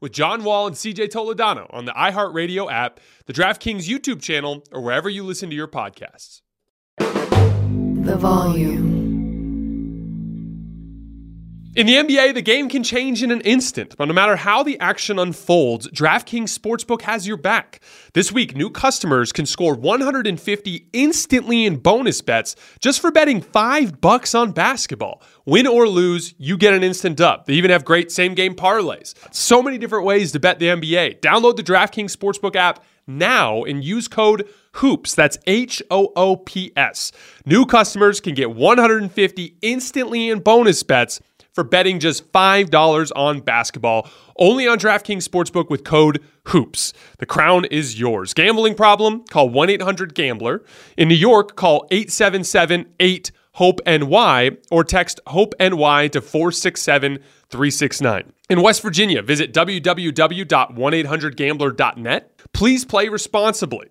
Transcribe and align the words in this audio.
with 0.00 0.12
John 0.12 0.44
Wall 0.44 0.66
and 0.66 0.76
CJ 0.76 1.08
Toledano 1.08 1.66
on 1.70 1.84
the 1.84 1.92
iHeartRadio 1.92 2.70
app, 2.70 3.00
the 3.26 3.32
DraftKings 3.32 3.88
YouTube 3.88 4.20
channel, 4.20 4.64
or 4.72 4.80
wherever 4.80 5.08
you 5.08 5.22
listen 5.22 5.50
to 5.50 5.56
your 5.56 5.68
podcasts. 5.68 6.42
The 6.98 8.16
volume. 8.16 8.99
In 11.76 11.86
the 11.86 11.94
NBA, 11.94 12.34
the 12.34 12.42
game 12.42 12.68
can 12.68 12.82
change 12.82 13.22
in 13.22 13.30
an 13.30 13.42
instant, 13.42 13.94
but 13.96 14.06
no 14.06 14.12
matter 14.12 14.34
how 14.34 14.64
the 14.64 14.76
action 14.80 15.20
unfolds, 15.20 15.86
DraftKings 15.90 16.58
Sportsbook 16.58 17.02
has 17.02 17.28
your 17.28 17.36
back. 17.36 17.78
This 18.12 18.32
week, 18.32 18.56
new 18.56 18.70
customers 18.70 19.30
can 19.30 19.46
score 19.46 19.76
150 19.76 20.88
instantly 20.92 21.64
in 21.64 21.76
bonus 21.76 22.22
bets 22.22 22.56
just 22.80 22.98
for 23.00 23.12
betting 23.12 23.40
5 23.40 24.00
bucks 24.00 24.34
on 24.34 24.50
basketball. 24.50 25.22
Win 25.46 25.68
or 25.68 25.86
lose, 25.86 26.34
you 26.38 26.56
get 26.56 26.74
an 26.74 26.82
instant 26.82 27.20
up. 27.20 27.46
They 27.46 27.52
even 27.52 27.70
have 27.70 27.84
great 27.84 28.10
same-game 28.10 28.56
parlays. 28.56 29.14
So 29.32 29.62
many 29.62 29.78
different 29.78 30.04
ways 30.04 30.32
to 30.32 30.40
bet 30.40 30.58
the 30.58 30.70
NBA. 30.70 31.20
Download 31.20 31.54
the 31.54 31.62
DraftKings 31.62 32.16
Sportsbook 32.16 32.56
app 32.56 32.84
now 33.06 33.62
and 33.62 33.84
use 33.84 34.08
code 34.08 34.48
HOOPS. 34.72 35.14
That's 35.14 35.38
H 35.46 35.82
O 35.90 36.12
O 36.16 36.36
P 36.36 36.72
S. 36.76 37.12
New 37.46 37.64
customers 37.64 38.20
can 38.20 38.34
get 38.34 38.52
150 38.52 39.56
instantly 39.62 40.30
in 40.30 40.40
bonus 40.40 40.82
bets 40.82 41.20
for 41.60 41.64
betting 41.64 42.00
just 42.00 42.32
$5 42.32 43.12
on 43.14 43.40
basketball. 43.40 44.08
Only 44.38 44.66
on 44.66 44.78
DraftKings 44.78 45.28
Sportsbook 45.28 45.68
with 45.68 45.84
code 45.84 46.24
HOOPS. 46.44 46.94
The 47.18 47.26
crown 47.26 47.66
is 47.66 48.00
yours. 48.00 48.32
Gambling 48.32 48.74
problem? 48.74 49.24
Call 49.24 49.50
1 49.50 49.68
800 49.68 50.14
Gambler. 50.14 50.64
In 50.96 51.08
New 51.08 51.14
York, 51.14 51.56
call 51.56 51.86
877 51.90 52.86
8 52.98 53.30
HOPE 53.56 53.80
NY 53.84 54.52
or 54.70 54.84
text 54.84 55.20
HOPE 55.26 55.52
NY 55.60 56.08
to 56.08 56.22
467 56.22 57.18
369. 57.50 58.32
In 58.48 58.62
West 58.62 58.80
Virginia, 58.80 59.20
visit 59.20 59.52
www.1800gambler.net. 59.52 62.40
Please 62.54 62.86
play 62.86 63.08
responsibly. 63.10 63.90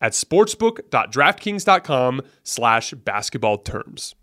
at 0.00 0.12
sportsbook.draftkings.com 0.12 2.22
slash 2.42 2.94
basketball 2.94 3.58
terms. 3.58 4.14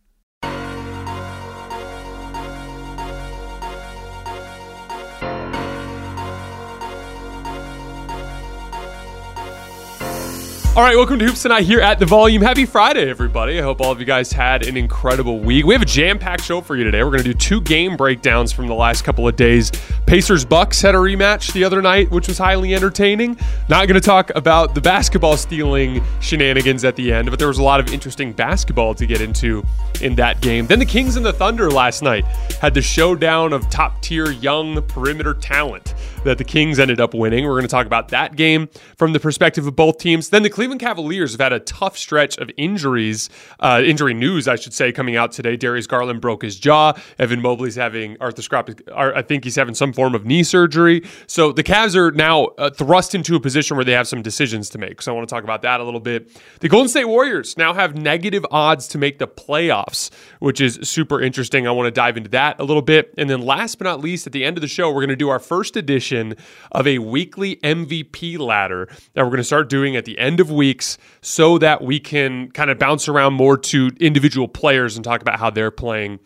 All 10.77 10.83
right, 10.83 10.95
welcome 10.95 11.17
to 11.17 11.25
Hoops 11.25 11.41
Tonight 11.41 11.63
here 11.63 11.81
at 11.81 11.97
the 11.97 12.05
Volume. 12.05 12.39
Happy 12.39 12.63
Friday, 12.63 13.09
everybody. 13.09 13.57
I 13.57 13.63
hope 13.63 13.81
all 13.81 13.91
of 13.91 13.99
you 13.99 14.05
guys 14.05 14.31
had 14.31 14.67
an 14.67 14.77
incredible 14.77 15.39
week. 15.39 15.65
We 15.65 15.73
have 15.73 15.81
a 15.81 15.85
jam 15.85 16.19
packed 16.19 16.43
show 16.43 16.61
for 16.61 16.75
you 16.75 16.83
today. 16.83 17.03
We're 17.03 17.09
going 17.09 17.23
to 17.23 17.31
do 17.31 17.33
two 17.33 17.61
game 17.61 17.97
breakdowns 17.97 18.51
from 18.51 18.67
the 18.67 18.75
last 18.75 19.03
couple 19.03 19.27
of 19.27 19.35
days. 19.35 19.71
Pacers 20.07 20.45
Bucks 20.45 20.81
had 20.81 20.95
a 20.95 20.97
rematch 20.97 21.51
the 21.51 21.65
other 21.65 21.81
night, 21.81 22.09
which 22.11 22.29
was 22.29 22.37
highly 22.37 22.73
entertaining. 22.73 23.37
Not 23.67 23.89
going 23.89 23.99
to 23.99 24.05
talk 24.05 24.31
about 24.35 24.73
the 24.73 24.79
basketball 24.79 25.35
stealing 25.35 26.01
shenanigans 26.21 26.85
at 26.85 26.95
the 26.95 27.11
end, 27.11 27.29
but 27.29 27.39
there 27.39 27.49
was 27.49 27.57
a 27.57 27.63
lot 27.63 27.81
of 27.81 27.93
interesting 27.93 28.31
basketball 28.31 28.95
to 28.95 29.05
get 29.05 29.19
into 29.19 29.65
in 29.99 30.15
that 30.15 30.39
game. 30.39 30.65
Then 30.65 30.79
the 30.79 30.85
Kings 30.85 31.17
and 31.17 31.25
the 31.25 31.33
Thunder 31.33 31.69
last 31.69 32.03
night 32.03 32.23
had 32.61 32.73
the 32.73 32.81
showdown 32.81 33.51
of 33.51 33.69
top 33.69 34.01
tier 34.01 34.31
young 34.31 34.81
perimeter 34.83 35.33
talent 35.33 35.93
that 36.23 36.37
the 36.37 36.43
Kings 36.45 36.79
ended 36.79 37.01
up 37.01 37.13
winning. 37.13 37.43
We're 37.43 37.51
going 37.51 37.63
to 37.63 37.67
talk 37.67 37.85
about 37.85 38.07
that 38.09 38.37
game 38.37 38.69
from 38.95 39.11
the 39.11 39.19
perspective 39.19 39.67
of 39.67 39.75
both 39.75 39.97
teams. 39.97 40.29
Then 40.29 40.43
the 40.43 40.49
Cleveland 40.49 40.79
Cavaliers 40.79 41.33
have 41.33 41.41
had 41.41 41.53
a 41.53 41.59
tough 41.59 41.97
stretch 41.97 42.37
of 42.37 42.49
injuries, 42.55 43.29
uh, 43.59 43.81
injury 43.83 44.13
news, 44.13 44.47
I 44.47 44.55
should 44.55 44.73
say, 44.73 44.93
coming 44.93 45.17
out 45.17 45.33
today. 45.33 45.57
Darius 45.57 45.87
Garland 45.87 46.21
broke 46.21 46.43
his 46.43 46.57
jaw. 46.57 46.93
Evan 47.19 47.41
Mobley's 47.41 47.75
having 47.75 48.15
arthroscopic, 48.17 48.89
I 48.95 49.21
think 49.21 49.43
he's 49.43 49.55
having 49.55 49.75
some 49.75 49.93
form 49.97 50.13
of 50.13 50.27
knee 50.27 50.43
surgery. 50.43 51.01
So 51.25 51.51
the 51.51 51.63
Cavs 51.63 51.95
are 51.95 52.11
now 52.11 52.45
uh, 52.59 52.69
thrust 52.69 53.15
into 53.15 53.35
a 53.35 53.39
position 53.39 53.75
where 53.77 53.83
they 53.83 53.93
have 53.93 54.07
some 54.07 54.21
decisions 54.21 54.69
to 54.69 54.77
make. 54.77 55.01
So 55.01 55.11
I 55.11 55.15
want 55.15 55.27
to 55.27 55.33
talk 55.33 55.43
about 55.43 55.63
that 55.63 55.79
a 55.79 55.83
little 55.83 55.99
bit. 55.99 56.39
The 56.59 56.69
Golden 56.69 56.87
State 56.87 57.05
Warriors 57.05 57.57
now 57.57 57.73
have 57.73 57.95
negative 57.95 58.45
odds 58.51 58.87
to 58.89 58.99
make 58.99 59.17
the 59.17 59.27
playoffs, 59.27 60.11
which 60.39 60.61
is 60.61 60.77
super 60.83 61.19
interesting. 61.19 61.67
I 61.67 61.71
want 61.71 61.87
to 61.87 61.91
dive 61.91 62.15
into 62.15 62.29
that 62.29 62.59
a 62.59 62.63
little 62.63 62.83
bit. 62.83 63.11
And 63.17 63.27
then 63.27 63.41
last 63.41 63.79
but 63.79 63.85
not 63.85 63.99
least, 63.99 64.27
at 64.27 64.33
the 64.33 64.45
end 64.45 64.55
of 64.55 64.61
the 64.61 64.67
show, 64.67 64.89
we're 64.89 65.01
going 65.01 65.09
to 65.09 65.15
do 65.15 65.29
our 65.29 65.39
first 65.39 65.75
edition 65.75 66.35
of 66.71 66.85
a 66.85 66.99
weekly 66.99 67.55
MVP 67.55 68.37
ladder 68.37 68.87
that 69.15 69.23
we're 69.23 69.31
going 69.31 69.37
to 69.37 69.43
start 69.43 69.67
doing 69.67 69.95
at 69.95 70.05
the 70.05 70.19
end 70.19 70.39
of 70.39 70.51
weeks 70.51 70.99
so 71.21 71.57
that 71.57 71.81
we 71.81 71.99
can 71.99 72.51
kind 72.51 72.69
of 72.69 72.77
bounce 72.77 73.07
around 73.07 73.33
more 73.33 73.57
to 73.57 73.89
individual 73.99 74.47
players 74.47 74.95
and 74.95 75.03
talk 75.03 75.21
about 75.23 75.39
how 75.39 75.49
they're 75.49 75.71
playing 75.71 76.19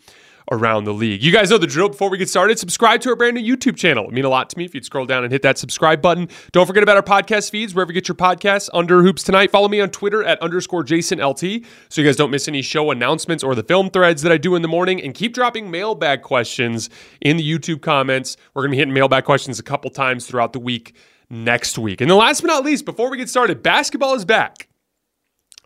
around 0.52 0.84
the 0.84 0.92
league. 0.92 1.22
You 1.22 1.32
guys 1.32 1.50
know 1.50 1.58
the 1.58 1.66
drill. 1.66 1.88
Before 1.88 2.10
we 2.10 2.18
get 2.18 2.28
started, 2.28 2.58
subscribe 2.58 3.00
to 3.00 3.08
our 3.08 3.16
brand 3.16 3.36
new 3.36 3.56
YouTube 3.56 3.76
channel. 3.76 4.04
It 4.04 4.12
mean 4.12 4.24
a 4.24 4.28
lot 4.28 4.50
to 4.50 4.58
me 4.58 4.64
if 4.64 4.74
you'd 4.74 4.84
scroll 4.84 5.06
down 5.06 5.24
and 5.24 5.32
hit 5.32 5.42
that 5.42 5.58
subscribe 5.58 6.02
button. 6.02 6.28
Don't 6.52 6.66
forget 6.66 6.82
about 6.82 6.96
our 6.96 7.02
podcast 7.02 7.50
feeds 7.50 7.74
wherever 7.74 7.90
you 7.90 7.94
get 7.94 8.06
your 8.06 8.14
podcasts 8.14 8.68
under 8.74 9.02
Hoops 9.02 9.22
Tonight. 9.22 9.50
Follow 9.50 9.68
me 9.68 9.80
on 9.80 9.90
Twitter 9.90 10.22
at 10.22 10.40
underscore 10.42 10.84
Jason 10.84 11.18
LT 11.24 11.64
so 11.88 12.00
you 12.00 12.06
guys 12.06 12.16
don't 12.16 12.30
miss 12.30 12.46
any 12.46 12.62
show 12.62 12.90
announcements 12.90 13.42
or 13.42 13.54
the 13.54 13.62
film 13.62 13.90
threads 13.90 14.22
that 14.22 14.30
I 14.30 14.36
do 14.36 14.54
in 14.54 14.62
the 14.62 14.68
morning. 14.68 15.02
And 15.02 15.14
keep 15.14 15.32
dropping 15.32 15.70
mailbag 15.70 16.22
questions 16.22 16.90
in 17.20 17.38
the 17.38 17.58
YouTube 17.58 17.80
comments. 17.80 18.36
We're 18.54 18.64
to 18.64 18.68
be 18.68 18.76
hitting 18.76 18.94
mailbag 18.94 19.24
questions 19.24 19.58
a 19.58 19.62
couple 19.62 19.90
times 19.90 20.26
throughout 20.26 20.52
the 20.52 20.60
week 20.60 20.94
next 21.30 21.78
week. 21.78 22.00
And 22.00 22.10
then 22.10 22.18
last 22.18 22.42
but 22.42 22.48
not 22.48 22.64
least, 22.64 22.84
before 22.84 23.10
we 23.10 23.16
get 23.16 23.28
started, 23.28 23.62
basketball 23.62 24.14
is 24.14 24.24
back. 24.24 24.68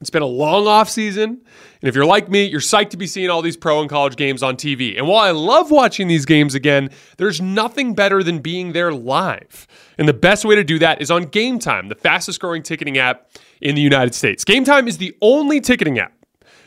It's 0.01 0.11
been 0.11 0.23
a 0.23 0.27
long 0.27 0.67
off 0.67 0.91
season, 0.91 1.41
and 1.81 1.89
if 1.89 1.95
you're 1.95 2.05
like 2.05 2.29
me, 2.29 2.45
you're 2.45 2.61
psyched 2.61 2.91
to 2.91 2.99
be 2.99 3.07
seeing 3.07 3.31
all 3.31 3.41
these 3.41 3.57
pro 3.57 3.81
and 3.81 3.89
college 3.89 4.17
games 4.17 4.43
on 4.43 4.57
TV. 4.57 4.99
And 4.99 5.09
while 5.09 5.25
I 5.25 5.31
love 5.31 5.71
watching 5.71 6.07
these 6.07 6.27
games 6.27 6.55
again, 6.55 6.91
there's 7.17 7.41
nothing 7.41 7.95
better 7.95 8.23
than 8.23 8.41
being 8.41 8.73
there 8.73 8.93
live. 8.93 9.67
And 9.97 10.07
the 10.07 10.13
best 10.13 10.45
way 10.45 10.55
to 10.55 10.65
do 10.65 10.79
that 10.81 11.01
is 11.01 11.11
on 11.11 11.23
Game 11.23 11.59
Time, 11.59 11.89
the 11.89 11.95
fastest 11.95 12.41
growing 12.41 12.63
ticketing 12.63 12.99
app 12.99 13.31
in 13.63 13.75
the 13.75 13.81
United 13.81 14.15
States. 14.15 14.45
Game 14.45 14.65
Time 14.65 14.87
is 14.87 14.99
the 14.99 15.17
only 15.23 15.63
ticketing 15.63 15.99
app 15.99 16.13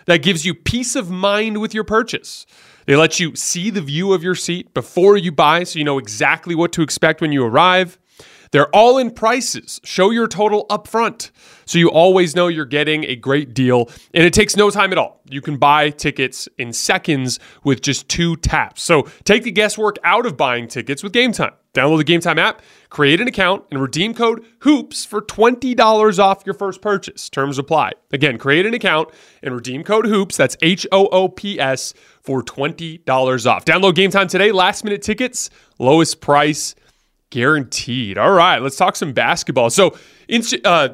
that 0.06 0.24
gives 0.24 0.44
you 0.44 0.56
peace 0.56 0.96
of 0.96 1.12
mind 1.12 1.62
with 1.62 1.72
your 1.72 1.84
purchase. 1.84 2.48
They 2.88 2.96
let 2.96 3.20
you 3.20 3.36
see 3.36 3.70
the 3.70 3.81
view 3.81 4.14
of 4.14 4.24
your 4.24 4.34
seat 4.34 4.74
before 4.74 5.18
you 5.18 5.31
buy 5.31 5.66
so 5.66 5.78
you 5.78 5.86
know 5.86 6.00
exactly 6.00 6.56
what 6.56 6.72
to 6.74 6.81
expect 6.81 7.22
when 7.22 7.31
you 7.31 7.46
arrive. 7.46 8.00
They're 8.51 8.74
all 8.75 8.98
in 8.98 9.12
prices. 9.12 9.80
Show 9.84 10.10
your 10.10 10.28
total 10.28 10.66
upfront 10.69 11.31
so 11.66 11.78
you 11.78 11.90
always 11.90 12.36
know 12.36 12.48
you're 12.48 12.66
getting 12.66 13.04
a 13.06 13.16
great 13.16 13.54
deal. 13.54 13.90
And 14.13 14.25
it 14.25 14.34
takes 14.34 14.56
no 14.56 14.69
time 14.69 14.92
at 14.92 14.98
all. 14.98 15.22
You 15.30 15.42
can 15.42 15.57
buy 15.57 15.92
tickets 15.92 16.50
in 16.57 16.74
seconds 16.74 17.40
with 17.63 17.81
just 17.81 18.10
two 18.10 18.36
taps. 18.38 18.81
So 18.81 19.04
take 19.24 19.44
the 19.44 19.51
guesswork 19.51 19.98
out 20.04 20.25
of 20.25 20.36
buying 20.36 20.68
tickets 20.68 21.04
with 21.04 21.13
Game 21.13 21.31
Time. 21.31 21.54
Download 21.75 21.98
the 21.98 22.04
Game 22.04 22.19
Time 22.19 22.40
app, 22.40 22.63
create 22.90 23.22
an 23.22 23.28
account, 23.28 23.63
and 23.69 23.80
redeem 23.80 24.16
code 24.16 24.44
HOOPS 24.62 25.06
for 25.06 25.22
$20 25.22 26.18
off 26.18 26.42
your 26.44 26.56
first 26.56 26.81
purchase. 26.81 27.30
Terms 27.30 27.60
apply. 27.60 27.92
Again, 28.12 28.40
create 28.40 28.66
an 28.66 28.74
account 28.74 29.10
and 29.44 29.54
redeem 29.54 29.84
code 29.84 30.07
HOOPS. 30.07 30.36
That's 30.36 30.57
H 30.63 30.88
O 30.92 31.06
O 31.07 31.28
P 31.28 31.60
S 31.60 31.94
for 32.22 32.42
$20 32.42 33.45
off. 33.45 33.66
Download 33.66 33.94
Game 33.94 34.10
Time 34.10 34.28
today. 34.28 34.52
Last 34.52 34.84
minute 34.84 35.04
tickets, 35.04 35.52
lowest 35.78 36.22
price 36.22 36.74
guaranteed. 37.30 38.18
All 38.18 38.31
right, 38.31 38.60
let's 38.62 38.76
talk 38.76 38.96
some 38.96 39.14
basketball. 39.14 39.70
So, 39.70 39.98
in, 40.28 40.42
uh, 40.66 40.90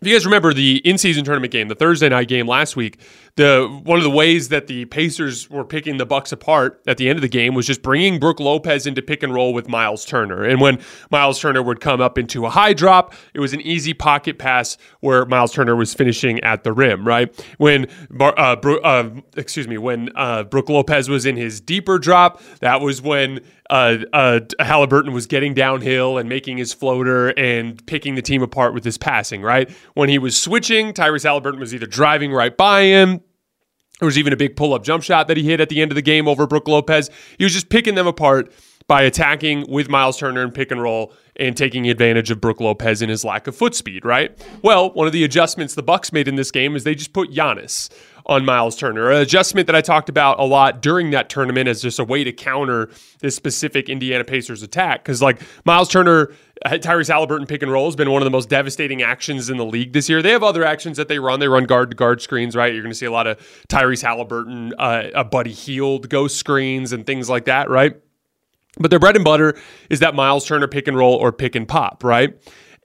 if 0.00 0.08
you 0.08 0.14
guys 0.14 0.24
remember 0.26 0.52
the 0.52 0.76
in-season 0.84 1.24
tournament 1.24 1.52
game, 1.52 1.68
the 1.68 1.74
Thursday 1.74 2.08
night 2.08 2.28
game 2.28 2.46
last 2.46 2.76
week, 2.76 3.00
the 3.36 3.80
one 3.82 3.98
of 3.98 4.04
the 4.04 4.10
ways 4.10 4.48
that 4.48 4.68
the 4.68 4.84
Pacers 4.84 5.50
were 5.50 5.64
picking 5.64 5.96
the 5.96 6.06
Bucks 6.06 6.30
apart 6.30 6.80
at 6.86 6.98
the 6.98 7.08
end 7.08 7.18
of 7.18 7.22
the 7.22 7.28
game 7.28 7.54
was 7.54 7.66
just 7.66 7.82
bringing 7.82 8.20
Brook 8.20 8.38
Lopez 8.38 8.86
into 8.86 9.02
pick 9.02 9.24
and 9.24 9.34
roll 9.34 9.52
with 9.52 9.68
Miles 9.68 10.04
Turner. 10.04 10.44
And 10.44 10.60
when 10.60 10.78
Miles 11.10 11.40
Turner 11.40 11.62
would 11.62 11.80
come 11.80 12.00
up 12.00 12.16
into 12.16 12.46
a 12.46 12.50
high 12.50 12.72
drop, 12.74 13.12
it 13.34 13.40
was 13.40 13.52
an 13.52 13.60
easy 13.60 13.92
pocket 13.92 14.38
pass 14.38 14.78
where 15.00 15.26
Miles 15.26 15.52
Turner 15.52 15.74
was 15.74 15.92
finishing 15.94 16.38
at 16.40 16.62
the 16.62 16.72
rim. 16.72 17.06
Right 17.06 17.34
when, 17.58 17.86
uh, 18.20 18.56
Bro- 18.56 18.80
uh, 18.82 19.10
excuse 19.36 19.66
me, 19.66 19.78
when 19.78 20.10
uh, 20.14 20.44
Brook 20.44 20.68
Lopez 20.68 21.08
was 21.08 21.26
in 21.26 21.36
his 21.36 21.60
deeper 21.60 21.98
drop, 21.98 22.40
that 22.60 22.80
was 22.80 23.02
when 23.02 23.40
uh, 23.70 23.96
uh, 24.12 24.40
Haliburton 24.60 25.12
was 25.12 25.26
getting 25.26 25.54
downhill 25.54 26.18
and 26.18 26.28
making 26.28 26.58
his 26.58 26.72
floater 26.72 27.30
and 27.30 27.84
picking 27.86 28.14
the 28.14 28.22
team 28.22 28.42
apart 28.42 28.74
with 28.74 28.84
his 28.84 28.98
passing, 28.98 29.42
right? 29.42 29.68
When 29.94 30.08
he 30.08 30.18
was 30.18 30.40
switching, 30.40 30.92
Tyrese 30.92 31.24
Haliburton 31.24 31.58
was 31.58 31.74
either 31.74 31.86
driving 31.86 32.32
right 32.32 32.56
by 32.56 32.82
him. 32.82 33.20
There 34.00 34.06
was 34.06 34.18
even 34.18 34.32
a 34.32 34.36
big 34.36 34.56
pull 34.56 34.74
up 34.74 34.82
jump 34.82 35.02
shot 35.02 35.28
that 35.28 35.36
he 35.36 35.44
hit 35.44 35.60
at 35.60 35.68
the 35.68 35.80
end 35.80 35.90
of 35.90 35.96
the 35.96 36.02
game 36.02 36.26
over 36.26 36.46
Brook 36.46 36.68
Lopez. 36.68 37.10
He 37.38 37.44
was 37.44 37.52
just 37.52 37.68
picking 37.68 37.94
them 37.94 38.06
apart 38.06 38.52
by 38.86 39.02
attacking 39.02 39.64
with 39.68 39.88
Miles 39.88 40.18
Turner 40.18 40.42
and 40.42 40.52
pick 40.52 40.70
and 40.70 40.82
roll 40.82 41.12
and 41.36 41.56
taking 41.56 41.88
advantage 41.88 42.30
of 42.30 42.40
Brook 42.40 42.60
Lopez 42.60 43.02
and 43.02 43.10
his 43.10 43.24
lack 43.24 43.46
of 43.46 43.56
foot 43.56 43.74
speed, 43.74 44.04
right? 44.04 44.36
Well, 44.62 44.92
one 44.92 45.06
of 45.06 45.12
the 45.12 45.24
adjustments 45.24 45.74
the 45.74 45.82
Bucks 45.82 46.12
made 46.12 46.28
in 46.28 46.36
this 46.36 46.50
game 46.50 46.76
is 46.76 46.84
they 46.84 46.94
just 46.94 47.12
put 47.12 47.30
Giannis 47.30 47.88
on 48.26 48.44
Miles 48.44 48.76
Turner. 48.76 49.10
An 49.10 49.18
adjustment 49.18 49.66
that 49.66 49.76
I 49.76 49.80
talked 49.80 50.08
about 50.08 50.38
a 50.38 50.44
lot 50.44 50.82
during 50.82 51.10
that 51.10 51.28
tournament 51.28 51.68
as 51.68 51.82
just 51.82 51.98
a 51.98 52.04
way 52.04 52.24
to 52.24 52.32
counter 52.32 52.90
this 53.20 53.34
specific 53.34 53.88
Indiana 53.88 54.24
Pacers 54.24 54.62
attack. 54.62 55.02
Because, 55.02 55.22
like, 55.22 55.40
Miles 55.64 55.88
Turner, 55.88 56.32
Tyrese 56.64 57.12
Haliburton 57.12 57.46
pick 57.46 57.62
and 57.62 57.70
roll 57.70 57.86
has 57.86 57.96
been 57.96 58.10
one 58.10 58.22
of 58.22 58.24
the 58.24 58.30
most 58.30 58.48
devastating 58.48 59.02
actions 59.02 59.50
in 59.50 59.58
the 59.58 59.66
league 59.66 59.92
this 59.92 60.08
year. 60.08 60.22
They 60.22 60.30
have 60.30 60.42
other 60.42 60.64
actions 60.64 60.96
that 60.96 61.08
they 61.08 61.18
run. 61.18 61.40
They 61.40 61.48
run 61.48 61.64
guard 61.64 61.90
to 61.90 61.96
guard 61.96 62.22
screens, 62.22 62.56
right? 62.56 62.72
You're 62.72 62.82
going 62.82 62.92
to 62.92 62.98
see 62.98 63.06
a 63.06 63.12
lot 63.12 63.26
of 63.26 63.38
Tyrese 63.68 64.02
Haliburton, 64.02 64.72
uh, 64.78 65.10
a 65.14 65.24
Buddy 65.24 65.52
Hield 65.52 66.08
ghost 66.08 66.36
screens 66.36 66.92
and 66.92 67.04
things 67.04 67.28
like 67.28 67.44
that, 67.44 67.68
right? 67.68 67.96
But 68.78 68.90
their 68.90 68.98
bread 68.98 69.16
and 69.16 69.24
butter 69.24 69.56
is 69.90 70.00
that 70.00 70.14
Miles 70.14 70.46
Turner 70.46 70.66
pick 70.66 70.88
and 70.88 70.96
roll 70.96 71.14
or 71.14 71.32
pick 71.32 71.54
and 71.54 71.68
pop, 71.68 72.02
right? 72.02 72.34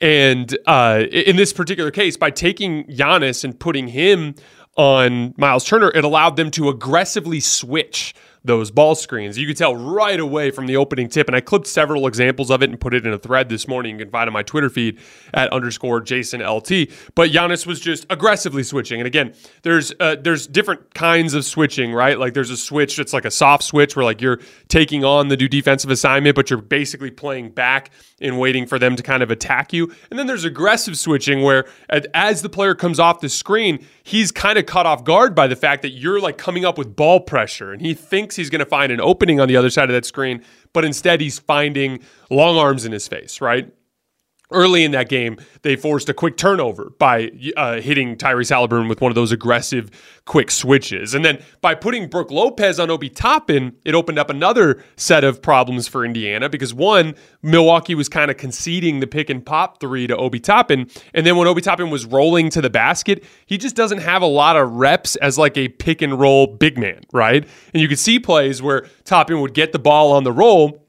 And 0.02 0.58
uh, 0.66 1.04
in 1.12 1.36
this 1.36 1.52
particular 1.54 1.92
case, 1.92 2.16
by 2.18 2.32
taking 2.32 2.86
Giannis 2.86 3.44
and 3.44 3.60
putting 3.60 3.88
him 3.88 4.36
on 4.78 5.34
Miles 5.38 5.66
Turner, 5.66 5.92
it 5.96 6.04
allowed 6.04 6.36
them 6.36 6.52
to 6.52 6.70
aggressively 6.70 7.40
switch 7.40 8.14
those 8.44 8.72
ball 8.72 8.96
screens. 8.96 9.38
You 9.38 9.48
could 9.48 9.58
tell 9.58 9.76
right 9.76 10.20
away 10.20 10.52
from 10.52 10.66
the 10.66 10.78
opening 10.78 11.10
tip, 11.10 11.28
and 11.28 11.36
I 11.36 11.42
clipped 11.42 11.68
several 11.68 12.08
examples 12.08 12.50
of 12.50 12.64
it 12.64 12.70
and 12.70 12.80
put 12.80 12.94
it 12.94 13.06
in 13.06 13.14
a 13.14 13.18
thread 13.18 13.50
this 13.50 13.68
morning. 13.68 14.00
You 14.00 14.06
can 14.06 14.12
find 14.12 14.28
on 14.28 14.34
my 14.34 14.44
Twitter 14.44 14.70
feed 14.70 15.00
at 15.34 15.52
underscore 15.52 16.02
Jason 16.02 16.42
LT. 16.42 16.90
But 17.16 17.32
Giannis 17.32 17.66
was 17.66 17.80
just 17.80 18.06
aggressively 18.10 18.64
switching. 18.64 19.00
And 19.00 19.08
again, 19.08 19.34
there's 19.64 19.94
uh, 20.00 20.16
there's 20.22 20.48
different 20.48 20.94
kinds 20.94 21.34
of 21.34 21.44
switching, 21.46 21.94
right? 21.94 22.18
Like 22.18 22.34
there's 22.34 22.50
a 22.50 22.58
switch 22.58 22.98
that's 22.98 23.14
like 23.14 23.26
a 23.26 23.32
soft 23.32 23.64
switch 23.64 23.96
where 23.96 24.06
like 24.06 24.22
you're 24.22 24.40
taking 24.68 25.04
on 25.04 25.28
the 25.28 25.38
new 25.38 25.48
defensive 25.48 25.92
assignment, 25.92 26.36
but 26.36 26.50
you're 26.50 26.62
basically 26.62 27.12
playing 27.12 27.52
back 27.52 27.92
and 28.22 28.40
waiting 28.40 28.66
for 28.66 28.80
them 28.80 28.96
to 28.96 29.04
kind 29.04 29.24
of 29.24 29.32
attack 29.32 29.74
you. 29.74 29.92
And 30.10 30.20
then 30.20 30.28
there's 30.28 30.46
aggressive 30.46 30.98
switching 30.98 31.42
where 31.42 31.66
as 32.14 32.42
the 32.42 32.50
player 32.50 32.76
comes 32.76 33.00
off 33.00 33.22
the 33.22 33.30
screen, 33.30 33.86
he's 34.04 34.32
kind 34.32 34.58
of 34.58 34.66
caught 34.66 34.86
off 34.86 35.04
guard 35.04 35.36
by 35.36 35.48
the 35.48 35.56
fact 35.56 35.82
that 35.84 35.92
you're 35.92 36.20
like 36.20 36.38
coming 36.38 36.66
up 36.66 36.78
with 36.78 36.96
ball 36.96 37.20
pressure 37.20 37.72
and 37.72 37.82
he 37.82 37.94
thinks 37.94 38.29
he's 38.36 38.50
going 38.50 38.60
to 38.60 38.66
find 38.66 38.92
an 38.92 39.02
opening 39.02 39.40
on 39.40 39.48
the 39.48 39.56
other 39.56 39.70
side 39.70 39.90
of 39.90 39.94
that 39.94 40.06
screen, 40.06 40.44
but 40.74 40.86
instead 40.86 41.22
he's 41.22 41.40
finding 41.40 42.00
long 42.30 42.58
arms 42.58 42.86
in 42.86 42.92
his 42.92 43.08
face, 43.08 43.42
right? 43.42 43.72
Early 44.52 44.84
in 44.84 44.92
that 44.92 45.10
game, 45.10 45.38
they 45.62 45.76
forced 45.76 46.10
a 46.10 46.14
quick 46.14 46.36
turnover 46.36 46.92
by 46.98 47.32
uh, 47.56 47.82
hitting 47.82 48.16
Tyrese 48.16 48.50
Haliburton 48.50 48.90
with 48.90 49.00
one 49.00 49.12
of 49.12 49.16
those 49.16 49.32
aggressive 49.32 49.92
quick 50.26 50.50
switches. 50.50 51.14
And 51.14 51.24
then 51.24 51.44
by 51.62 51.76
putting 51.76 52.10
Brook 52.10 52.32
Lopez 52.32 52.80
on 52.80 52.90
Obi 52.90 53.10
Toppin, 53.10 53.76
it 53.86 53.94
opened 53.94 54.18
up 54.18 54.32
another 54.32 54.84
set 54.96 55.24
of 55.24 55.42
problems 55.42 55.88
for 55.88 56.04
Indiana 56.04 56.50
because 56.50 56.74
one, 56.74 57.14
Milwaukee 57.44 57.94
was 57.94 58.10
kind 58.10 58.32
of 58.32 58.38
conceding 58.38 59.00
the 59.02 59.08
pick 59.08 59.30
and 59.30 59.46
pop 59.46 59.80
three 59.80 60.08
to 60.08 60.18
Obi 60.18 60.40
Toppin. 60.40 60.90
And 61.14 61.28
then 61.28 61.36
when 61.38 61.48
Obi 61.48 61.62
Toppin 61.62 61.92
was 61.92 62.06
rolling 62.06 62.50
to 62.50 62.62
the 62.62 62.72
basket, 62.72 63.24
he 63.46 63.58
just 63.58 63.76
doesn't 63.76 64.00
have 64.00 64.24
a 64.24 64.28
lot 64.28 64.56
of 64.56 64.72
reps 64.72 65.16
as 65.18 65.38
like 65.38 65.58
a 65.58 65.68
pick 65.68 66.02
and 66.02 66.20
roll 66.20 66.48
big 66.48 66.78
man, 66.78 67.02
right? 67.14 67.48
And 67.74 67.82
you 67.82 67.88
could 67.88 68.00
see 68.00 68.20
plays 68.20 68.62
where 68.64 68.88
Toppin 69.04 69.42
would 69.42 69.54
get 69.54 69.74
the 69.74 69.80
ball 69.80 70.12
on 70.12 70.24
the 70.24 70.32
roll 70.32 70.89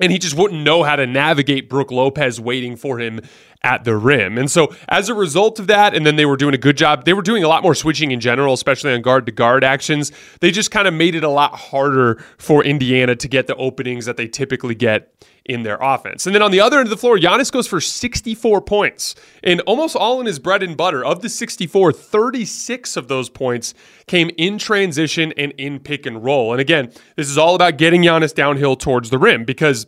and 0.00 0.12
he 0.12 0.18
just 0.18 0.36
wouldn't 0.36 0.62
know 0.62 0.82
how 0.82 0.96
to 0.96 1.06
navigate 1.06 1.68
Brook 1.68 1.90
Lopez 1.90 2.40
waiting 2.40 2.76
for 2.76 2.98
him 2.98 3.20
at 3.62 3.84
the 3.84 3.96
rim. 3.96 4.38
And 4.38 4.50
so 4.50 4.74
as 4.88 5.08
a 5.08 5.14
result 5.14 5.58
of 5.58 5.66
that, 5.66 5.94
and 5.94 6.06
then 6.06 6.16
they 6.16 6.26
were 6.26 6.36
doing 6.36 6.54
a 6.54 6.58
good 6.58 6.76
job, 6.76 7.04
they 7.04 7.12
were 7.12 7.22
doing 7.22 7.42
a 7.42 7.48
lot 7.48 7.62
more 7.62 7.74
switching 7.74 8.12
in 8.12 8.20
general, 8.20 8.54
especially 8.54 8.92
on 8.94 9.02
guard 9.02 9.26
to 9.26 9.32
guard 9.32 9.64
actions. 9.64 10.12
They 10.40 10.50
just 10.50 10.70
kind 10.70 10.86
of 10.86 10.94
made 10.94 11.14
it 11.14 11.24
a 11.24 11.28
lot 11.28 11.54
harder 11.54 12.22
for 12.38 12.64
Indiana 12.64 13.16
to 13.16 13.28
get 13.28 13.46
the 13.46 13.56
openings 13.56 14.06
that 14.06 14.16
they 14.16 14.28
typically 14.28 14.74
get 14.74 15.12
in 15.48 15.62
their 15.62 15.78
offense. 15.80 16.26
And 16.26 16.34
then 16.34 16.42
on 16.42 16.50
the 16.50 16.60
other 16.60 16.78
end 16.78 16.86
of 16.86 16.90
the 16.90 16.96
floor, 16.96 17.18
Giannis 17.18 17.50
goes 17.50 17.66
for 17.66 17.80
64 17.80 18.60
points 18.60 19.14
and 19.42 19.60
almost 19.62 19.96
all 19.96 20.20
in 20.20 20.26
his 20.26 20.38
bread 20.38 20.62
and 20.62 20.76
butter. 20.76 21.04
Of 21.04 21.22
the 21.22 21.28
64, 21.28 21.92
36 21.92 22.96
of 22.96 23.08
those 23.08 23.30
points 23.30 23.74
came 24.06 24.30
in 24.36 24.58
transition 24.58 25.32
and 25.36 25.52
in 25.52 25.80
pick 25.80 26.06
and 26.06 26.22
roll. 26.22 26.52
And 26.52 26.60
again, 26.60 26.92
this 27.16 27.28
is 27.28 27.38
all 27.38 27.54
about 27.54 27.78
getting 27.78 28.02
Giannis 28.02 28.34
downhill 28.34 28.76
towards 28.76 29.10
the 29.10 29.18
rim 29.18 29.44
because 29.44 29.86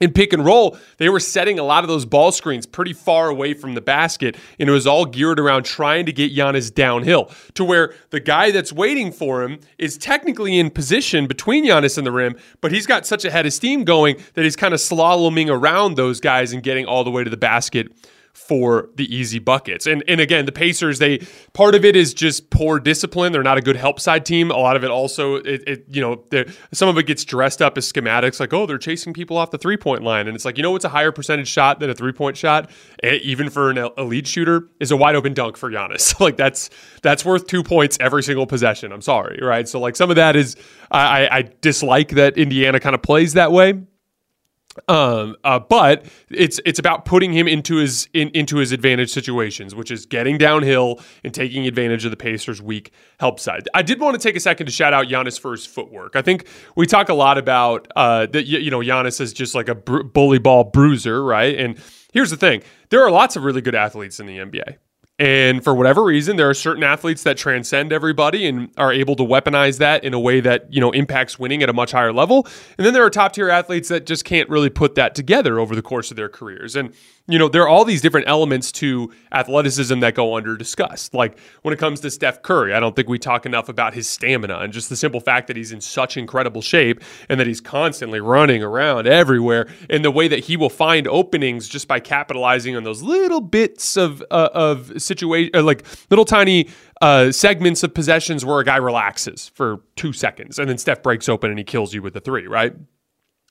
in 0.00 0.12
pick 0.12 0.32
and 0.32 0.44
roll, 0.44 0.76
they 0.96 1.08
were 1.08 1.20
setting 1.20 1.58
a 1.58 1.62
lot 1.62 1.84
of 1.84 1.88
those 1.88 2.04
ball 2.04 2.32
screens 2.32 2.66
pretty 2.66 2.92
far 2.92 3.28
away 3.28 3.54
from 3.54 3.74
the 3.74 3.80
basket, 3.80 4.36
and 4.58 4.68
it 4.68 4.72
was 4.72 4.86
all 4.86 5.04
geared 5.04 5.38
around 5.38 5.64
trying 5.64 6.06
to 6.06 6.12
get 6.12 6.34
Giannis 6.34 6.74
downhill 6.74 7.30
to 7.54 7.64
where 7.64 7.94
the 8.10 8.20
guy 8.20 8.50
that's 8.50 8.72
waiting 8.72 9.12
for 9.12 9.42
him 9.42 9.60
is 9.78 9.96
technically 9.96 10.58
in 10.58 10.70
position 10.70 11.26
between 11.26 11.64
Giannis 11.64 11.98
and 11.98 12.06
the 12.06 12.12
rim, 12.12 12.36
but 12.60 12.72
he's 12.72 12.86
got 12.86 13.06
such 13.06 13.24
a 13.24 13.30
head 13.30 13.46
of 13.46 13.52
steam 13.52 13.84
going 13.84 14.16
that 14.34 14.44
he's 14.44 14.56
kind 14.56 14.74
of 14.74 14.80
slaloming 14.80 15.48
around 15.48 15.96
those 15.96 16.20
guys 16.20 16.52
and 16.52 16.62
getting 16.62 16.86
all 16.86 17.04
the 17.04 17.10
way 17.10 17.22
to 17.22 17.30
the 17.30 17.36
basket 17.36 17.92
for 18.32 18.88
the 18.96 19.14
easy 19.14 19.38
buckets. 19.38 19.86
And 19.86 20.02
and 20.08 20.20
again, 20.20 20.46
the 20.46 20.52
Pacers, 20.52 20.98
they 20.98 21.18
part 21.52 21.74
of 21.74 21.84
it 21.84 21.94
is 21.94 22.14
just 22.14 22.50
poor 22.50 22.80
discipline. 22.80 23.32
They're 23.32 23.42
not 23.42 23.58
a 23.58 23.60
good 23.60 23.76
help 23.76 24.00
side 24.00 24.24
team. 24.24 24.50
A 24.50 24.56
lot 24.56 24.74
of 24.74 24.84
it 24.84 24.90
also, 24.90 25.36
it, 25.36 25.62
it 25.66 25.84
you 25.88 26.00
know, 26.00 26.24
some 26.72 26.88
of 26.88 26.96
it 26.98 27.06
gets 27.06 27.24
dressed 27.24 27.60
up 27.60 27.76
as 27.78 27.90
schematics, 27.90 28.40
like 28.40 28.52
oh, 28.52 28.66
they're 28.66 28.78
chasing 28.78 29.12
people 29.12 29.36
off 29.36 29.50
the 29.50 29.58
three 29.58 29.76
point 29.76 30.02
line, 30.02 30.26
and 30.26 30.34
it's 30.34 30.44
like 30.44 30.56
you 30.56 30.62
know 30.62 30.70
what's 30.70 30.84
a 30.84 30.90
higher 30.90 31.12
percentage 31.12 31.48
shot 31.48 31.78
than 31.78 31.90
a 31.90 31.94
three 31.94 32.12
point 32.12 32.36
shot, 32.36 32.70
eh, 33.02 33.18
even 33.22 33.50
for 33.50 33.70
an 33.70 33.78
elite 33.98 34.26
shooter, 34.26 34.68
is 34.80 34.90
a 34.90 34.96
wide 34.96 35.14
open 35.14 35.34
dunk 35.34 35.56
for 35.56 35.70
Giannis. 35.70 36.18
like 36.20 36.36
that's 36.36 36.70
that's 37.02 37.24
worth 37.24 37.46
two 37.46 37.62
points 37.62 37.96
every 38.00 38.22
single 38.22 38.46
possession. 38.46 38.92
I'm 38.92 39.02
sorry, 39.02 39.40
right? 39.42 39.68
So 39.68 39.78
like 39.78 39.94
some 39.94 40.10
of 40.10 40.16
that 40.16 40.36
is 40.36 40.56
I, 40.90 41.28
I 41.30 41.50
dislike 41.60 42.10
that 42.10 42.36
Indiana 42.36 42.80
kind 42.80 42.94
of 42.94 43.02
plays 43.02 43.34
that 43.34 43.52
way 43.52 43.82
um, 44.88 45.36
uh, 45.44 45.58
but 45.58 46.06
it's 46.30 46.60
it's 46.64 46.78
about 46.78 47.04
putting 47.04 47.32
him 47.32 47.46
into 47.46 47.76
his 47.76 48.08
in, 48.12 48.28
into 48.30 48.56
his 48.56 48.72
advantage 48.72 49.10
situations, 49.10 49.74
which 49.74 49.90
is 49.90 50.06
getting 50.06 50.38
downhill 50.38 51.00
and 51.24 51.34
taking 51.34 51.66
advantage 51.66 52.04
of 52.04 52.10
the 52.10 52.16
Pacers' 52.16 52.62
weak 52.62 52.92
help 53.20 53.38
side. 53.38 53.68
I 53.74 53.82
did 53.82 54.00
want 54.00 54.14
to 54.14 54.20
take 54.20 54.36
a 54.36 54.40
second 54.40 54.66
to 54.66 54.72
shout 54.72 54.92
out 54.92 55.06
Giannis 55.06 55.38
for 55.38 55.52
his 55.52 55.66
footwork. 55.66 56.16
I 56.16 56.22
think 56.22 56.46
we 56.76 56.86
talk 56.86 57.08
a 57.08 57.14
lot 57.14 57.38
about 57.38 57.88
uh, 57.96 58.26
that. 58.26 58.46
You 58.46 58.70
know, 58.70 58.80
Giannis 58.80 59.20
is 59.20 59.32
just 59.32 59.54
like 59.54 59.68
a 59.68 59.74
bully 59.74 60.38
ball 60.38 60.64
bruiser, 60.64 61.22
right? 61.22 61.58
And 61.58 61.78
here's 62.12 62.30
the 62.30 62.36
thing: 62.36 62.62
there 62.90 63.04
are 63.04 63.10
lots 63.10 63.36
of 63.36 63.44
really 63.44 63.60
good 63.60 63.74
athletes 63.74 64.20
in 64.20 64.26
the 64.26 64.38
NBA. 64.38 64.76
And 65.22 65.62
for 65.62 65.72
whatever 65.72 66.02
reason, 66.02 66.34
there 66.34 66.50
are 66.50 66.54
certain 66.54 66.82
athletes 66.82 67.22
that 67.22 67.36
transcend 67.36 67.92
everybody 67.92 68.44
and 68.44 68.70
are 68.76 68.92
able 68.92 69.14
to 69.14 69.22
weaponize 69.22 69.78
that 69.78 70.02
in 70.02 70.14
a 70.14 70.18
way 70.18 70.40
that, 70.40 70.66
you 70.74 70.80
know, 70.80 70.90
impacts 70.90 71.38
winning 71.38 71.62
at 71.62 71.68
a 71.68 71.72
much 71.72 71.92
higher 71.92 72.12
level. 72.12 72.44
And 72.76 72.84
then 72.84 72.92
there 72.92 73.04
are 73.04 73.10
top 73.10 73.34
tier 73.34 73.48
athletes 73.48 73.88
that 73.88 74.04
just 74.04 74.24
can't 74.24 74.50
really 74.50 74.68
put 74.68 74.96
that 74.96 75.14
together 75.14 75.60
over 75.60 75.76
the 75.76 75.82
course 75.82 76.10
of 76.10 76.16
their 76.16 76.28
careers. 76.28 76.74
And 76.74 76.92
you 77.28 77.38
know, 77.38 77.48
there 77.48 77.62
are 77.62 77.68
all 77.68 77.84
these 77.84 78.00
different 78.00 78.28
elements 78.28 78.72
to 78.72 79.12
athleticism 79.30 80.00
that 80.00 80.14
go 80.14 80.36
under 80.36 80.56
discussed. 80.56 81.14
Like 81.14 81.38
when 81.62 81.72
it 81.72 81.78
comes 81.78 82.00
to 82.00 82.10
Steph 82.10 82.42
Curry, 82.42 82.74
I 82.74 82.80
don't 82.80 82.96
think 82.96 83.08
we 83.08 83.18
talk 83.18 83.46
enough 83.46 83.68
about 83.68 83.94
his 83.94 84.08
stamina 84.08 84.58
and 84.58 84.72
just 84.72 84.88
the 84.88 84.96
simple 84.96 85.20
fact 85.20 85.46
that 85.46 85.56
he's 85.56 85.70
in 85.70 85.80
such 85.80 86.16
incredible 86.16 86.62
shape 86.62 87.00
and 87.28 87.38
that 87.38 87.46
he's 87.46 87.60
constantly 87.60 88.18
running 88.18 88.62
around 88.62 89.06
everywhere 89.06 89.68
and 89.88 90.04
the 90.04 90.10
way 90.10 90.26
that 90.26 90.40
he 90.40 90.56
will 90.56 90.70
find 90.70 91.06
openings 91.06 91.68
just 91.68 91.86
by 91.86 92.00
capitalizing 92.00 92.74
on 92.74 92.82
those 92.82 93.02
little 93.02 93.40
bits 93.40 93.96
of 93.96 94.22
uh, 94.32 94.48
of 94.52 95.00
situation 95.12 95.50
uh, 95.54 95.62
like 95.62 95.84
little 96.10 96.24
tiny 96.24 96.68
uh, 97.00 97.30
segments 97.32 97.82
of 97.82 97.94
possessions 97.94 98.44
where 98.44 98.60
a 98.60 98.64
guy 98.64 98.76
relaxes 98.76 99.50
for 99.54 99.82
2 99.96 100.12
seconds 100.12 100.58
and 100.58 100.68
then 100.68 100.78
Steph 100.78 101.02
breaks 101.02 101.28
open 101.28 101.50
and 101.50 101.58
he 101.58 101.64
kills 101.64 101.92
you 101.94 102.02
with 102.02 102.16
a 102.16 102.20
3, 102.20 102.46
right? 102.46 102.74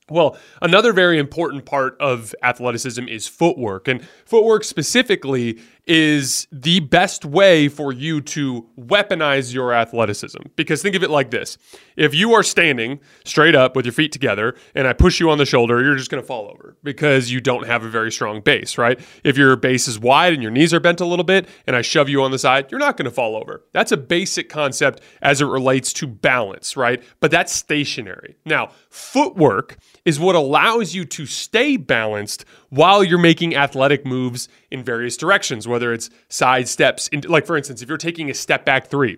Well, 0.09 0.37
another 0.61 0.91
very 0.91 1.17
important 1.17 1.65
part 1.65 1.95
of 2.01 2.35
athleticism 2.43 3.07
is 3.07 3.27
footwork. 3.27 3.87
And 3.87 4.05
footwork 4.25 4.65
specifically 4.65 5.59
is 5.93 6.47
the 6.53 6.79
best 6.79 7.25
way 7.25 7.67
for 7.67 7.91
you 7.91 8.21
to 8.21 8.65
weaponize 8.79 9.53
your 9.53 9.73
athleticism. 9.73 10.39
Because 10.55 10.81
think 10.81 10.95
of 10.95 11.03
it 11.03 11.09
like 11.09 11.31
this 11.31 11.57
if 11.97 12.15
you 12.15 12.33
are 12.33 12.43
standing 12.43 13.01
straight 13.25 13.55
up 13.55 13.75
with 13.75 13.85
your 13.85 13.91
feet 13.91 14.13
together 14.13 14.55
and 14.73 14.87
I 14.87 14.93
push 14.93 15.19
you 15.19 15.29
on 15.29 15.37
the 15.37 15.45
shoulder, 15.45 15.83
you're 15.83 15.97
just 15.97 16.09
going 16.09 16.23
to 16.23 16.25
fall 16.25 16.49
over 16.49 16.77
because 16.81 17.29
you 17.29 17.41
don't 17.41 17.67
have 17.67 17.83
a 17.83 17.89
very 17.89 18.09
strong 18.09 18.39
base, 18.39 18.77
right? 18.77 19.01
If 19.25 19.37
your 19.37 19.57
base 19.57 19.89
is 19.89 19.99
wide 19.99 20.31
and 20.31 20.41
your 20.41 20.49
knees 20.49 20.73
are 20.73 20.79
bent 20.79 21.01
a 21.01 21.05
little 21.05 21.25
bit 21.25 21.49
and 21.67 21.75
I 21.75 21.81
shove 21.81 22.07
you 22.07 22.23
on 22.23 22.31
the 22.31 22.39
side, 22.39 22.71
you're 22.71 22.79
not 22.79 22.95
going 22.95 23.05
to 23.05 23.11
fall 23.11 23.35
over. 23.35 23.65
That's 23.73 23.91
a 23.91 23.97
basic 23.97 24.47
concept 24.47 25.01
as 25.21 25.41
it 25.41 25.45
relates 25.45 25.91
to 25.93 26.07
balance, 26.07 26.77
right? 26.77 27.03
But 27.19 27.31
that's 27.31 27.51
stationary. 27.51 28.37
Now, 28.45 28.69
footwork 28.89 29.77
is 30.05 30.21
what 30.21 30.35
allows 30.35 30.95
you 30.95 31.03
to 31.03 31.25
stay 31.25 31.75
balanced 31.75 32.45
while 32.71 33.03
you're 33.03 33.19
making 33.19 33.55
athletic 33.55 34.05
moves 34.05 34.49
in 34.71 34.83
various 34.83 35.17
directions, 35.17 35.67
whether 35.67 35.93
it's 35.93 36.09
side 36.29 36.67
steps, 36.67 37.09
like 37.27 37.45
for 37.45 37.55
instance, 37.55 37.81
if 37.81 37.89
you're 37.89 37.97
taking 37.97 38.29
a 38.31 38.33
step 38.33 38.65
back 38.65 38.87
three, 38.87 39.17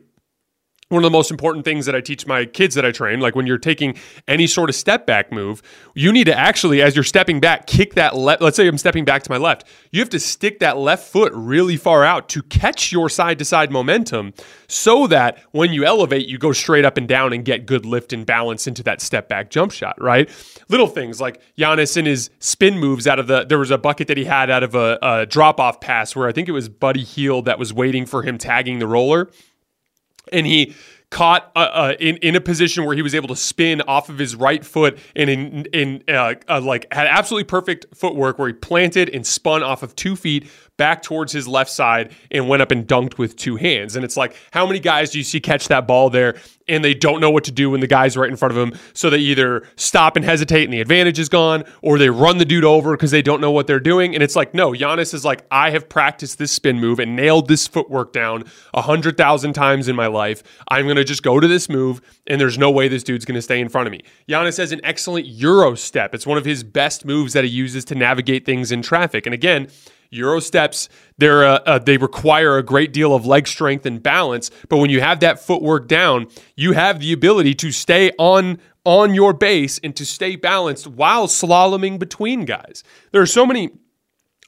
one 0.93 1.03
of 1.03 1.12
the 1.12 1.17
most 1.17 1.31
important 1.31 1.65
things 1.65 1.85
that 1.88 1.95
I 1.95 2.01
teach 2.01 2.25
my 2.27 2.45
kids 2.45 2.75
that 2.75 2.85
I 2.85 2.91
train, 2.91 3.19
like 3.19 3.35
when 3.35 3.47
you're 3.47 3.57
taking 3.57 3.95
any 4.27 4.47
sort 4.47 4.69
of 4.69 4.75
step 4.75 5.05
back 5.05 5.31
move, 5.31 5.62
you 5.95 6.12
need 6.12 6.25
to 6.25 6.38
actually, 6.38 6.81
as 6.81 6.95
you're 6.95 7.03
stepping 7.03 7.39
back, 7.39 7.67
kick 7.67 7.95
that 7.95 8.15
left. 8.15 8.41
Let's 8.41 8.55
say 8.55 8.67
I'm 8.67 8.77
stepping 8.77 9.03
back 9.03 9.23
to 9.23 9.31
my 9.31 9.38
left. 9.38 9.67
You 9.91 10.00
have 10.00 10.09
to 10.09 10.19
stick 10.19 10.59
that 10.59 10.77
left 10.77 11.12
foot 11.12 11.33
really 11.35 11.75
far 11.75 12.03
out 12.03 12.29
to 12.29 12.43
catch 12.43 12.91
your 12.91 13.09
side 13.09 13.39
to 13.39 13.45
side 13.45 13.71
momentum 13.71 14.33
so 14.67 15.07
that 15.07 15.39
when 15.51 15.73
you 15.73 15.83
elevate, 15.83 16.27
you 16.27 16.38
go 16.38 16.53
straight 16.53 16.85
up 16.85 16.97
and 16.97 17.07
down 17.07 17.33
and 17.33 17.43
get 17.43 17.65
good 17.65 17.85
lift 17.85 18.13
and 18.13 18.25
balance 18.25 18.67
into 18.67 18.83
that 18.83 19.01
step 19.01 19.27
back 19.27 19.50
jump 19.50 19.71
shot, 19.71 20.00
right? 20.01 20.29
Little 20.69 20.88
things 20.88 21.19
like 21.19 21.41
Giannis 21.57 21.97
in 21.97 22.05
his 22.05 22.29
spin 22.39 22.77
moves 22.77 23.07
out 23.07 23.19
of 23.19 23.27
the, 23.27 23.43
there 23.43 23.59
was 23.59 23.71
a 23.71 23.77
bucket 23.77 24.07
that 24.07 24.17
he 24.17 24.25
had 24.25 24.50
out 24.50 24.63
of 24.63 24.75
a, 24.75 25.00
a 25.01 25.25
drop 25.25 25.59
off 25.59 25.81
pass 25.81 26.15
where 26.15 26.27
I 26.27 26.31
think 26.31 26.47
it 26.47 26.53
was 26.53 26.69
Buddy 26.69 27.03
Hield 27.03 27.45
that 27.45 27.59
was 27.59 27.73
waiting 27.73 28.05
for 28.05 28.21
him 28.21 28.38
tagging 28.38 28.79
the 28.79 28.88
roller 28.88 29.29
and 30.34 30.46
he 30.46 30.75
caught 31.13 31.52
uh, 31.56 31.60
uh, 31.60 31.94
in 32.00 32.18
in 32.18 32.36
a 32.36 32.42
position 32.42 32.86
where 32.86 32.96
he 32.96 33.04
was 33.04 33.13
able 33.13 33.28
to 33.28 33.36
spin 33.36 33.82
off 33.82 34.10
of 34.10 34.18
his 34.18 34.36
right 34.36 34.66
foot 34.66 34.98
and 35.16 35.30
in 35.30 35.66
in 35.66 36.04
uh, 36.10 36.34
uh, 36.50 36.60
like 36.60 36.92
had 36.92 37.06
absolutely 37.06 37.44
perfect 37.44 37.86
footwork 37.94 38.40
where 38.40 38.48
he 38.48 38.54
planted 38.54 39.10
and 39.10 39.25
spun 39.25 39.62
off 39.62 39.84
of 39.84 39.96
two 39.96 40.16
feet 40.16 40.50
back 40.77 41.03
towards 41.03 41.32
his 41.32 41.48
left 41.48 41.70
side 41.70 42.13
and 42.32 42.50
went 42.50 42.62
up 42.62 42.72
and 42.72 42.88
dunked 42.88 43.18
with 43.18 43.36
two 43.36 43.56
hands. 43.56 43.96
And 43.96 44.03
it's 44.03 44.18
like, 44.18 44.36
how 44.51 44.65
many 44.65 44.80
guys 44.80 45.12
do 45.12 45.20
you 45.20 45.24
see 45.24 45.39
catch 45.39 45.68
that 45.68 45.86
ball 45.88 46.10
there 46.10 46.36
and 46.68 46.84
they 46.84 46.94
don't 46.94 47.20
know 47.20 47.30
what 47.30 47.44
to 47.44 47.51
do 47.51 47.70
when 47.70 47.80
the 47.80 47.88
guy's 47.88 48.18
right 48.18 48.30
in 48.30 48.36
front 48.36 48.51
of 48.51 48.56
them? 48.56 48.80
So 48.94 49.10
they 49.10 49.20
either 49.20 49.68
stop 49.75 50.15
and 50.15 50.25
hesitate 50.25 50.63
and 50.63 50.74
the 50.74 50.82
advantage 50.82 51.20
is 51.20 51.30
gone, 51.30 51.63
or 51.82 52.00
they 52.00 52.10
run 52.10 52.39
the 52.39 52.46
dude 52.46 52.63
over 52.63 52.96
because 52.96 53.12
they 53.12 53.22
don't 53.22 53.39
know 53.39 53.51
what 53.51 53.68
they're 53.68 53.80
doing. 53.80 54.15
And 54.15 54.24
it's 54.24 54.36
like, 54.36 54.53
no, 54.53 54.72
Giannis 54.72 55.13
is 55.13 55.24
like, 55.24 55.46
I 55.51 55.70
have 55.70 55.88
practiced 55.89 56.39
this 56.39 56.51
spin 56.51 56.80
move 56.80 57.00
and 57.00 57.15
nailed 57.15 57.48
this 57.48 57.68
footwork 57.68 58.12
down 58.13 58.46
a 58.74 58.82
hundred 58.82 59.15
thousand 59.15 59.53
times 59.53 59.88
in 59.88 59.96
my 59.96 60.08
life. 60.08 60.42
I'm 60.70 60.86
going 60.86 60.96
to 60.96 61.03
just 61.03 61.22
go 61.22 61.39
to 61.39 61.48
this 61.48 61.70
move 61.70 62.01
and 62.25 62.42
there's 62.42 62.58
no 62.58 62.72
way 62.72 62.88
this 62.88 63.03
dude's 63.03 63.25
going 63.25 63.36
to 63.36 63.42
stay 63.42 63.60
in 63.60 63.70
front 63.70 63.88
of 63.88 63.92
me. 63.92 64.01
Giannis 64.27 64.58
has 64.58 64.72
an 64.72 64.82
excellent 64.84 65.27
Euro 65.27 65.75
step. 65.75 66.15
It's 66.15 66.25
one 66.25 66.38
of 66.38 66.46
his 66.46 66.63
best 66.63 67.06
moves 67.06 67.34
that 67.34 67.44
he 67.44 67.50
uses 67.50 67.86
to 67.86 67.96
navigate 67.96 68.46
things 68.46 68.72
in 68.72 68.82
traffic. 68.82 69.27
And 69.27 69.34
again, 69.34 69.68
Euro 70.13 70.39
steps, 70.39 70.89
they're 71.17 71.46
uh, 71.46 71.60
uh, 71.65 71.79
they 71.79 71.98
require 71.98 72.58
a 72.58 72.63
great 72.63 72.93
deal 72.93 73.13
of 73.13 73.25
leg 73.25 73.48
strength 73.48 73.86
and 73.86 74.01
balance. 74.01 74.51
But 74.70 74.77
when 74.77 74.89
you 74.89 75.01
have 75.01 75.20
that 75.22 75.39
footwork 75.39 75.88
down, 75.88 76.27
you 76.55 76.74
have 76.74 77.00
the 77.00 77.13
ability 77.13 77.55
to 77.55 77.72
stay 77.72 78.12
on 78.17 78.60
on 78.86 79.13
your 79.13 79.34
base 79.34 79.79
and 79.84 79.96
to 79.96 80.05
stay 80.05 80.36
balanced 80.36 80.88
while 80.88 81.27
slaloming 81.27 81.98
between 81.98 82.46
guys. 82.46 82.84
There 83.12 83.22
are 83.22 83.27
so 83.27 83.46
many 83.46 83.72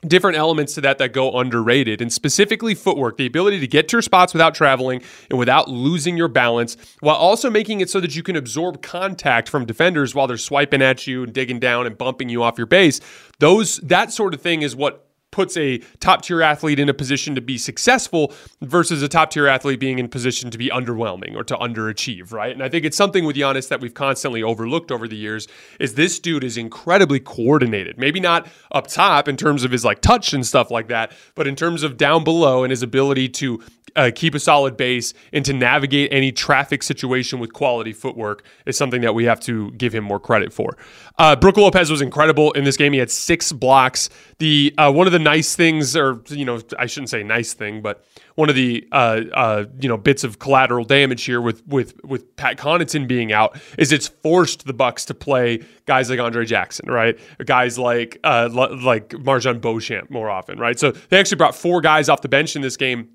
different 0.08 0.38
elements 0.38 0.76
to 0.76 0.82
that 0.82 0.98
that 0.98 1.14
go 1.14 1.32
underrated 1.40 2.02
and 2.02 2.12
specifically 2.12 2.76
footwork 2.76 3.18
the 3.18 3.26
ability 3.26 3.60
to 3.60 3.68
get 3.68 3.88
to 3.88 3.96
your 3.98 4.02
spots 4.02 4.34
without 4.34 4.54
traveling 4.54 5.02
and 5.30 5.40
without 5.40 5.68
losing 5.68 6.18
your 6.18 6.28
balance 6.28 6.78
while 7.00 7.16
also 7.16 7.50
making 7.50 7.82
it 7.82 7.90
so 7.90 8.00
that 8.00 8.16
you 8.16 8.24
can 8.24 8.36
absorb 8.36 8.82
contact 8.82 9.50
from 9.50 9.66
defenders 9.66 10.14
while 10.14 10.28
they're 10.28 10.38
swiping 10.38 10.82
at 10.82 11.08
you 11.08 11.24
and 11.24 11.34
digging 11.34 11.60
down 11.60 11.86
and 11.86 11.98
bumping 11.98 12.30
you 12.30 12.44
off 12.44 12.58
your 12.58 12.68
base 12.68 13.00
those 13.40 13.78
that 13.78 14.12
sort 14.12 14.34
of 14.34 14.42
thing 14.42 14.62
is 14.62 14.76
what 14.76 15.05
puts 15.36 15.58
a 15.58 15.80
top 16.00 16.22
tier 16.22 16.42
athlete 16.42 16.80
in 16.80 16.88
a 16.88 16.94
position 16.94 17.36
to 17.36 17.42
be 17.42 17.58
successful 17.58 18.34
versus 18.62 19.04
a 19.04 19.10
top 19.10 19.32
tier 19.32 19.48
athlete 19.48 19.82
being 19.82 20.00
in 20.00 20.08
position 20.08 20.50
to 20.50 20.58
be 20.58 20.70
underwhelming 20.70 21.36
or 21.36 21.44
to 21.44 21.58
underachieve, 21.58 22.32
right? 22.32 22.54
And 22.54 22.64
I 22.64 22.70
think 22.70 22.86
it's 22.86 22.96
something 22.96 23.26
with 23.26 23.36
Giannis 23.36 23.68
that 23.68 23.82
we've 23.82 23.94
constantly 23.94 24.42
overlooked 24.42 24.94
over 24.94 25.10
the 25.10 25.18
years 25.18 25.50
is 25.78 25.96
this 25.96 26.20
dude 26.20 26.46
is 26.46 26.56
incredibly 26.56 27.20
coordinated. 27.20 27.98
Maybe 27.98 28.22
not 28.22 28.48
up 28.72 28.88
top 28.88 29.28
in 29.28 29.36
terms 29.36 29.66
of 29.66 29.72
his 29.72 29.84
like 29.84 30.00
touch 30.00 30.32
and 30.32 30.46
stuff 30.46 30.72
like 30.72 30.88
that, 30.88 31.12
but 31.36 31.48
in 31.48 31.58
terms 31.58 31.84
of 31.84 31.98
down 31.98 32.24
below 32.24 32.64
and 32.64 32.72
his 32.72 32.82
ability 32.82 33.28
to 33.28 33.62
uh, 33.96 34.12
keep 34.14 34.36
a 34.36 34.40
solid 34.40 34.78
base 34.78 35.14
and 35.34 35.46
to 35.46 35.54
navigate 35.54 36.12
any 36.12 36.32
traffic 36.32 36.84
situation 36.84 37.40
with 37.40 37.54
quality 37.54 37.94
footwork 37.94 38.44
is 38.66 38.78
something 38.78 39.02
that 39.02 39.16
we 39.16 39.26
have 39.26 39.40
to 39.42 39.72
give 39.72 39.94
him 39.94 40.04
more 40.04 40.20
credit 40.20 40.54
for. 40.54 40.78
Uh, 41.18 41.36
Brook 41.36 41.58
Lopez 41.58 41.90
was 41.90 42.02
incredible 42.02 42.52
in 42.54 42.64
this 42.64 42.78
game. 42.78 42.94
He 42.94 43.00
had 43.00 43.10
six 43.10 43.52
blocks. 43.52 44.10
The 44.40 44.74
uh, 44.78 44.92
one 44.92 45.08
of 45.08 45.14
the 45.14 45.20
nice 45.20 45.56
things, 45.56 45.96
or 45.96 46.22
you 46.28 46.44
know, 46.44 46.62
I 46.78 46.88
shouldn't 46.88 47.10
say 47.10 47.24
nice 47.24 47.54
thing, 47.54 47.82
but 47.82 48.04
one 48.36 48.50
of 48.50 48.56
the 48.56 48.86
uh, 48.92 49.22
uh, 49.34 49.66
you 49.80 49.88
know 49.88 49.98
bits 49.98 50.24
of 50.24 50.40
collateral 50.40 50.84
damage 50.84 51.24
here 51.24 51.40
with 51.42 51.66
with 51.68 52.04
with 52.04 52.36
Pat 52.36 52.58
Connaughton 52.58 53.08
being 53.08 53.32
out 53.32 53.58
is 53.78 53.92
it's 53.92 54.10
forced 54.10 54.66
the 54.66 54.74
Bucks 54.74 55.06
to 55.06 55.14
play 55.14 55.64
guys 55.86 56.10
like 56.10 56.20
Andre 56.20 56.46
Jackson, 56.46 56.90
right? 56.92 57.18
Guys 57.46 57.80
like 57.80 58.20
uh, 58.26 58.50
like 58.52 59.10
MarJon 59.10 59.62
Beauchamp 59.62 60.10
more 60.10 60.30
often, 60.30 60.60
right? 60.60 60.78
So 60.78 60.92
they 60.92 61.18
actually 61.18 61.38
brought 61.38 61.56
four 61.56 61.80
guys 61.80 62.10
off 62.10 62.22
the 62.22 62.30
bench 62.30 62.58
in 62.58 62.62
this 62.62 62.76
game 62.76 63.10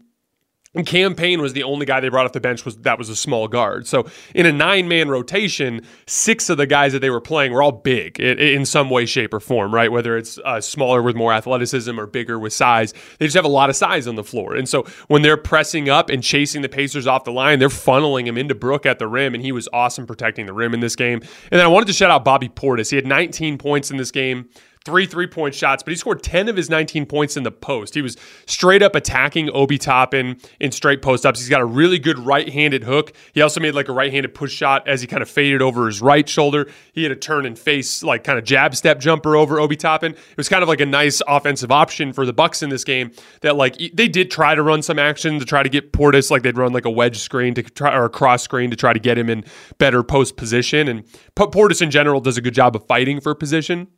and 0.73 0.87
Cam 0.87 1.17
Payne 1.17 1.43
was 1.43 1.53
the 1.53 1.65
only 1.65 1.85
guy 1.85 1.99
they 1.99 2.09
brought 2.09 2.27
off 2.27 2.33
the 2.33 2.41
bench 2.41 2.65
was 2.65 2.77
that 2.79 2.97
was 2.97 3.09
a 3.09 3.17
small 3.17 3.49
guard. 3.49 3.89
So 3.89 4.07
in 4.37 4.47
a 4.47 4.53
nine 4.53 4.87
man 4.87 5.09
rotation, 5.09 5.85
six 6.07 6.49
of 6.49 6.59
the 6.59 6.67
guys 6.67 6.93
that 6.93 7.00
they 7.00 7.11
were 7.11 7.21
playing 7.21 7.53
were 7.53 7.61
all 7.61 7.73
big 7.73 8.21
in, 8.21 8.39
in 8.39 8.65
some 8.65 8.89
way, 8.89 9.05
shape, 9.05 9.35
or 9.35 9.41
form. 9.41 9.75
Right, 9.75 9.91
whether 9.91 10.17
it's 10.17 10.39
uh, 10.45 10.61
smaller 10.61 11.03
with 11.03 11.17
more 11.17 11.33
athleticism 11.33 11.99
or 11.99 12.07
bigger 12.07 12.39
with 12.39 12.53
size, 12.53 12.95
they 13.19 13.27
just 13.27 13.35
have 13.35 13.45
a 13.45 13.49
lot 13.49 13.69
of 13.69 13.75
size 13.75 14.07
on 14.07 14.15
the 14.15 14.23
floor. 14.23 14.55
And 14.55 14.69
so 14.69 14.87
when 15.09 15.23
they're 15.23 15.37
pressing 15.37 15.89
up 15.89 16.09
and 16.09 16.23
chasing 16.23 16.62
the 16.62 16.69
Pacers 16.69 17.09
off 17.09 17.25
the 17.25 17.33
line, 17.33 17.59
they're 17.59 17.69
funneling 17.69 18.27
him 18.27 18.39
into 18.39 18.55
Brook 18.55 18.87
at 18.87 19.00
the 19.00 19.09
rim, 19.09 19.35
and 19.35 19.43
he 19.43 19.50
was 19.50 19.69
awesome 19.73 20.07
protecting 20.07 20.47
the 20.47 20.53
rim 20.53 20.73
in 20.73 20.79
this 20.79 20.95
game. 20.95 21.21
And 21.50 21.59
then 21.59 21.62
I 21.62 21.69
wanted 21.69 21.87
to 21.87 21.93
shout 21.93 22.12
out 22.12 22.25
Bobby 22.25 22.49
Portis. 22.49 22.91
He 22.91 22.97
had 22.97 23.07
19 23.07 23.59
points 23.59 23.91
in 23.91 23.97
this 23.97 24.12
game 24.12 24.49
three 24.84 25.04
three 25.04 25.26
point 25.26 25.54
shots, 25.54 25.82
but 25.82 25.90
he 25.90 25.96
scored 25.96 26.22
10 26.22 26.49
of 26.49 26.56
his 26.56 26.70
19 26.70 27.04
points 27.06 27.37
in 27.37 27.42
the 27.42 27.50
post. 27.50 27.94
He 27.94 28.02
was 28.02 28.16
straight 28.46 28.82
up 28.82 28.94
attacking 28.94 29.50
Obi 29.50 29.76
Toppin 29.76 30.38
in 30.58 30.72
straight 30.72 31.02
post 31.02 31.26
ups. 31.26 31.38
He's 31.38 31.50
got 31.50 31.60
a 31.60 31.66
really 31.66 31.99
good 31.99 32.18
right 32.18 32.49
handed 32.49 32.84
hook. 32.84 33.12
He 33.34 33.42
also 33.42 33.60
made 33.60 33.75
like 33.75 33.88
a 33.88 33.92
right 33.92 34.10
handed 34.10 34.34
push 34.34 34.52
shot 34.52 34.88
as 34.88 35.02
he 35.02 35.06
kind 35.06 35.22
of 35.22 35.28
faded 35.28 35.60
over 35.60 35.87
his 35.87 36.00
right 36.00 36.26
shoulder. 36.26 36.70
He 36.92 37.02
had 37.02 37.12
a 37.12 37.16
turn 37.16 37.44
and 37.44 37.58
face, 37.58 38.02
like 38.02 38.25
kind 38.25 38.38
of 38.38 38.44
jab 38.44 38.75
step 38.75 39.00
jumper 39.00 39.37
over 39.37 39.60
Obi 39.60 39.76
Toppin. 39.76 40.12
It 40.12 40.37
was 40.37 40.49
kind 40.49 40.62
of 40.62 40.68
like 40.68 40.80
a 40.80 40.87
nice 40.87 41.20
offensive 41.28 41.70
option 41.70 42.12
for 42.14 42.25
the 42.25 42.32
Bucks 42.32 42.62
in 42.62 42.70
this 42.70 42.84
game 42.84 43.12
that 43.42 43.56
like 43.56 43.76
they 43.92 44.08
did 44.08 44.30
try 44.30 44.54
to 44.54 44.62
run 44.62 44.80
some 44.80 44.99
action 44.99 45.38
to 45.38 45.44
try 45.44 45.62
to 45.62 45.68
get 45.68 45.92
Portis, 45.92 46.30
like 46.30 46.42
they'd 46.42 46.56
run 46.56 46.72
like 46.72 46.87
a 46.87 46.90
wedge 46.90 47.18
screen 47.18 47.52
to 47.54 47.62
try 47.62 47.94
or 47.94 48.06
a 48.06 48.10
cross 48.10 48.42
screen 48.42 48.70
to 48.70 48.76
try 48.76 48.94
to 48.94 49.00
get 49.00 49.18
him 49.18 49.28
in 49.28 49.44
better 49.76 50.02
post 50.02 50.38
position. 50.38 50.88
And 50.88 51.04
Portis 51.34 51.82
in 51.82 51.90
general 51.90 52.20
does 52.20 52.38
a 52.38 52.40
good 52.40 52.54
job 52.54 52.75
of 52.75 52.87
fighting 52.87 53.20
for 53.20 53.34
position. 53.34 53.88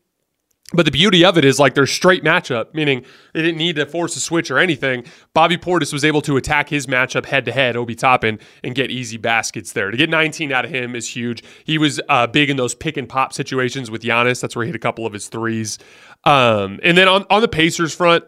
But 0.72 0.86
the 0.86 0.90
beauty 0.90 1.24
of 1.24 1.36
it 1.36 1.44
is 1.44 1.58
like 1.58 1.74
their 1.74 1.86
straight 1.86 2.24
matchup, 2.24 2.72
meaning 2.72 3.04
they 3.34 3.42
didn't 3.42 3.58
need 3.58 3.76
to 3.76 3.86
force 3.86 4.16
a 4.16 4.20
switch 4.20 4.50
or 4.50 4.58
anything. 4.58 5.04
Bobby 5.34 5.56
Portis 5.56 5.92
was 5.92 6.04
able 6.04 6.22
to 6.22 6.36
attack 6.36 6.68
his 6.68 6.86
matchup 6.86 7.26
head 7.26 7.44
to 7.44 7.52
head, 7.52 7.76
Obi 7.76 7.94
Toppin, 7.94 8.38
and 8.64 8.74
get 8.74 8.90
easy 8.90 9.16
baskets 9.16 9.72
there. 9.72 9.90
To 9.90 9.96
get 9.96 10.08
19 10.08 10.52
out 10.52 10.64
of 10.64 10.70
him 10.70 10.96
is 10.96 11.08
huge. 11.14 11.42
He 11.64 11.78
was 11.78 12.00
uh, 12.08 12.26
big 12.26 12.48
in 12.48 12.56
those 12.56 12.74
pick 12.74 12.96
and 12.96 13.08
pop 13.08 13.32
situations 13.32 13.90
with 13.90 14.02
Giannis. 14.02 14.40
That's 14.40 14.56
where 14.56 14.64
he 14.64 14.68
hit 14.68 14.76
a 14.76 14.80
couple 14.80 15.06
of 15.06 15.12
his 15.12 15.28
threes. 15.28 15.78
Um, 16.24 16.80
and 16.82 16.96
then 16.96 17.08
on, 17.08 17.26
on 17.28 17.42
the 17.42 17.48
Pacers 17.48 17.94
front, 17.94 18.24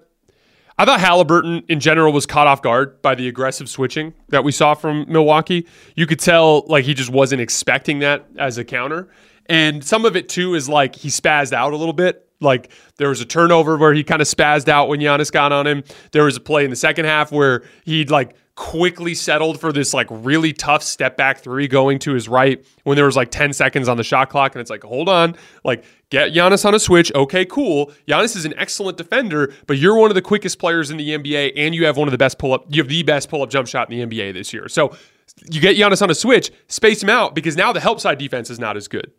I 0.76 0.84
thought 0.84 0.98
Haliburton 0.98 1.64
in 1.68 1.78
general 1.78 2.12
was 2.12 2.26
caught 2.26 2.48
off 2.48 2.60
guard 2.60 3.00
by 3.00 3.14
the 3.14 3.28
aggressive 3.28 3.68
switching 3.68 4.12
that 4.30 4.42
we 4.42 4.50
saw 4.50 4.74
from 4.74 5.06
Milwaukee. 5.08 5.68
You 5.94 6.06
could 6.06 6.18
tell 6.18 6.64
like 6.66 6.84
he 6.84 6.94
just 6.94 7.10
wasn't 7.10 7.40
expecting 7.40 8.00
that 8.00 8.26
as 8.38 8.58
a 8.58 8.64
counter. 8.64 9.08
And 9.46 9.84
some 9.84 10.04
of 10.04 10.16
it 10.16 10.28
too 10.28 10.54
is 10.54 10.68
like 10.68 10.96
he 10.96 11.10
spazzed 11.10 11.52
out 11.52 11.72
a 11.72 11.76
little 11.76 11.92
bit. 11.92 12.28
Like 12.44 12.70
there 12.96 13.08
was 13.08 13.20
a 13.20 13.24
turnover 13.24 13.76
where 13.76 13.92
he 13.92 14.04
kind 14.04 14.22
of 14.22 14.28
spazzed 14.28 14.68
out 14.68 14.88
when 14.88 15.00
Giannis 15.00 15.32
got 15.32 15.52
on 15.52 15.66
him. 15.66 15.82
There 16.12 16.24
was 16.24 16.36
a 16.36 16.40
play 16.40 16.64
in 16.64 16.70
the 16.70 16.76
second 16.76 17.06
half 17.06 17.32
where 17.32 17.64
he'd 17.84 18.10
like 18.10 18.36
quickly 18.56 19.14
settled 19.14 19.58
for 19.58 19.72
this 19.72 19.92
like 19.92 20.06
really 20.10 20.52
tough 20.52 20.82
step 20.82 21.16
back 21.16 21.38
three 21.40 21.66
going 21.66 21.98
to 21.98 22.14
his 22.14 22.28
right 22.28 22.64
when 22.84 22.94
there 22.94 23.04
was 23.04 23.16
like 23.16 23.30
10 23.30 23.52
seconds 23.52 23.88
on 23.88 23.96
the 23.96 24.04
shot 24.04 24.30
clock. 24.30 24.54
And 24.54 24.60
it's 24.60 24.70
like, 24.70 24.84
hold 24.84 25.08
on, 25.08 25.36
like 25.64 25.84
get 26.10 26.32
Giannis 26.32 26.64
on 26.64 26.74
a 26.74 26.78
switch. 26.78 27.12
Okay, 27.14 27.44
cool. 27.44 27.90
Giannis 28.06 28.36
is 28.36 28.44
an 28.44 28.54
excellent 28.56 28.96
defender, 28.96 29.52
but 29.66 29.78
you're 29.78 29.96
one 29.96 30.10
of 30.10 30.14
the 30.14 30.22
quickest 30.22 30.58
players 30.58 30.90
in 30.90 30.98
the 30.98 31.10
NBA 31.10 31.54
and 31.56 31.74
you 31.74 31.84
have 31.86 31.96
one 31.96 32.06
of 32.06 32.12
the 32.12 32.18
best 32.18 32.38
pull 32.38 32.52
up, 32.52 32.66
you 32.68 32.80
have 32.80 32.88
the 32.88 33.02
best 33.02 33.28
pull 33.28 33.42
up 33.42 33.50
jump 33.50 33.66
shot 33.66 33.90
in 33.90 34.08
the 34.08 34.16
NBA 34.16 34.34
this 34.34 34.52
year. 34.52 34.68
So 34.68 34.96
you 35.50 35.60
get 35.60 35.76
Giannis 35.76 36.02
on 36.02 36.10
a 36.10 36.14
switch, 36.14 36.52
space 36.68 37.02
him 37.02 37.10
out 37.10 37.34
because 37.34 37.56
now 37.56 37.72
the 37.72 37.80
help 37.80 37.98
side 37.98 38.18
defense 38.18 38.50
is 38.50 38.60
not 38.60 38.76
as 38.76 38.86
good 38.86 39.10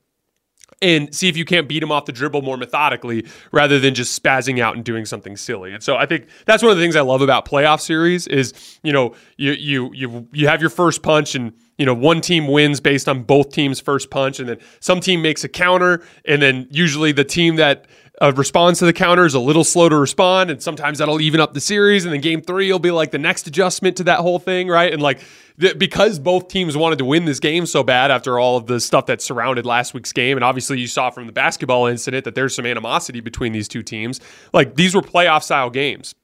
and 0.81 1.13
see 1.15 1.29
if 1.29 1.37
you 1.37 1.45
can't 1.45 1.67
beat 1.67 1.81
him 1.81 1.91
off 1.91 2.05
the 2.05 2.11
dribble 2.11 2.41
more 2.41 2.57
methodically 2.57 3.25
rather 3.51 3.79
than 3.79 3.93
just 3.93 4.21
spazzing 4.21 4.59
out 4.59 4.75
and 4.75 4.83
doing 4.83 5.05
something 5.05 5.37
silly. 5.37 5.73
And 5.73 5.81
so 5.81 5.95
I 5.95 6.05
think 6.05 6.27
that's 6.45 6.61
one 6.61 6.71
of 6.71 6.77
the 6.77 6.83
things 6.83 6.95
I 6.95 7.01
love 7.01 7.21
about 7.21 7.45
playoff 7.47 7.81
series 7.81 8.27
is, 8.27 8.53
you 8.83 8.93
know, 8.93 9.13
you 9.37 9.53
you 9.53 9.91
you 9.93 10.27
you 10.31 10.47
have 10.47 10.61
your 10.61 10.69
first 10.69 11.01
punch 11.01 11.35
and 11.35 11.53
you 11.77 11.85
know, 11.85 11.93
one 11.93 12.21
team 12.21 12.47
wins 12.47 12.79
based 12.79 13.09
on 13.09 13.23
both 13.23 13.51
teams' 13.51 13.81
first 13.81 14.09
punch, 14.09 14.39
and 14.39 14.47
then 14.47 14.57
some 14.79 15.01
team 15.01 15.21
makes 15.21 15.43
a 15.43 15.49
counter, 15.49 16.05
and 16.23 16.41
then 16.41 16.67
usually 16.71 17.11
the 17.11 17.25
team 17.25 17.57
that 17.57 17.85
uh, 18.21 18.31
responds 18.35 18.79
to 18.79 18.85
the 18.85 18.93
counter 18.93 19.25
is 19.25 19.33
a 19.33 19.39
little 19.39 19.63
slow 19.63 19.89
to 19.89 19.95
respond, 19.95 20.49
and 20.49 20.61
sometimes 20.61 20.99
that'll 20.99 21.21
even 21.21 21.39
up 21.39 21.53
the 21.53 21.59
series, 21.59 22.05
and 22.05 22.13
then 22.13 22.21
game 22.21 22.41
three 22.41 22.71
will 22.71 22.79
be 22.79 22.91
like 22.91 23.11
the 23.11 23.17
next 23.17 23.47
adjustment 23.47 23.97
to 23.97 24.03
that 24.05 24.19
whole 24.19 24.39
thing, 24.39 24.67
right? 24.67 24.91
And 24.91 25.01
like 25.01 25.19
th- 25.59 25.77
because 25.77 26.19
both 26.19 26.47
teams 26.47 26.77
wanted 26.77 26.99
to 26.99 27.05
win 27.05 27.25
this 27.25 27.39
game 27.39 27.65
so 27.65 27.83
bad 27.83 28.11
after 28.11 28.39
all 28.39 28.57
of 28.57 28.67
the 28.67 28.79
stuff 28.79 29.07
that 29.07 29.21
surrounded 29.21 29.65
last 29.65 29.93
week's 29.93 30.13
game, 30.13 30.37
and 30.37 30.43
obviously 30.43 30.79
you 30.79 30.87
saw 30.87 31.09
from 31.09 31.27
the 31.27 31.33
basketball 31.33 31.87
incident 31.87 32.25
that 32.25 32.35
there's 32.35 32.55
some 32.55 32.65
animosity 32.65 33.19
between 33.19 33.51
these 33.51 33.67
two 33.67 33.83
teams. 33.83 34.19
Like 34.53 34.75
these 34.75 34.95
were 34.95 35.01
playoff 35.01 35.43
style 35.43 35.69
games 35.69 36.15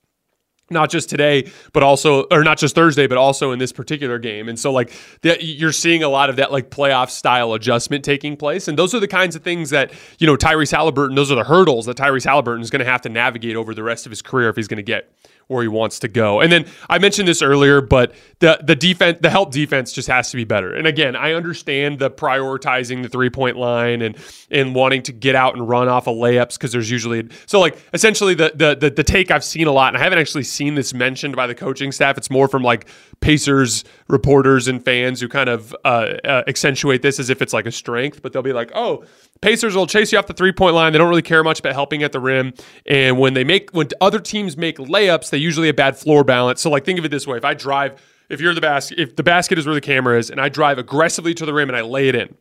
not 0.72 0.90
just 0.90 1.10
today, 1.10 1.52
but 1.74 1.84
also, 1.84 2.24
or 2.32 2.44
not 2.44 2.58
just 2.58 2.76
Thursday, 2.76 3.08
but 3.08 3.18
also 3.18 3.52
in 3.52 3.60
this 3.60 3.72
particular 3.72 4.20
game. 4.20 4.50
And 4.50 4.60
so, 4.60 4.72
like, 4.72 4.94
you're 5.22 5.72
seeing 5.72 6.04
a 6.04 6.10
lot 6.10 6.30
of 6.30 6.38
that, 6.38 6.52
like, 6.52 6.70
playoff 6.70 7.10
style 7.10 7.54
adjustment 7.54 8.04
taking 8.04 8.38
place. 8.38 8.68
And 8.68 8.78
those 8.78 8.96
are 8.96 9.00
the 9.00 9.08
kinds 9.08 9.36
of 9.36 9.44
things 9.44 9.70
that, 9.72 9.92
you 10.20 10.28
know, 10.28 10.36
Tyrese 10.36 10.74
Haliburton, 10.74 11.16
those 11.16 11.32
are 11.32 11.36
the 11.36 11.44
hurdles 11.44 11.86
that 11.86 11.98
Tyrese 11.98 12.26
Haliburton 12.26 12.62
is 12.62 12.70
going 12.70 12.84
to 12.84 12.90
have 12.90 13.02
to 13.02 13.10
navigate 13.10 13.56
over 13.56 13.74
the 13.74 13.84
rest 13.84 14.06
of 14.06 14.10
his 14.10 14.22
career 14.22 14.50
if 14.50 14.56
he's 14.56 14.68
going 14.68 14.78
to 14.78 14.84
get 14.84 15.12
where 15.48 15.62
he 15.62 15.68
wants 15.68 16.00
to 16.00 16.08
go. 16.08 16.40
And 16.40 16.52
then 16.52 16.66
I 16.90 17.00
mentioned 17.00 17.28
this 17.28 17.42
earlier, 17.42 17.82
but 17.82 18.14
the 18.40 18.60
the 18.64 18.76
defense, 18.76 19.20
the 19.22 19.30
help 19.30 19.52
defense 19.52 19.92
just 19.92 20.08
has 20.08 20.32
to 20.32 20.38
be 20.38 20.44
better. 20.44 20.74
And 20.74 20.88
again, 20.88 21.16
I 21.16 21.34
understand 21.34 22.00
the 22.00 22.10
prioritizing 22.10 23.04
the 23.04 23.10
three 23.10 23.30
point 23.30 23.58
line 23.58 24.02
and 24.02 24.18
and 24.50 24.74
wanting 24.76 25.04
to 25.04 25.12
get 25.12 25.36
out 25.36 25.56
and 25.56 25.68
run 25.68 25.88
off 25.88 26.08
of 26.08 26.16
layups 26.16 26.54
because 26.54 26.72
there's 26.72 26.90
usually 26.90 27.28
so 27.46 27.60
like 27.60 27.78
essentially 27.94 28.34
the, 28.34 28.52
the 28.56 28.76
the 28.76 28.90
the 28.90 29.04
take 29.04 29.32
I've 29.32 29.44
seen 29.44 29.68
a 29.68 29.72
lot, 29.72 29.94
and 29.94 29.98
I 29.98 30.04
haven't 30.04 30.20
actually 30.20 30.44
seen 30.44 30.76
this 30.76 30.94
mentioned 30.94 31.36
by 31.36 31.48
the 31.48 31.56
coaching 31.56 31.92
staff. 31.92 32.18
It's 32.18 32.30
more 32.30 32.48
from 32.48 32.64
like 32.64 32.88
Pacers 33.20 33.84
reporters 34.08 34.68
and 34.68 34.84
fans 34.84 35.22
who 35.22 35.28
kind 35.28 35.50
of 35.50 35.76
uh, 35.86 36.14
uh, 36.24 36.44
accentuate 36.48 37.02
this 37.02 37.20
as 37.20 37.30
if 37.30 37.42
it's 37.42 37.54
like 37.54 37.66
a 37.66 37.72
strength, 37.72 38.22
but 38.22 38.34
they'll 38.34 38.42
be 38.42 38.54
like, 38.54 38.72
oh. 38.76 39.04
Pacers 39.42 39.76
will 39.76 39.88
chase 39.88 40.12
you 40.12 40.20
off 40.20 40.28
the 40.28 40.34
three 40.34 40.52
point 40.52 40.76
line. 40.76 40.92
They 40.92 41.00
don't 41.00 41.10
really 41.10 41.22
care 41.22 41.44
much 41.44 41.60
about 41.60 41.74
helping 41.74 42.04
at 42.04 42.12
the 42.12 42.20
rim. 42.20 42.54
And 42.86 43.20
when 43.20 43.34
they 43.34 43.44
make 43.44 43.72
when 43.72 43.88
other 44.00 44.20
teams 44.20 44.56
make 44.56 44.78
layups, 44.78 45.32
they 45.32 45.38
usually 45.38 45.68
have 45.68 45.76
bad 45.76 45.98
floor 45.98 46.24
balance. 46.24 46.62
So 46.62 46.70
like 46.70 46.86
think 46.86 47.00
of 47.00 47.06
it 47.06 47.10
this 47.10 47.26
way: 47.26 47.38
if 47.38 47.46
I 47.46 47.54
drive, 47.54 48.00
if 48.30 48.40
you're 48.40 48.54
the 48.54 48.62
basket, 48.62 49.00
if 49.00 49.16
the 49.16 49.24
basket 49.24 49.58
is 49.58 49.66
where 49.66 49.76
the 49.76 49.82
camera 49.82 50.18
is, 50.18 50.30
and 50.30 50.40
I 50.40 50.50
drive 50.50 50.78
aggressively 50.78 51.34
to 51.34 51.46
the 51.46 51.54
rim 51.54 51.70
and 51.70 51.78
I 51.78 51.82
lay 51.82 52.08
it 52.08 52.16
in, 52.16 52.36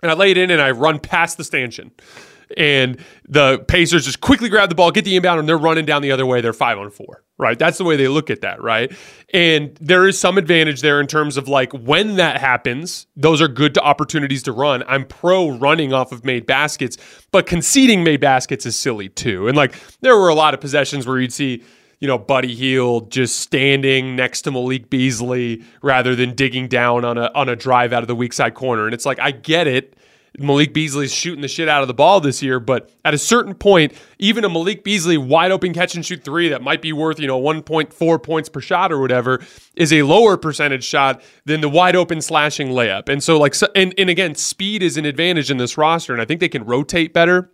and 0.00 0.10
I 0.10 0.14
lay 0.14 0.30
it 0.30 0.38
in 0.38 0.50
and 0.50 0.62
I 0.62 0.70
run 0.70 1.00
past 1.00 1.38
the 1.38 1.44
stanchion 1.44 1.90
and 2.56 2.98
the 3.28 3.60
Pacers 3.68 4.04
just 4.04 4.20
quickly 4.20 4.48
grab 4.48 4.68
the 4.68 4.74
ball, 4.74 4.90
get 4.90 5.04
the 5.04 5.16
inbound, 5.16 5.40
and 5.40 5.48
they're 5.48 5.58
running 5.58 5.84
down 5.84 6.02
the 6.02 6.12
other 6.12 6.26
way. 6.26 6.40
They're 6.40 6.52
five 6.52 6.78
on 6.78 6.90
four, 6.90 7.24
right? 7.38 7.58
That's 7.58 7.78
the 7.78 7.84
way 7.84 7.96
they 7.96 8.08
look 8.08 8.30
at 8.30 8.40
that, 8.42 8.62
right? 8.62 8.92
And 9.32 9.76
there 9.80 10.06
is 10.06 10.18
some 10.18 10.38
advantage 10.38 10.80
there 10.80 11.00
in 11.00 11.06
terms 11.06 11.36
of 11.36 11.48
like 11.48 11.72
when 11.72 12.16
that 12.16 12.40
happens, 12.40 13.06
those 13.16 13.40
are 13.40 13.48
good 13.48 13.76
opportunities 13.78 14.42
to 14.44 14.52
run. 14.52 14.84
I'm 14.86 15.04
pro 15.04 15.50
running 15.50 15.92
off 15.92 16.12
of 16.12 16.24
made 16.24 16.46
baskets, 16.46 16.98
but 17.30 17.46
conceding 17.46 18.04
made 18.04 18.20
baskets 18.20 18.66
is 18.66 18.76
silly 18.76 19.08
too. 19.08 19.48
And 19.48 19.56
like 19.56 19.74
there 20.00 20.16
were 20.16 20.28
a 20.28 20.34
lot 20.34 20.54
of 20.54 20.60
possessions 20.60 21.06
where 21.06 21.18
you'd 21.18 21.32
see 21.32 21.62
you 22.02 22.08
know, 22.08 22.18
Buddy 22.18 22.52
Hield 22.52 23.12
just 23.12 23.38
standing 23.38 24.16
next 24.16 24.42
to 24.42 24.50
Malik 24.50 24.90
Beasley 24.90 25.62
rather 25.82 26.16
than 26.16 26.34
digging 26.34 26.66
down 26.66 27.04
on 27.04 27.16
a 27.16 27.30
on 27.32 27.48
a 27.48 27.54
drive 27.54 27.92
out 27.92 28.02
of 28.02 28.08
the 28.08 28.16
weak 28.16 28.32
side 28.32 28.54
corner. 28.54 28.86
And 28.86 28.92
it's 28.92 29.06
like 29.06 29.20
I 29.20 29.30
get 29.30 29.68
it 29.68 29.94
Malik 30.38 30.72
Beasley's 30.72 31.12
shooting 31.12 31.42
the 31.42 31.48
shit 31.48 31.68
out 31.68 31.82
of 31.82 31.88
the 31.88 31.94
ball 31.94 32.20
this 32.20 32.42
year, 32.42 32.58
but 32.58 32.90
at 33.04 33.12
a 33.12 33.18
certain 33.18 33.54
point, 33.54 33.92
even 34.18 34.44
a 34.44 34.48
Malik 34.48 34.82
Beasley 34.82 35.18
wide 35.18 35.50
open 35.50 35.74
catch 35.74 35.94
and 35.94 36.04
shoot 36.04 36.24
three 36.24 36.48
that 36.48 36.62
might 36.62 36.80
be 36.80 36.92
worth, 36.92 37.20
you 37.20 37.26
know, 37.26 37.40
1.4 37.40 38.22
points 38.22 38.48
per 38.48 38.60
shot 38.60 38.92
or 38.92 39.00
whatever 39.00 39.42
is 39.76 39.92
a 39.92 40.02
lower 40.02 40.36
percentage 40.36 40.84
shot 40.84 41.22
than 41.44 41.60
the 41.60 41.68
wide 41.68 41.96
open 41.96 42.20
slashing 42.20 42.68
layup. 42.68 43.08
And 43.08 43.22
so, 43.22 43.38
like, 43.38 43.54
and, 43.74 43.94
and 43.98 44.08
again, 44.08 44.34
speed 44.34 44.82
is 44.82 44.96
an 44.96 45.04
advantage 45.04 45.50
in 45.50 45.58
this 45.58 45.76
roster, 45.76 46.12
and 46.12 46.22
I 46.22 46.24
think 46.24 46.40
they 46.40 46.48
can 46.48 46.64
rotate 46.64 47.12
better. 47.12 47.50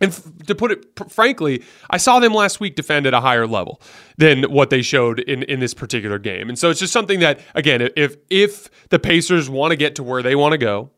And 0.00 0.12
f- 0.12 0.46
to 0.46 0.54
put 0.54 0.70
it 0.70 0.94
pr- 0.94 1.08
frankly, 1.08 1.64
I 1.90 1.96
saw 1.96 2.20
them 2.20 2.32
last 2.32 2.60
week 2.60 2.76
defend 2.76 3.06
at 3.06 3.14
a 3.14 3.20
higher 3.20 3.46
level 3.46 3.82
than 4.16 4.44
what 4.44 4.70
they 4.70 4.80
showed 4.80 5.18
in, 5.20 5.42
in 5.42 5.60
this 5.60 5.74
particular 5.74 6.18
game. 6.18 6.48
And 6.48 6.58
so 6.58 6.70
it's 6.70 6.80
just 6.80 6.92
something 6.92 7.20
that, 7.20 7.40
again, 7.54 7.88
if 7.96 8.16
if 8.30 8.70
the 8.90 8.98
Pacers 8.98 9.50
want 9.50 9.72
to 9.72 9.76
get 9.76 9.96
to 9.96 10.04
where 10.04 10.22
they 10.22 10.36
want 10.36 10.52
to 10.52 10.58
go, 10.58 10.90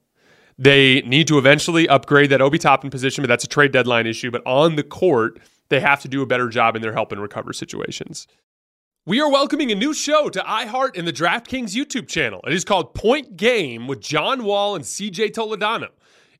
they 0.61 1.01
need 1.03 1.27
to 1.29 1.39
eventually 1.39 1.89
upgrade 1.89 2.29
that 2.31 2.43
Obi 2.43 2.59
Toppin 2.59 2.91
position, 2.91 3.23
but 3.23 3.29
that's 3.29 3.45
a 3.45 3.49
trade 3.49 3.73
deadline 3.73 4.07
issue. 4.07 4.31
But 4.31 4.43
on 4.45 4.77
the 4.77 4.83
court, 4.83 5.41
they 5.71 5.81
have 5.81 6.03
to 6.03 6.09
do 6.09 6.21
a 6.21 6.27
better 6.27 6.51
job 6.51 6.77
in 6.77 6.83
their 6.83 6.93
help 6.93 7.13
and 7.13 7.23
recover 7.23 7.55
situations. 7.55 8.27
We 9.07 9.23
are 9.23 9.31
welcoming 9.31 9.73
a 9.73 9.75
new 9.75 9.95
show 9.95 10.29
to 10.29 10.41
iHeart 10.41 10.99
and 10.99 11.09
the 11.09 11.15
DraftKings 11.15 11.75
YouTube 11.75 12.09
channel. 12.09 12.43
It 12.47 12.53
is 12.53 12.67
called 12.67 12.93
Point 12.93 13.39
Game 13.39 13.89
with 13.89 14.03
John 14.03 14.45
Wall 14.45 14.77
and 14.77 14.85
CJ 14.85 15.31
Toledano. 15.31 15.89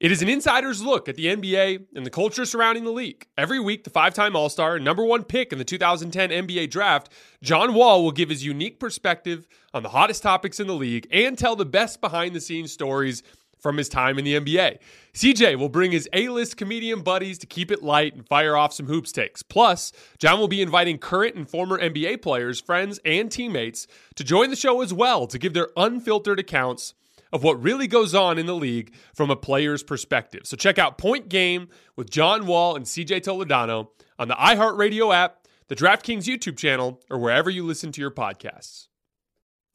It 0.01 0.13
is 0.13 0.21
an 0.21 0.29
insider's 0.29 0.83
look 0.83 1.09
at 1.09 1.17
the 1.17 1.27
NBA 1.27 1.87
and 1.95 2.05
the 2.05 2.11
culture 2.11 2.45
surrounding 2.45 2.85
the 2.85 2.91
league. 2.91 3.27
Every 3.39 3.61
week, 3.61 3.85
the 3.85 3.91
five 3.91 4.13
time 4.13 4.37
All 4.37 4.51
Star 4.51 4.77
and 4.77 4.85
number 4.85 5.05
one 5.05 5.25
pick 5.25 5.53
in 5.53 5.59
the 5.59 5.65
2010 5.65 6.31
NBA 6.31 6.71
draft, 6.71 7.11
John 7.43 7.73
Wall 7.73 8.03
will 8.03 8.13
give 8.13 8.29
his 8.29 8.45
unique 8.45 8.79
perspective 8.81 9.47
on 9.73 9.83
the 9.83 9.91
hottest 9.91 10.23
topics 10.23 10.61
in 10.61 10.67
the 10.67 10.75
league 10.75 11.07
and 11.11 11.39
tell 11.39 11.57
the 11.57 11.67
best 11.67 12.03
behind 12.03 12.35
the 12.35 12.41
scenes 12.41 12.73
stories 12.73 13.23
from 13.61 13.77
his 13.77 13.89
time 13.89 14.19
in 14.19 14.25
the 14.25 14.39
NBA. 14.39 14.79
CJ 15.15 15.59
will 15.59 15.69
bring 15.69 15.93
his 15.93 16.09
A 16.13 16.29
list 16.29 16.57
comedian 16.57 17.03
buddies 17.03 17.39
to 17.39 17.47
keep 17.47 17.71
it 17.71 17.83
light 17.83 18.15
and 18.15 18.27
fire 18.27 18.57
off 18.57 18.73
some 18.73 18.87
hoops 18.87 19.13
takes. 19.13 19.43
Plus, 19.43 19.93
John 20.19 20.39
will 20.39 20.49
be 20.49 20.63
inviting 20.63 20.99
current 20.99 21.35
and 21.37 21.49
former 21.49 21.79
NBA 21.79 22.23
players, 22.23 22.61
friends, 22.61 23.01
and 23.05 23.31
teammates 23.31 23.87
to 24.15 24.25
join 24.25 24.51
the 24.51 24.57
show 24.57 24.81
as 24.83 24.95
well 24.95 25.27
to 25.27 25.39
give 25.39 25.55
their 25.55 25.69
unfiltered 25.77 26.39
accounts 26.39 26.95
of 27.33 27.43
what 27.43 27.63
really 27.63 27.87
goes 27.87 28.15
on 28.15 28.39
in 28.39 28.47
the 28.47 28.55
league 28.55 28.93
from 29.15 29.31
a 29.31 29.37
player's 29.37 29.83
perspective. 29.83 30.43
So 30.45 30.57
check 30.57 30.79
out 30.79 30.99
Point 30.99 31.29
Game 31.29 31.69
with 31.97 32.11
John 32.11 32.47
Wall 32.47 32.77
and 32.77 32.85
CJ 32.85 33.21
Toledano 33.21 33.89
on 34.19 34.29
the 34.29 34.35
iHeartRadio 34.35 35.15
app, 35.15 35.47
the 35.69 35.77
DraftKings 35.77 36.25
YouTube 36.25 36.57
channel, 36.57 37.01
or 37.11 37.19
wherever 37.19 37.49
you 37.49 37.65
listen 37.65 37.93
to 37.93 38.01
your 38.01 38.11
podcasts. 38.11 38.89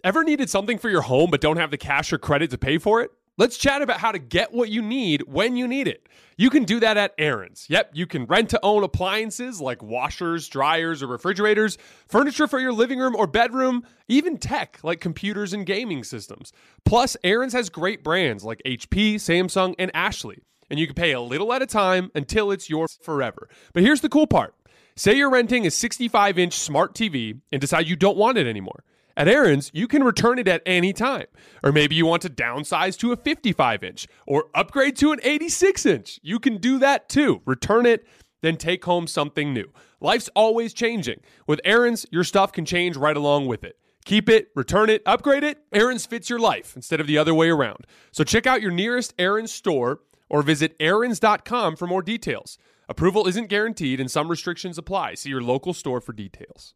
Ever 0.04 0.24
needed 0.24 0.50
something 0.50 0.78
for 0.78 0.90
your 0.90 1.02
home 1.02 1.32
but 1.32 1.42
don't 1.42 1.58
have 1.58 1.72
the 1.72 1.78
cash 1.78 2.14
or 2.14 2.18
credit 2.18 2.52
to 2.52 2.58
pay 2.58 2.78
for 2.78 3.02
it? 3.02 3.12
Let's 3.38 3.58
chat 3.58 3.82
about 3.82 4.00
how 4.00 4.14
to 4.14 4.20
get 4.20 4.54
what 4.54 4.70
you 4.70 4.82
need 4.82 5.24
when 5.28 5.58
you 5.58 5.68
need 5.68 5.90
it. 5.90 6.08
You 6.38 6.50
can 6.50 6.64
do 6.64 6.80
that 6.80 6.96
at 6.96 7.14
Aaron's. 7.18 7.66
Yep, 7.70 7.92
you 7.94 8.08
can 8.08 8.26
rent 8.26 8.50
to 8.52 8.60
own 8.64 8.84
appliances 8.84 9.60
like 9.60 9.84
washers, 9.84 10.48
dryers, 10.48 11.04
or 11.04 11.08
refrigerators, 11.08 11.78
furniture 12.08 12.48
for 12.48 12.60
your 12.60 12.72
living 12.72 13.00
room 13.00 13.14
or 13.14 13.28
bedroom, 13.28 13.84
even 14.08 14.38
tech 14.38 14.80
like 14.84 15.02
computers 15.02 15.52
and 15.52 15.66
gaming 15.66 16.06
systems. 16.06 16.54
Plus, 16.86 17.18
Aaron's 17.26 17.52
has 17.52 17.70
great 17.70 18.06
brands 18.06 18.46
like 18.46 18.62
HP, 18.66 19.16
Samsung, 19.16 19.76
and 19.78 19.92
Ashley. 19.94 20.40
And 20.70 20.80
you 20.80 20.88
can 20.88 20.96
pay 20.96 21.12
a 21.12 21.20
little 21.20 21.52
at 21.52 21.62
a 21.62 21.68
time 21.68 22.12
until 22.16 22.52
it's 22.52 22.70
yours 22.70 22.98
forever. 23.02 23.50
But 23.74 23.84
here's 23.84 24.02
the 24.02 24.10
cool 24.10 24.28
part 24.28 24.56
say 24.96 25.14
you're 25.14 25.30
renting 25.30 25.68
a 25.68 25.72
65 25.72 26.40
inch 26.40 26.54
smart 26.54 26.96
TV 26.96 27.42
and 27.52 27.60
decide 27.60 27.88
you 27.88 27.98
don't 27.98 28.18
want 28.18 28.38
it 28.38 28.48
anymore. 28.48 28.86
At 29.18 29.30
Aaron's, 29.30 29.72
you 29.74 29.88
can 29.88 30.04
return 30.04 30.40
it 30.40 30.48
at 30.48 30.62
any 30.66 30.92
time. 30.92 31.28
Or 31.64 31.72
maybe 31.72 31.96
you 31.96 32.06
want 32.06 32.22
to 32.24 32.30
downsize 32.30 32.98
to 33.00 33.14
a 33.14 33.16
55 33.16 33.84
inch 33.84 34.08
or 34.28 34.46
upgrade 34.54 34.98
to 34.98 35.12
an 35.14 35.20
86 35.24 35.86
inch. 35.86 36.20
You 36.22 36.40
can 36.40 36.58
do 36.58 36.80
that 36.80 37.08
too. 37.08 37.42
Return 37.46 37.86
it, 37.86 38.06
then 38.42 38.58
take 38.58 38.84
home 38.84 39.08
something 39.08 39.54
new. 39.54 39.72
Life's 40.02 40.30
always 40.36 40.74
changing. 40.74 41.22
With 41.48 41.62
Aaron's, 41.64 42.06
your 42.12 42.26
stuff 42.26 42.52
can 42.52 42.66
change 42.66 42.98
right 42.98 43.16
along 43.16 43.48
with 43.48 43.64
it. 43.64 43.78
Keep 44.04 44.30
it, 44.30 44.50
return 44.54 44.90
it, 44.90 45.02
upgrade 45.06 45.44
it. 45.44 45.60
Aaron's 45.74 46.06
fits 46.06 46.30
your 46.30 46.38
life 46.38 46.76
instead 46.76 47.00
of 47.00 47.08
the 47.08 47.18
other 47.18 47.34
way 47.34 47.50
around. 47.50 47.88
So 48.12 48.24
check 48.24 48.46
out 48.46 48.62
your 48.62 48.72
nearest 48.72 49.14
Aaron's 49.18 49.52
store 49.52 50.02
or 50.30 50.44
visit 50.44 50.76
Aaron's.com 50.80 51.76
for 51.76 51.88
more 51.88 52.04
details. 52.04 52.58
Approval 52.88 53.28
isn't 53.28 53.50
guaranteed 53.50 54.00
and 54.00 54.12
some 54.12 54.30
restrictions 54.30 54.78
apply. 54.78 55.16
See 55.16 55.30
your 55.30 55.42
local 55.42 55.74
store 55.74 56.02
for 56.02 56.14
details. 56.14 56.76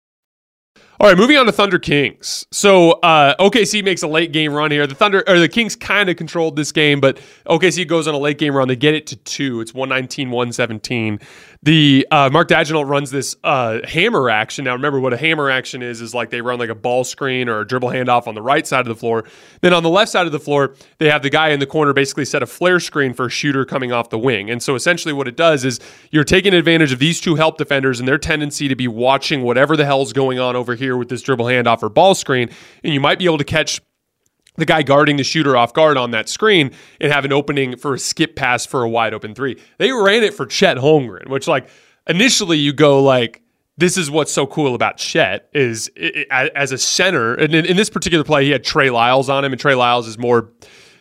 All 1.01 1.07
right, 1.07 1.17
moving 1.17 1.35
on 1.35 1.47
to 1.47 1.51
Thunder 1.51 1.79
Kings. 1.79 2.45
So 2.51 2.91
uh, 2.91 3.33
OKC 3.37 3.83
makes 3.83 4.03
a 4.03 4.07
late 4.07 4.31
game 4.31 4.53
run 4.53 4.69
here. 4.69 4.85
The 4.85 4.93
Thunder 4.93 5.23
or 5.27 5.39
the 5.39 5.49
Kings 5.49 5.75
kind 5.75 6.11
of 6.11 6.15
controlled 6.15 6.55
this 6.55 6.71
game, 6.71 7.01
but 7.01 7.19
OKC 7.47 7.87
goes 7.87 8.07
on 8.07 8.13
a 8.13 8.19
late 8.19 8.37
game 8.37 8.55
run. 8.55 8.67
They 8.67 8.75
get 8.75 8.93
it 8.93 9.07
to 9.07 9.15
two. 9.15 9.61
It's 9.61 9.73
119, 9.73 10.29
117. 10.29 11.19
The 11.63 12.07
uh, 12.11 12.29
Mark 12.31 12.49
Daigneault 12.49 12.87
runs 12.87 13.09
this 13.09 13.35
uh, 13.43 13.79
hammer 13.87 14.29
action. 14.29 14.65
Now, 14.65 14.73
remember 14.73 14.99
what 14.99 15.11
a 15.11 15.17
hammer 15.17 15.49
action 15.49 15.81
is? 15.81 16.01
Is 16.01 16.13
like 16.13 16.29
they 16.29 16.41
run 16.41 16.59
like 16.59 16.69
a 16.69 16.75
ball 16.75 17.03
screen 17.03 17.49
or 17.49 17.61
a 17.61 17.67
dribble 17.67 17.89
handoff 17.89 18.27
on 18.27 18.35
the 18.35 18.41
right 18.43 18.67
side 18.67 18.81
of 18.81 18.87
the 18.87 18.95
floor. 18.95 19.25
Then 19.61 19.73
on 19.73 19.81
the 19.81 19.89
left 19.89 20.11
side 20.11 20.27
of 20.27 20.31
the 20.31 20.39
floor, 20.39 20.75
they 20.99 21.09
have 21.09 21.23
the 21.23 21.31
guy 21.31 21.49
in 21.49 21.59
the 21.59 21.65
corner 21.65 21.93
basically 21.93 22.25
set 22.25 22.43
a 22.43 22.47
flare 22.47 22.79
screen 22.79 23.15
for 23.15 23.25
a 23.25 23.29
shooter 23.29 23.65
coming 23.65 23.91
off 23.91 24.11
the 24.11 24.19
wing. 24.19 24.51
And 24.51 24.61
so 24.61 24.75
essentially, 24.75 25.13
what 25.15 25.27
it 25.27 25.35
does 25.35 25.65
is 25.65 25.79
you're 26.11 26.23
taking 26.23 26.53
advantage 26.53 26.93
of 26.93 26.99
these 26.99 27.19
two 27.19 27.35
help 27.35 27.57
defenders 27.57 27.99
and 27.99 28.07
their 28.07 28.19
tendency 28.19 28.67
to 28.67 28.75
be 28.75 28.87
watching 28.87 29.41
whatever 29.41 29.75
the 29.75 29.85
hell's 29.85 30.13
going 30.13 30.37
on 30.37 30.55
over 30.55 30.75
here 30.75 30.90
with 30.97 31.09
this 31.09 31.21
dribble 31.21 31.45
handoff 31.45 31.83
or 31.83 31.89
ball 31.89 32.15
screen, 32.15 32.49
and 32.83 32.93
you 32.93 32.99
might 32.99 33.19
be 33.19 33.25
able 33.25 33.37
to 33.37 33.43
catch 33.43 33.81
the 34.57 34.65
guy 34.65 34.83
guarding 34.83 35.17
the 35.17 35.23
shooter 35.23 35.55
off 35.55 35.73
guard 35.73 35.97
on 35.97 36.11
that 36.11 36.27
screen 36.27 36.71
and 36.99 37.11
have 37.11 37.25
an 37.25 37.31
opening 37.31 37.77
for 37.77 37.93
a 37.93 37.99
skip 37.99 38.35
pass 38.35 38.65
for 38.65 38.83
a 38.83 38.89
wide 38.89 39.13
open 39.13 39.33
three. 39.33 39.59
They 39.77 39.91
ran 39.91 40.23
it 40.23 40.33
for 40.33 40.45
Chet 40.45 40.77
Holmgren, 40.77 41.29
which 41.29 41.47
like 41.47 41.69
initially 42.07 42.57
you 42.57 42.73
go 42.73 43.01
like, 43.01 43.41
this 43.77 43.97
is 43.97 44.11
what's 44.11 44.31
so 44.31 44.45
cool 44.45 44.75
about 44.75 44.97
Chet 44.97 45.49
is 45.53 45.89
it, 45.95 46.27
it, 46.29 46.51
as 46.55 46.71
a 46.71 46.77
center. 46.77 47.33
And 47.33 47.55
in, 47.55 47.65
in, 47.65 47.77
this 47.77 47.89
particular 47.89 48.23
play, 48.23 48.45
he 48.45 48.51
had 48.51 48.63
Trey 48.63 48.89
Lyles 48.89 49.29
on 49.29 49.43
him, 49.43 49.53
and 49.53 49.59
Trey 49.59 49.73
Lyles 49.73 50.07
is 50.07 50.17
more 50.17 50.51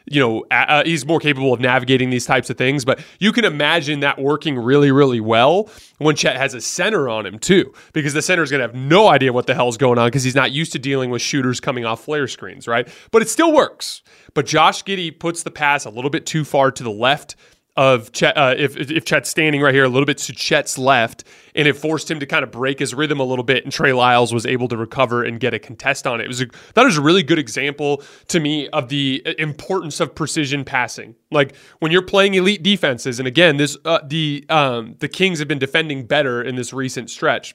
you 0.06 0.20
know, 0.20 0.44
uh, 0.50 0.84
he's 0.84 1.06
more 1.06 1.20
capable 1.20 1.52
of 1.52 1.60
navigating 1.60 2.10
these 2.10 2.26
types 2.26 2.50
of 2.50 2.56
things. 2.56 2.84
But 2.84 3.00
you 3.18 3.32
can 3.32 3.44
imagine 3.44 4.00
that 4.00 4.18
working 4.18 4.58
really, 4.58 4.90
really 4.90 5.20
well 5.20 5.68
when 5.98 6.16
Chet 6.16 6.36
has 6.36 6.54
a 6.54 6.60
center 6.60 7.08
on 7.08 7.26
him 7.26 7.38
too, 7.38 7.72
because 7.92 8.14
the 8.14 8.22
center 8.22 8.42
is 8.42 8.50
going 8.50 8.60
to 8.60 8.66
have 8.66 8.74
no 8.74 9.08
idea 9.08 9.32
what 9.32 9.46
the 9.46 9.54
hell's 9.54 9.76
going 9.76 9.98
on 9.98 10.08
because 10.08 10.24
he's 10.24 10.34
not 10.34 10.52
used 10.52 10.72
to 10.72 10.78
dealing 10.78 11.10
with 11.10 11.22
shooters 11.22 11.60
coming 11.60 11.84
off 11.84 12.04
flare 12.04 12.28
screens, 12.28 12.66
right? 12.66 12.88
But 13.10 13.22
it 13.22 13.28
still 13.28 13.52
works. 13.52 14.02
But 14.34 14.46
Josh 14.46 14.84
Giddey 14.84 15.16
puts 15.16 15.42
the 15.42 15.50
pass 15.50 15.84
a 15.84 15.90
little 15.90 16.10
bit 16.10 16.26
too 16.26 16.44
far 16.44 16.70
to 16.70 16.82
the 16.82 16.90
left 16.90 17.36
of 17.76 18.12
Chet, 18.12 18.36
uh, 18.36 18.54
if 18.56 18.76
if 18.76 19.04
Chet's 19.04 19.30
standing 19.30 19.60
right 19.60 19.74
here 19.74 19.84
a 19.84 19.88
little 19.88 20.06
bit 20.06 20.18
to 20.18 20.32
Chet's 20.32 20.76
left, 20.76 21.24
and 21.54 21.66
it 21.68 21.74
forced 21.74 22.10
him 22.10 22.20
to 22.20 22.26
kind 22.26 22.42
of 22.42 22.50
break 22.50 22.78
his 22.78 22.94
rhythm 22.94 23.20
a 23.20 23.24
little 23.24 23.44
bit, 23.44 23.64
and 23.64 23.72
Trey 23.72 23.92
Lyles 23.92 24.34
was 24.34 24.44
able 24.44 24.68
to 24.68 24.76
recover 24.76 25.24
and 25.24 25.40
get 25.40 25.54
a 25.54 25.58
contest 25.58 26.06
on 26.06 26.20
it. 26.20 26.24
It 26.24 26.28
was 26.28 26.42
a, 26.42 26.46
that 26.74 26.84
was 26.84 26.96
a 26.96 27.00
really 27.00 27.22
good 27.22 27.38
example 27.38 28.02
to 28.28 28.40
me 28.40 28.68
of 28.68 28.88
the 28.88 29.22
uh, 29.24 29.32
importance 29.38 30.00
of 30.00 30.14
precision 30.14 30.64
passing. 30.64 31.14
Like 31.30 31.54
when 31.78 31.92
you're 31.92 32.02
playing 32.02 32.34
elite 32.34 32.62
defenses, 32.62 33.18
and 33.18 33.28
again, 33.28 33.56
this 33.56 33.76
uh, 33.84 34.00
the 34.06 34.44
um, 34.48 34.96
the 34.98 35.08
Kings 35.08 35.38
have 35.38 35.48
been 35.48 35.58
defending 35.58 36.06
better 36.06 36.42
in 36.42 36.56
this 36.56 36.72
recent 36.72 37.10
stretch. 37.10 37.54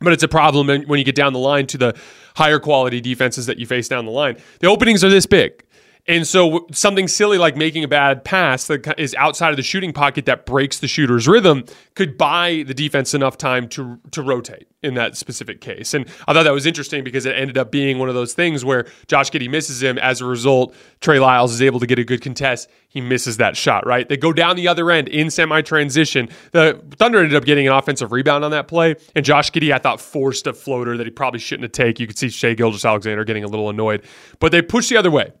But 0.00 0.12
it's 0.12 0.22
a 0.22 0.28
problem 0.28 0.68
when 0.86 0.98
you 0.98 1.04
get 1.04 1.14
down 1.14 1.32
the 1.32 1.38
line 1.38 1.66
to 1.68 1.78
the 1.78 1.96
higher 2.34 2.58
quality 2.58 3.00
defenses 3.00 3.46
that 3.46 3.58
you 3.58 3.66
face 3.66 3.88
down 3.88 4.04
the 4.04 4.10
line. 4.10 4.36
The 4.60 4.66
openings 4.66 5.02
are 5.02 5.08
this 5.08 5.24
big. 5.24 5.64
And 6.08 6.26
so 6.26 6.66
something 6.72 7.08
silly 7.08 7.36
like 7.36 7.56
making 7.56 7.82
a 7.82 7.88
bad 7.88 8.24
pass 8.24 8.66
that 8.68 8.94
is 8.98 9.14
outside 9.16 9.50
of 9.50 9.56
the 9.56 9.62
shooting 9.62 9.92
pocket 9.92 10.26
that 10.26 10.46
breaks 10.46 10.78
the 10.78 10.86
shooter's 10.86 11.26
rhythm 11.26 11.64
could 11.94 12.16
buy 12.16 12.64
the 12.66 12.74
defense 12.74 13.12
enough 13.12 13.36
time 13.36 13.68
to 13.70 13.98
to 14.12 14.22
rotate 14.22 14.68
in 14.82 14.94
that 14.94 15.16
specific 15.16 15.60
case. 15.60 15.94
And 15.94 16.08
I 16.28 16.32
thought 16.32 16.44
that 16.44 16.52
was 16.52 16.64
interesting 16.64 17.02
because 17.02 17.26
it 17.26 17.34
ended 17.34 17.58
up 17.58 17.72
being 17.72 17.98
one 17.98 18.08
of 18.08 18.14
those 18.14 18.34
things 18.34 18.64
where 18.64 18.86
Josh 19.08 19.30
Giddey 19.32 19.50
misses 19.50 19.82
him. 19.82 19.98
As 19.98 20.20
a 20.20 20.26
result, 20.26 20.74
Trey 21.00 21.18
Lyles 21.18 21.52
is 21.52 21.60
able 21.60 21.80
to 21.80 21.86
get 21.86 21.98
a 21.98 22.04
good 22.04 22.22
contest. 22.22 22.70
He 22.88 23.00
misses 23.00 23.38
that 23.38 23.56
shot, 23.56 23.84
right? 23.84 24.08
They 24.08 24.16
go 24.16 24.32
down 24.32 24.54
the 24.54 24.68
other 24.68 24.90
end 24.92 25.08
in 25.08 25.28
semi 25.28 25.60
transition. 25.62 26.28
The 26.52 26.80
Thunder 26.96 27.18
ended 27.18 27.34
up 27.34 27.44
getting 27.44 27.66
an 27.66 27.72
offensive 27.72 28.12
rebound 28.12 28.44
on 28.44 28.52
that 28.52 28.68
play. 28.68 28.94
And 29.16 29.24
Josh 29.24 29.50
Giddey, 29.50 29.72
I 29.72 29.78
thought, 29.78 30.00
forced 30.00 30.46
a 30.46 30.52
floater 30.52 30.96
that 30.96 31.06
he 31.06 31.10
probably 31.10 31.40
shouldn't 31.40 31.64
have 31.64 31.72
taken. 31.72 32.02
You 32.02 32.06
could 32.06 32.18
see 32.18 32.28
Shai 32.28 32.54
Gilgeous-Alexander 32.54 33.24
getting 33.24 33.42
a 33.42 33.48
little 33.48 33.68
annoyed. 33.68 34.04
But 34.38 34.52
they 34.52 34.62
pushed 34.62 34.88
the 34.88 34.96
other 34.96 35.10
way. 35.10 35.32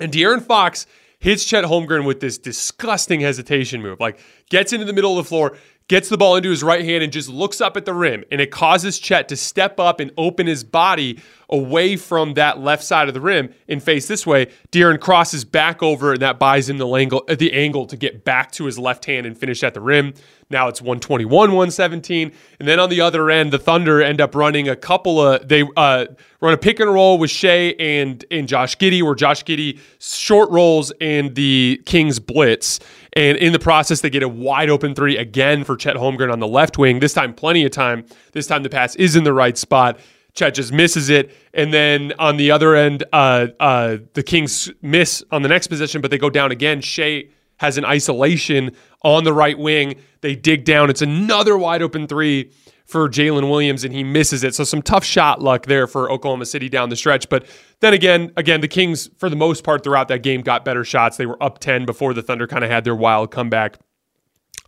And 0.00 0.12
De'Aaron 0.12 0.42
Fox 0.42 0.86
hits 1.18 1.44
Chet 1.44 1.64
Holmgren 1.64 2.06
with 2.06 2.20
this 2.20 2.38
disgusting 2.38 3.20
hesitation 3.20 3.82
move. 3.82 4.00
Like 4.00 4.18
gets 4.50 4.72
into 4.72 4.84
the 4.84 4.92
middle 4.92 5.18
of 5.18 5.24
the 5.24 5.28
floor, 5.28 5.56
gets 5.88 6.08
the 6.08 6.18
ball 6.18 6.36
into 6.36 6.50
his 6.50 6.62
right 6.62 6.84
hand, 6.84 7.02
and 7.02 7.12
just 7.12 7.28
looks 7.28 7.60
up 7.60 7.76
at 7.76 7.84
the 7.84 7.94
rim. 7.94 8.24
And 8.30 8.40
it 8.40 8.50
causes 8.50 8.98
Chet 8.98 9.28
to 9.28 9.36
step 9.36 9.80
up 9.80 10.00
and 10.00 10.12
open 10.16 10.46
his 10.46 10.64
body 10.64 11.20
away 11.50 11.96
from 11.96 12.34
that 12.34 12.58
left 12.58 12.82
side 12.82 13.08
of 13.08 13.14
the 13.14 13.20
rim 13.20 13.52
and 13.68 13.82
face 13.82 14.08
this 14.08 14.26
way. 14.26 14.46
De'Aaron 14.72 15.00
crosses 15.00 15.44
back 15.44 15.82
over, 15.82 16.12
and 16.12 16.22
that 16.22 16.38
buys 16.38 16.68
him 16.68 16.78
the 16.78 16.88
angle, 16.94 17.24
the 17.28 17.52
angle 17.52 17.86
to 17.86 17.96
get 17.96 18.24
back 18.24 18.50
to 18.52 18.64
his 18.64 18.78
left 18.78 19.04
hand 19.04 19.26
and 19.26 19.36
finish 19.36 19.62
at 19.62 19.74
the 19.74 19.80
rim. 19.80 20.14
Now 20.48 20.68
it's 20.68 20.80
121, 20.80 21.30
117. 21.30 22.32
And 22.60 22.68
then 22.68 22.78
on 22.78 22.88
the 22.88 23.00
other 23.00 23.30
end, 23.30 23.52
the 23.52 23.58
Thunder 23.58 24.00
end 24.00 24.20
up 24.20 24.34
running 24.34 24.68
a 24.68 24.76
couple 24.76 25.20
of, 25.20 25.48
they 25.48 25.64
uh, 25.76 26.06
run 26.40 26.52
a 26.52 26.56
pick 26.56 26.78
and 26.78 26.92
roll 26.92 27.18
with 27.18 27.30
Shai 27.30 27.74
and, 27.80 28.24
and 28.30 28.46
Josh 28.46 28.76
Giddey, 28.76 29.02
where 29.02 29.16
Josh 29.16 29.44
Giddey 29.44 29.80
short 29.98 30.50
rolls 30.50 30.92
and 31.00 31.34
the 31.34 31.82
Kings 31.84 32.20
blitz. 32.20 32.78
And 33.14 33.38
in 33.38 33.52
the 33.52 33.58
process, 33.58 34.02
they 34.02 34.10
get 34.10 34.22
a 34.22 34.28
wide 34.28 34.70
open 34.70 34.94
three 34.94 35.16
again 35.16 35.64
for 35.64 35.76
Chet 35.76 35.96
Holmgren 35.96 36.32
on 36.32 36.38
the 36.38 36.46
left 36.46 36.78
wing. 36.78 37.00
This 37.00 37.14
time, 37.14 37.34
plenty 37.34 37.64
of 37.64 37.72
time. 37.72 38.04
This 38.32 38.46
time, 38.46 38.62
the 38.62 38.68
pass 38.68 38.94
is 38.96 39.16
in 39.16 39.24
the 39.24 39.32
right 39.32 39.56
spot. 39.56 39.98
Chet 40.36 40.54
just 40.54 40.72
misses 40.72 41.08
it. 41.08 41.34
And 41.52 41.74
then 41.74 42.12
on 42.18 42.36
the 42.36 42.50
other 42.50 42.76
end, 42.76 43.04
uh, 43.12 43.48
uh, 43.58 43.96
the 44.12 44.22
Kings 44.22 44.70
miss 44.82 45.24
on 45.32 45.42
the 45.42 45.48
next 45.48 45.66
position, 45.66 46.00
but 46.00 46.10
they 46.10 46.18
go 46.18 46.30
down 46.30 46.52
again. 46.52 46.80
Shai 46.80 47.24
has 47.56 47.78
an 47.78 47.84
isolation 47.84 48.70
on 49.02 49.24
the 49.24 49.32
right 49.32 49.58
wing. 49.58 49.96
They 50.20 50.36
dig 50.36 50.64
down. 50.64 50.90
It's 50.90 51.02
another 51.02 51.56
wide 51.56 51.82
open 51.82 52.06
three 52.06 52.52
for 52.84 53.08
Jalen 53.08 53.50
Williams, 53.50 53.82
and 53.82 53.92
he 53.92 54.04
misses 54.04 54.44
it. 54.44 54.54
So 54.54 54.62
some 54.62 54.82
tough 54.82 55.04
shot 55.04 55.42
luck 55.42 55.66
there 55.66 55.86
for 55.86 56.10
Oklahoma 56.10 56.46
City 56.46 56.68
down 56.68 56.90
the 56.90 56.96
stretch. 56.96 57.28
But 57.28 57.46
then 57.80 57.94
again, 57.94 58.30
again, 58.36 58.60
the 58.60 58.68
Kings, 58.68 59.08
for 59.18 59.28
the 59.28 59.36
most 59.36 59.64
part 59.64 59.82
throughout 59.82 60.08
that 60.08 60.22
game, 60.22 60.42
got 60.42 60.64
better 60.64 60.84
shots. 60.84 61.16
They 61.16 61.26
were 61.26 61.42
up 61.42 61.58
10 61.58 61.86
before 61.86 62.14
the 62.14 62.22
Thunder 62.22 62.46
kind 62.46 62.62
of 62.62 62.70
had 62.70 62.84
their 62.84 62.94
wild 62.94 63.30
comeback. 63.30 63.78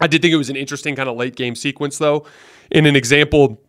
I 0.01 0.07
did 0.07 0.23
think 0.23 0.33
it 0.33 0.37
was 0.37 0.51
an 0.51 0.57
interesting 0.57 0.97
kind 0.97 1.09
of 1.09 1.17
late 1.17 1.37
game 1.37 1.55
sequence, 1.55 1.99
though, 1.99 2.27
in 2.71 2.87
an 2.87 2.97
example 2.97 3.61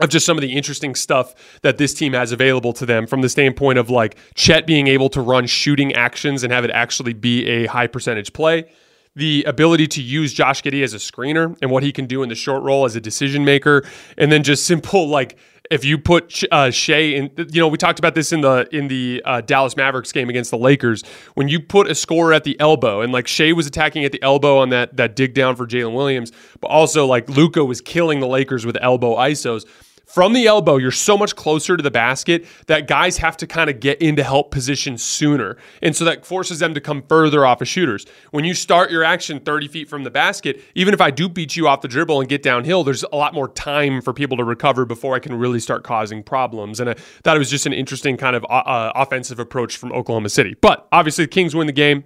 of 0.00 0.08
just 0.08 0.24
some 0.24 0.36
of 0.36 0.42
the 0.42 0.52
interesting 0.52 0.94
stuff 0.94 1.34
that 1.62 1.78
this 1.78 1.94
team 1.94 2.12
has 2.12 2.32
available 2.32 2.72
to 2.74 2.86
them 2.86 3.06
from 3.06 3.22
the 3.22 3.28
standpoint 3.28 3.78
of 3.78 3.90
like 3.90 4.16
Chet 4.34 4.66
being 4.66 4.86
able 4.86 5.08
to 5.10 5.20
run 5.20 5.46
shooting 5.46 5.92
actions 5.94 6.44
and 6.44 6.52
have 6.52 6.64
it 6.64 6.70
actually 6.70 7.12
be 7.12 7.46
a 7.46 7.66
high 7.66 7.86
percentage 7.86 8.32
play. 8.32 8.70
The 9.16 9.42
ability 9.44 9.88
to 9.88 10.02
use 10.02 10.32
Josh 10.32 10.62
Giddey 10.62 10.84
as 10.84 10.94
a 10.94 10.98
screener 10.98 11.56
and 11.60 11.70
what 11.70 11.82
he 11.82 11.90
can 11.90 12.06
do 12.06 12.22
in 12.22 12.28
the 12.28 12.36
short 12.36 12.62
roll 12.62 12.84
as 12.84 12.94
a 12.94 13.00
decision 13.00 13.44
maker, 13.44 13.84
and 14.16 14.30
then 14.30 14.44
just 14.44 14.64
simple 14.72 15.08
like 15.08 15.38
if 15.70 15.84
you 15.84 15.98
put 15.98 16.42
uh, 16.50 16.70
Shai 16.70 16.94
in, 16.94 17.30
you 17.36 17.60
know, 17.60 17.68
we 17.68 17.76
talked 17.76 17.98
about 17.98 18.14
this 18.14 18.32
in 18.32 18.40
the 18.40 18.68
in 18.72 18.88
the 18.88 19.22
uh, 19.24 19.40
Dallas 19.40 19.76
Mavericks 19.76 20.12
game 20.12 20.28
against 20.28 20.50
the 20.50 20.58
Lakers. 20.58 21.02
When 21.34 21.48
you 21.48 21.60
put 21.60 21.90
a 21.90 21.94
scorer 21.94 22.32
at 22.32 22.44
the 22.44 22.58
elbow, 22.60 23.00
and 23.00 23.12
like 23.12 23.26
Shai 23.26 23.52
was 23.52 23.66
attacking 23.66 24.04
at 24.04 24.12
the 24.12 24.22
elbow 24.22 24.58
on 24.58 24.70
that 24.70 24.96
that 24.96 25.16
dig 25.16 25.34
down 25.34 25.56
for 25.56 25.66
Jalen 25.66 25.94
Williams, 25.94 26.32
but 26.60 26.68
also 26.68 27.06
like 27.06 27.28
Luka 27.28 27.64
was 27.64 27.80
killing 27.80 28.20
the 28.20 28.28
Lakers 28.28 28.64
with 28.64 28.76
elbow 28.80 29.16
isos 29.16 29.66
from 30.08 30.32
the 30.32 30.46
elbow, 30.46 30.78
you're 30.78 30.90
so 30.90 31.18
much 31.18 31.36
closer 31.36 31.76
to 31.76 31.82
the 31.82 31.90
basket 31.90 32.46
that 32.66 32.88
guys 32.88 33.18
have 33.18 33.36
to 33.36 33.46
kind 33.46 33.68
of 33.68 33.78
get 33.78 34.00
into 34.00 34.24
help 34.24 34.50
position 34.50 34.96
sooner. 34.96 35.58
And 35.82 35.94
so 35.94 36.06
that 36.06 36.24
forces 36.24 36.60
them 36.60 36.72
to 36.72 36.80
come 36.80 37.02
further 37.02 37.44
off 37.44 37.60
of 37.60 37.68
shooters. 37.68 38.06
When 38.30 38.46
you 38.46 38.54
start 38.54 38.90
your 38.90 39.04
action 39.04 39.38
30 39.38 39.68
feet 39.68 39.88
from 39.88 40.04
the 40.04 40.10
basket, 40.10 40.62
even 40.74 40.94
if 40.94 41.02
I 41.02 41.10
do 41.10 41.28
beat 41.28 41.56
you 41.56 41.68
off 41.68 41.82
the 41.82 41.88
dribble 41.88 42.20
and 42.20 42.28
get 42.28 42.42
downhill, 42.42 42.84
there's 42.84 43.02
a 43.04 43.16
lot 43.16 43.34
more 43.34 43.48
time 43.48 44.00
for 44.00 44.14
people 44.14 44.38
to 44.38 44.44
recover 44.44 44.86
before 44.86 45.14
I 45.14 45.18
can 45.18 45.34
really 45.34 45.60
start 45.60 45.84
causing 45.84 46.22
problems. 46.22 46.80
And 46.80 46.88
I 46.88 46.94
thought 46.94 47.36
it 47.36 47.40
was 47.40 47.50
just 47.50 47.66
an 47.66 47.74
interesting 47.74 48.16
kind 48.16 48.34
of 48.34 48.44
uh, 48.44 48.62
uh 48.64 48.92
offensive 48.94 49.38
approach 49.38 49.76
from 49.76 49.92
Oklahoma 49.92 50.30
City. 50.30 50.56
But 50.58 50.88
obviously, 50.90 51.24
the 51.24 51.28
Kings 51.28 51.54
win 51.54 51.66
the 51.66 51.72
game. 51.74 52.04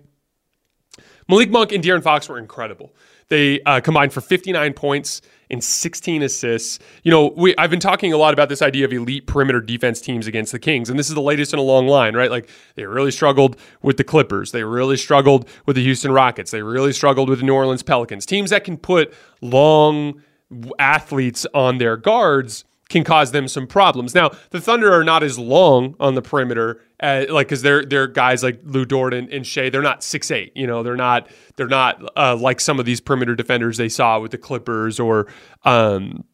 Malik 1.29 1.51
Monk 1.51 1.71
and 1.71 1.85
De'Aaron 1.85 2.03
Fox 2.03 2.29
were 2.29 2.39
incredible. 2.39 2.93
They 3.29 3.63
uh, 3.63 3.81
combined 3.81 4.13
for 4.13 4.21
59 4.21 4.75
points 4.75 5.23
and 5.53 5.63
16 5.63 6.23
assists. 6.23 6.79
You 7.03 7.11
know, 7.11 7.33
we, 7.37 7.55
I've 7.59 7.71
been 7.71 7.79
talking 7.79 8.13
a 8.13 8.17
lot 8.17 8.33
about 8.33 8.49
this 8.49 8.63
idea 8.63 8.85
of 8.87 8.93
elite 8.93 9.27
perimeter 9.27 9.61
defense 9.61 10.01
teams 10.01 10.27
against 10.27 10.51
the 10.51 10.59
Kings, 10.59 10.91
and 10.91 10.99
this 10.99 11.09
is 11.09 11.15
the 11.15 11.23
latest 11.23 11.53
in 11.53 11.59
a 11.59 11.63
long 11.63 11.87
line, 11.87 12.17
right? 12.17 12.31
Like 12.31 12.49
they 12.75 12.87
really 12.87 13.11
struggled 13.11 13.57
with 13.83 13.99
the 13.99 14.05
Clippers, 14.05 14.51
they 14.53 14.65
really 14.65 14.97
struggled 14.97 15.49
with 15.67 15.77
the 15.77 15.83
Houston 15.83 16.11
Rockets, 16.11 16.51
they 16.51 16.63
really 16.63 16.93
struggled 16.93 17.29
with 17.29 17.41
the 17.41 17.45
New 17.45 17.55
Orleans 17.55 17.83
Pelicans. 17.83 18.27
Teams 18.27 18.51
that 18.51 18.65
can 18.65 18.79
put 18.79 19.15
long 19.43 20.23
athletes 20.79 21.47
on 21.55 21.79
their 21.79 21.97
guards 21.97 22.65
can 22.93 23.03
cause 23.03 23.33
them 23.33 23.49
some 23.49 23.67
problems. 23.67 24.15
Now, 24.15 24.31
the 24.51 24.61
Thunder 24.61 24.93
are 24.93 25.03
not 25.03 25.23
as 25.23 25.39
long 25.39 25.97
on 25.99 26.15
the 26.15 26.23
perimeter, 26.23 26.81
uh, 27.01 27.25
like 27.29 27.49
because 27.49 27.63
they're 27.63 27.85
they're 27.85 28.07
guys 28.07 28.43
like 28.43 28.61
Lu 28.65 28.85
Dort 28.85 29.15
and, 29.15 29.29
and 29.31 29.47
Shai. 29.47 29.71
They're 29.71 29.83
not 29.83 30.05
six 30.05 30.31
eight. 30.31 30.53
You 30.55 30.67
know, 30.67 30.83
they're 30.83 30.97
not 30.97 31.29
they're 31.57 31.67
not 31.67 32.03
uh, 32.17 32.37
like 32.37 32.61
some 32.61 32.79
of 32.79 32.87
these 32.87 33.01
perimeter 33.01 33.35
defenders 33.35 33.77
they 33.77 33.89
saw 33.89 34.21
with 34.21 34.31
the 34.31 34.39
Clippers 34.39 35.01
or. 35.01 35.27
Um, 35.65 36.25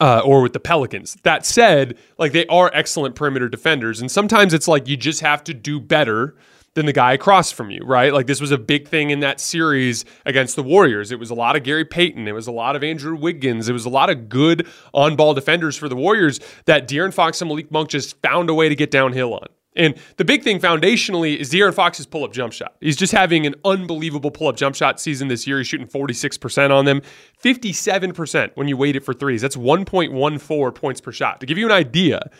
uh, 0.00 0.20
or 0.24 0.42
with 0.42 0.52
the 0.52 0.60
Pelicans. 0.60 1.16
That 1.22 1.46
said, 1.46 1.98
like 2.18 2.32
they 2.32 2.46
are 2.46 2.70
excellent 2.72 3.14
perimeter 3.14 3.48
defenders, 3.48 4.00
and 4.00 4.10
sometimes 4.10 4.54
it's 4.54 4.68
like 4.68 4.86
you 4.86 4.96
just 4.96 5.22
have 5.22 5.42
to 5.44 5.54
do 5.54 5.80
better 5.80 6.36
than 6.78 6.86
the 6.86 6.92
guy 6.92 7.12
across 7.12 7.50
from 7.50 7.72
you, 7.72 7.82
right? 7.84 8.12
Like 8.12 8.28
this 8.28 8.40
was 8.40 8.52
a 8.52 8.56
big 8.56 8.86
thing 8.86 9.10
in 9.10 9.18
that 9.18 9.40
series 9.40 10.04
against 10.24 10.54
the 10.54 10.62
Warriors. 10.62 11.10
It 11.10 11.18
was 11.18 11.28
a 11.28 11.34
lot 11.34 11.56
of 11.56 11.64
Gary 11.64 11.84
Payton. 11.84 12.28
It 12.28 12.32
was 12.32 12.46
a 12.46 12.52
lot 12.52 12.76
of 12.76 12.84
Andrew 12.84 13.16
Wiggins. 13.16 13.68
It 13.68 13.72
was 13.72 13.84
a 13.84 13.88
lot 13.90 14.10
of 14.10 14.28
good 14.28 14.68
on 14.94 15.16
ball 15.16 15.34
defenders 15.34 15.76
for 15.76 15.88
the 15.88 15.96
Warriors 15.96 16.38
that 16.66 16.86
De'Aaron 16.86 17.12
Fox 17.12 17.42
and 17.42 17.48
Malik 17.48 17.72
Monk 17.72 17.88
just 17.88 18.16
found 18.22 18.48
a 18.48 18.54
way 18.54 18.68
to 18.68 18.76
get 18.76 18.92
downhill 18.92 19.34
on. 19.34 19.48
And 19.74 19.96
the 20.18 20.24
big 20.24 20.44
thing 20.44 20.60
foundationally 20.60 21.36
is 21.36 21.50
De'Aaron 21.50 21.74
Fox's 21.74 22.06
pull 22.06 22.22
up 22.22 22.32
jump 22.32 22.52
shot. 22.52 22.76
He's 22.80 22.96
just 22.96 23.12
having 23.12 23.44
an 23.44 23.56
unbelievable 23.64 24.30
pull 24.30 24.46
up 24.46 24.56
jump 24.56 24.76
shot 24.76 25.00
season 25.00 25.26
this 25.26 25.48
year. 25.48 25.58
He's 25.58 25.66
shooting 25.66 25.88
46% 25.88 26.70
on 26.70 26.84
them, 26.84 27.02
57% 27.42 28.52
when 28.54 28.68
you 28.68 28.76
weight 28.76 28.94
it 28.94 29.04
for 29.04 29.14
threes. 29.14 29.42
That's 29.42 29.56
1.14 29.56 30.74
points 30.76 31.00
per 31.00 31.10
shot. 31.10 31.40
To 31.40 31.46
give 31.46 31.58
you 31.58 31.66
an 31.66 31.72
idea, 31.72 32.30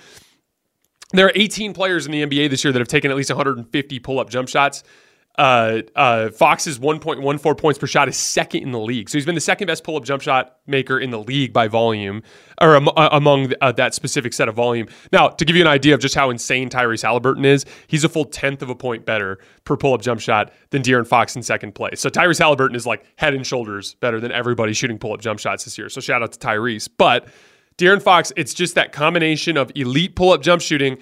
there 1.12 1.26
are 1.26 1.32
18 1.34 1.72
players 1.72 2.06
in 2.06 2.12
the 2.12 2.24
NBA 2.24 2.50
this 2.50 2.64
year 2.64 2.72
that 2.72 2.78
have 2.78 2.88
taken 2.88 3.10
at 3.10 3.16
least 3.16 3.30
150 3.30 3.98
pull 4.00 4.20
up 4.20 4.30
jump 4.30 4.48
shots. 4.48 4.82
Uh, 5.38 5.82
uh, 5.94 6.30
Fox's 6.30 6.80
1.14 6.80 7.58
points 7.58 7.78
per 7.78 7.86
shot 7.86 8.08
is 8.08 8.16
second 8.16 8.64
in 8.64 8.72
the 8.72 8.80
league. 8.80 9.08
So 9.08 9.16
he's 9.16 9.24
been 9.24 9.36
the 9.36 9.40
second 9.40 9.68
best 9.68 9.84
pull 9.84 9.96
up 9.96 10.04
jump 10.04 10.20
shot 10.20 10.56
maker 10.66 10.98
in 10.98 11.10
the 11.10 11.20
league 11.20 11.52
by 11.52 11.68
volume, 11.68 12.24
or 12.60 12.74
uh, 12.74 13.08
among 13.12 13.52
uh, 13.60 13.70
that 13.72 13.94
specific 13.94 14.32
set 14.32 14.48
of 14.48 14.56
volume. 14.56 14.88
Now, 15.12 15.28
to 15.28 15.44
give 15.44 15.54
you 15.54 15.62
an 15.62 15.68
idea 15.68 15.94
of 15.94 16.00
just 16.00 16.16
how 16.16 16.30
insane 16.30 16.68
Tyrese 16.68 17.04
Haliburton 17.04 17.44
is, 17.46 17.64
he's 17.86 18.02
a 18.02 18.08
full 18.08 18.24
tenth 18.24 18.62
of 18.62 18.68
a 18.68 18.74
point 18.74 19.06
better 19.06 19.38
per 19.62 19.76
pull 19.76 19.94
up 19.94 20.02
jump 20.02 20.20
shot 20.20 20.52
than 20.70 20.82
De'Aaron 20.82 21.06
Fox 21.06 21.36
in 21.36 21.42
second 21.44 21.76
place. 21.76 22.00
So 22.00 22.10
Tyrese 22.10 22.40
Haliburton 22.40 22.74
is 22.74 22.84
like 22.84 23.06
head 23.14 23.32
and 23.32 23.46
shoulders 23.46 23.94
better 23.94 24.18
than 24.18 24.32
everybody 24.32 24.72
shooting 24.72 24.98
pull 24.98 25.12
up 25.12 25.20
jump 25.20 25.38
shots 25.38 25.64
this 25.64 25.78
year. 25.78 25.88
So 25.88 26.00
shout 26.00 26.20
out 26.20 26.32
to 26.32 26.38
Tyrese. 26.40 26.88
But 26.98 27.28
De'Aaron 27.78 28.02
Fox, 28.02 28.32
it's 28.36 28.52
just 28.52 28.74
that 28.74 28.92
combination 28.92 29.56
of 29.56 29.70
elite 29.74 30.16
pull 30.16 30.32
up 30.32 30.42
jump 30.42 30.60
shooting 30.60 30.98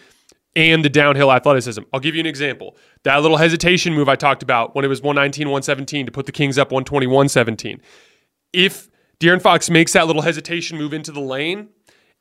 and 0.55 0.85
the 0.85 0.91
downhill 0.91 1.33
athleticism. 1.33 1.83
I'll 1.93 2.01
give 2.01 2.15
you 2.15 2.21
an 2.21 2.27
example. 2.27 2.77
That 3.03 3.21
little 3.23 3.39
hesitation 3.39 3.95
move 3.95 4.09
I 4.09 4.17
talked 4.17 4.43
about 4.43 4.75
when 4.75 4.85
it 4.85 4.89
was 4.89 5.03
119 5.03 5.49
117 5.49 6.07
to 6.07 6.13
put 6.13 6.27
the 6.27 6.33
Kings 6.33 6.59
up 6.59 6.71
121 6.71 7.29
17. 7.29 7.81
If 8.53 8.89
De'Aaron 9.19 9.41
Fox 9.41 9.71
makes 9.71 9.95
that 9.95 10.07
little 10.07 10.23
hesitation 10.23 10.79
move 10.79 10.93
into 10.93 11.13
the 11.13 11.21
lane 11.21 11.69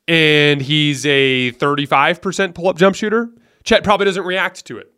and 0.08 0.62
he's 0.62 1.06
a 1.06 1.52
35% 1.54 2.56
pull 2.56 2.70
up 2.70 2.78
jump 2.78 2.96
shooter, 2.96 3.30
Chet 3.64 3.84
probably 3.84 4.06
doesn't 4.06 4.26
react 4.26 4.66
to 4.66 4.78
it 4.78 4.95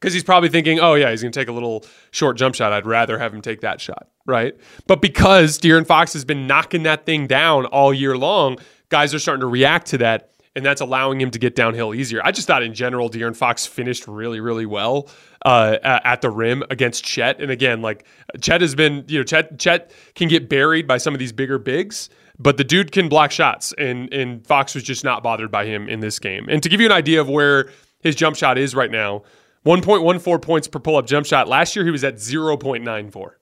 because 0.00 0.12
he's 0.12 0.24
probably 0.24 0.48
thinking, 0.48 0.78
oh, 0.78 0.94
yeah, 0.94 1.10
he's 1.10 1.22
going 1.22 1.32
to 1.32 1.38
take 1.38 1.48
a 1.48 1.52
little 1.52 1.84
short 2.10 2.36
jump 2.36 2.54
shot. 2.54 2.72
I'd 2.72 2.86
rather 2.86 3.18
have 3.18 3.34
him 3.34 3.42
take 3.42 3.62
that 3.62 3.80
shot, 3.80 4.08
right? 4.26 4.54
But 4.86 5.00
because 5.00 5.58
De'Aaron 5.58 5.86
Fox 5.86 6.12
has 6.12 6.24
been 6.24 6.46
knocking 6.46 6.82
that 6.84 7.06
thing 7.06 7.26
down 7.26 7.66
all 7.66 7.92
year 7.92 8.16
long, 8.16 8.58
guys 8.88 9.14
are 9.14 9.18
starting 9.18 9.40
to 9.40 9.46
react 9.46 9.88
to 9.88 9.98
that. 9.98 10.30
And 10.54 10.64
that's 10.64 10.80
allowing 10.80 11.20
him 11.20 11.30
to 11.32 11.38
get 11.38 11.54
downhill 11.54 11.94
easier. 11.94 12.22
I 12.24 12.30
just 12.30 12.46
thought 12.46 12.62
in 12.62 12.72
general, 12.72 13.10
De'Aaron 13.10 13.36
Fox 13.36 13.66
finished 13.66 14.08
really, 14.08 14.40
really 14.40 14.64
well 14.64 15.10
uh, 15.44 15.76
at 15.82 16.22
the 16.22 16.30
rim 16.30 16.62
against 16.70 17.04
Chet. 17.04 17.42
And 17.42 17.50
again, 17.50 17.82
like 17.82 18.06
Chet 18.40 18.62
has 18.62 18.74
been, 18.74 19.04
you 19.06 19.18
know, 19.18 19.24
Chet, 19.24 19.58
Chet 19.58 19.92
can 20.14 20.28
get 20.28 20.48
buried 20.48 20.86
by 20.86 20.96
some 20.96 21.12
of 21.14 21.18
these 21.18 21.32
bigger 21.32 21.58
bigs, 21.58 22.08
but 22.38 22.56
the 22.56 22.64
dude 22.64 22.90
can 22.90 23.10
block 23.10 23.32
shots. 23.32 23.74
And, 23.76 24.10
and 24.14 24.46
Fox 24.46 24.74
was 24.74 24.82
just 24.82 25.04
not 25.04 25.22
bothered 25.22 25.50
by 25.50 25.66
him 25.66 25.90
in 25.90 26.00
this 26.00 26.18
game. 26.18 26.46
And 26.48 26.62
to 26.62 26.70
give 26.70 26.80
you 26.80 26.86
an 26.86 26.92
idea 26.92 27.20
of 27.20 27.28
where 27.28 27.68
his 28.00 28.16
jump 28.16 28.34
shot 28.34 28.56
is 28.56 28.74
right 28.74 28.90
now, 28.90 29.24
1.14 29.66 30.40
points 30.40 30.68
per 30.68 30.78
pull 30.78 30.96
up 30.96 31.06
jump 31.06 31.26
shot. 31.26 31.48
Last 31.48 31.74
year, 31.74 31.84
he 31.84 31.90
was 31.90 32.04
at 32.04 32.14
0.94. 32.14 33.32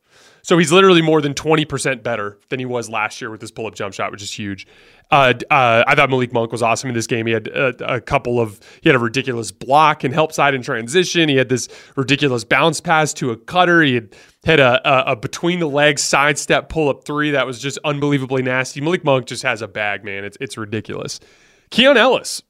So 0.44 0.58
he's 0.58 0.70
literally 0.70 1.00
more 1.00 1.22
than 1.22 1.32
20% 1.32 2.02
better 2.02 2.38
than 2.50 2.58
he 2.58 2.66
was 2.66 2.90
last 2.90 3.20
year 3.20 3.30
with 3.30 3.40
his 3.40 3.50
pull 3.50 3.66
up 3.66 3.74
jump 3.74 3.94
shot, 3.94 4.12
which 4.12 4.22
is 4.22 4.30
huge. 4.30 4.66
Uh, 5.10 5.32
uh, 5.50 5.84
I 5.86 5.94
thought 5.94 6.10
Malik 6.10 6.34
Monk 6.34 6.52
was 6.52 6.62
awesome 6.62 6.90
in 6.90 6.94
this 6.94 7.06
game. 7.06 7.26
He 7.26 7.32
had 7.32 7.48
a, 7.48 7.94
a, 7.94 8.00
couple 8.00 8.38
of, 8.38 8.60
he 8.82 8.90
had 8.90 8.94
a 8.94 8.98
ridiculous 8.98 9.50
block 9.50 10.04
and 10.04 10.12
help 10.12 10.32
side 10.32 10.54
in 10.54 10.60
transition. 10.60 11.30
He 11.30 11.36
had 11.36 11.48
this 11.48 11.68
ridiculous 11.96 12.44
bounce 12.44 12.78
pass 12.78 13.14
to 13.14 13.30
a 13.30 13.38
cutter. 13.38 13.80
He 13.80 13.94
had 13.94 14.14
had 14.44 14.60
a, 14.60 14.86
a, 14.86 15.12
a 15.12 15.16
between 15.16 15.60
the 15.60 15.68
legs 15.68 16.02
sidestep 16.02 16.68
pull 16.68 16.90
up 16.90 17.04
three 17.04 17.30
that 17.30 17.46
was 17.46 17.58
just 17.58 17.78
unbelievably 17.82 18.42
nasty. 18.42 18.82
Malik 18.82 19.02
Monk 19.02 19.24
just 19.24 19.44
has 19.44 19.62
a 19.62 19.68
bag, 19.68 20.04
man. 20.04 20.24
It's, 20.24 20.36
it's 20.42 20.58
ridiculous. 20.58 21.20
Keon 21.70 21.96
Ellis 21.96 22.42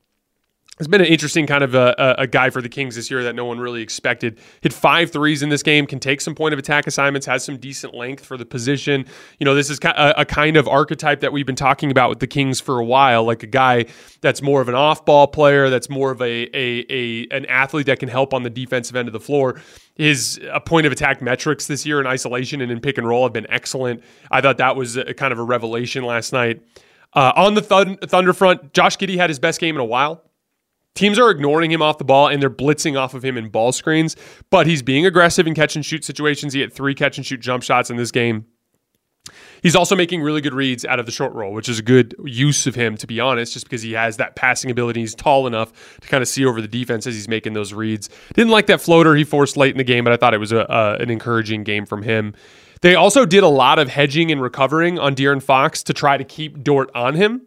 has 0.78 0.88
been 0.88 1.00
an 1.00 1.06
interesting 1.06 1.46
kind 1.46 1.62
of 1.62 1.74
a, 1.74 2.16
a, 2.18 2.26
guy 2.26 2.50
for 2.50 2.60
the 2.60 2.68
Kings 2.68 2.96
this 2.96 3.08
year 3.08 3.22
that 3.22 3.36
no 3.36 3.44
one 3.44 3.60
really 3.60 3.80
expected. 3.80 4.40
Hit 4.60 4.72
five 4.72 5.12
threes 5.12 5.42
in 5.42 5.48
this 5.48 5.62
game, 5.62 5.86
can 5.86 6.00
take 6.00 6.20
some 6.20 6.34
point 6.34 6.52
of 6.52 6.58
attack 6.58 6.88
assignments, 6.88 7.26
has 7.26 7.44
some 7.44 7.58
decent 7.58 7.94
length 7.94 8.24
for 8.24 8.36
the 8.36 8.44
position. 8.44 9.06
You 9.38 9.44
know, 9.44 9.54
this 9.54 9.70
is 9.70 9.78
a, 9.84 10.14
a 10.16 10.24
kind 10.24 10.56
of 10.56 10.66
archetype 10.66 11.20
that 11.20 11.32
we've 11.32 11.46
been 11.46 11.54
talking 11.54 11.92
about 11.92 12.10
with 12.10 12.18
the 12.18 12.26
Kings 12.26 12.60
for 12.60 12.80
a 12.80 12.84
while, 12.84 13.22
like 13.24 13.44
a 13.44 13.46
guy 13.46 13.86
that's 14.20 14.42
more 14.42 14.60
of 14.60 14.68
an 14.68 14.74
off-ball 14.74 15.28
player, 15.28 15.70
that's 15.70 15.88
more 15.88 16.10
of 16.10 16.20
a, 16.20 16.48
a, 16.52 16.84
a 16.90 17.28
an 17.30 17.46
athlete 17.46 17.86
that 17.86 18.00
can 18.00 18.08
help 18.08 18.34
on 18.34 18.42
the 18.42 18.50
defensive 18.50 18.96
end 18.96 19.08
of 19.08 19.12
the 19.12 19.20
floor. 19.20 19.60
His 19.94 20.40
uh, 20.52 20.58
point 20.58 20.86
of 20.86 20.92
attack 20.92 21.22
metrics 21.22 21.68
this 21.68 21.86
year 21.86 22.00
in 22.00 22.06
isolation 22.06 22.60
and 22.60 22.72
in 22.72 22.80
pick 22.80 22.98
and 22.98 23.06
roll 23.06 23.24
have 23.24 23.32
been 23.32 23.46
excellent. 23.48 24.02
I 24.28 24.40
thought 24.40 24.58
that 24.58 24.74
was 24.74 24.96
a, 24.96 25.14
kind 25.14 25.32
of 25.32 25.38
a 25.38 25.44
revelation 25.44 26.02
last 26.02 26.32
night. 26.32 26.62
Uh, 27.12 27.32
on 27.36 27.54
the 27.54 27.62
thund- 27.62 28.00
Thunder 28.10 28.32
front, 28.32 28.72
Josh 28.72 28.98
Giddey 28.98 29.16
had 29.16 29.30
his 29.30 29.38
best 29.38 29.60
game 29.60 29.76
in 29.76 29.80
a 29.80 29.84
while. 29.84 30.20
Teams 30.94 31.18
are 31.18 31.30
ignoring 31.30 31.72
him 31.72 31.82
off 31.82 31.98
the 31.98 32.04
ball 32.04 32.28
and 32.28 32.40
they're 32.40 32.50
blitzing 32.50 32.98
off 32.98 33.14
of 33.14 33.24
him 33.24 33.36
in 33.36 33.48
ball 33.48 33.72
screens, 33.72 34.14
but 34.50 34.66
he's 34.66 34.82
being 34.82 35.04
aggressive 35.04 35.46
in 35.46 35.54
catch 35.54 35.74
and 35.74 35.84
shoot 35.84 36.04
situations. 36.04 36.52
He 36.52 36.60
had 36.60 36.72
three 36.72 36.94
catch 36.94 37.18
and 37.18 37.26
shoot 37.26 37.40
jump 37.40 37.62
shots 37.62 37.90
in 37.90 37.96
this 37.96 38.10
game. 38.10 38.46
He's 39.62 39.74
also 39.74 39.96
making 39.96 40.20
really 40.20 40.42
good 40.42 40.52
reads 40.52 40.84
out 40.84 41.00
of 41.00 41.06
the 41.06 41.12
short 41.12 41.32
roll, 41.32 41.54
which 41.54 41.70
is 41.70 41.78
a 41.78 41.82
good 41.82 42.14
use 42.22 42.66
of 42.66 42.74
him, 42.74 42.98
to 42.98 43.06
be 43.06 43.18
honest, 43.18 43.54
just 43.54 43.64
because 43.64 43.80
he 43.80 43.92
has 43.92 44.18
that 44.18 44.36
passing 44.36 44.70
ability. 44.70 45.00
He's 45.00 45.14
tall 45.14 45.46
enough 45.46 45.72
to 46.00 46.08
kind 46.08 46.20
of 46.20 46.28
see 46.28 46.44
over 46.44 46.60
the 46.60 46.68
defense 46.68 47.06
as 47.06 47.14
he's 47.14 47.28
making 47.28 47.54
those 47.54 47.72
reads. 47.72 48.10
Didn't 48.34 48.50
like 48.50 48.66
that 48.66 48.82
floater 48.82 49.14
he 49.14 49.24
forced 49.24 49.56
late 49.56 49.72
in 49.72 49.78
the 49.78 49.84
game, 49.84 50.04
but 50.04 50.12
I 50.12 50.18
thought 50.18 50.34
it 50.34 50.38
was 50.38 50.52
a, 50.52 50.98
an 51.00 51.08
encouraging 51.08 51.64
game 51.64 51.86
from 51.86 52.02
him. 52.02 52.34
They 52.82 52.94
also 52.94 53.24
did 53.24 53.42
a 53.42 53.48
lot 53.48 53.78
of 53.78 53.88
hedging 53.88 54.30
and 54.30 54.42
recovering 54.42 54.98
on 54.98 55.14
De'Aaron 55.14 55.42
Fox 55.42 55.82
to 55.84 55.94
try 55.94 56.18
to 56.18 56.24
keep 56.24 56.62
Dort 56.62 56.90
on 56.94 57.14
him. 57.14 57.40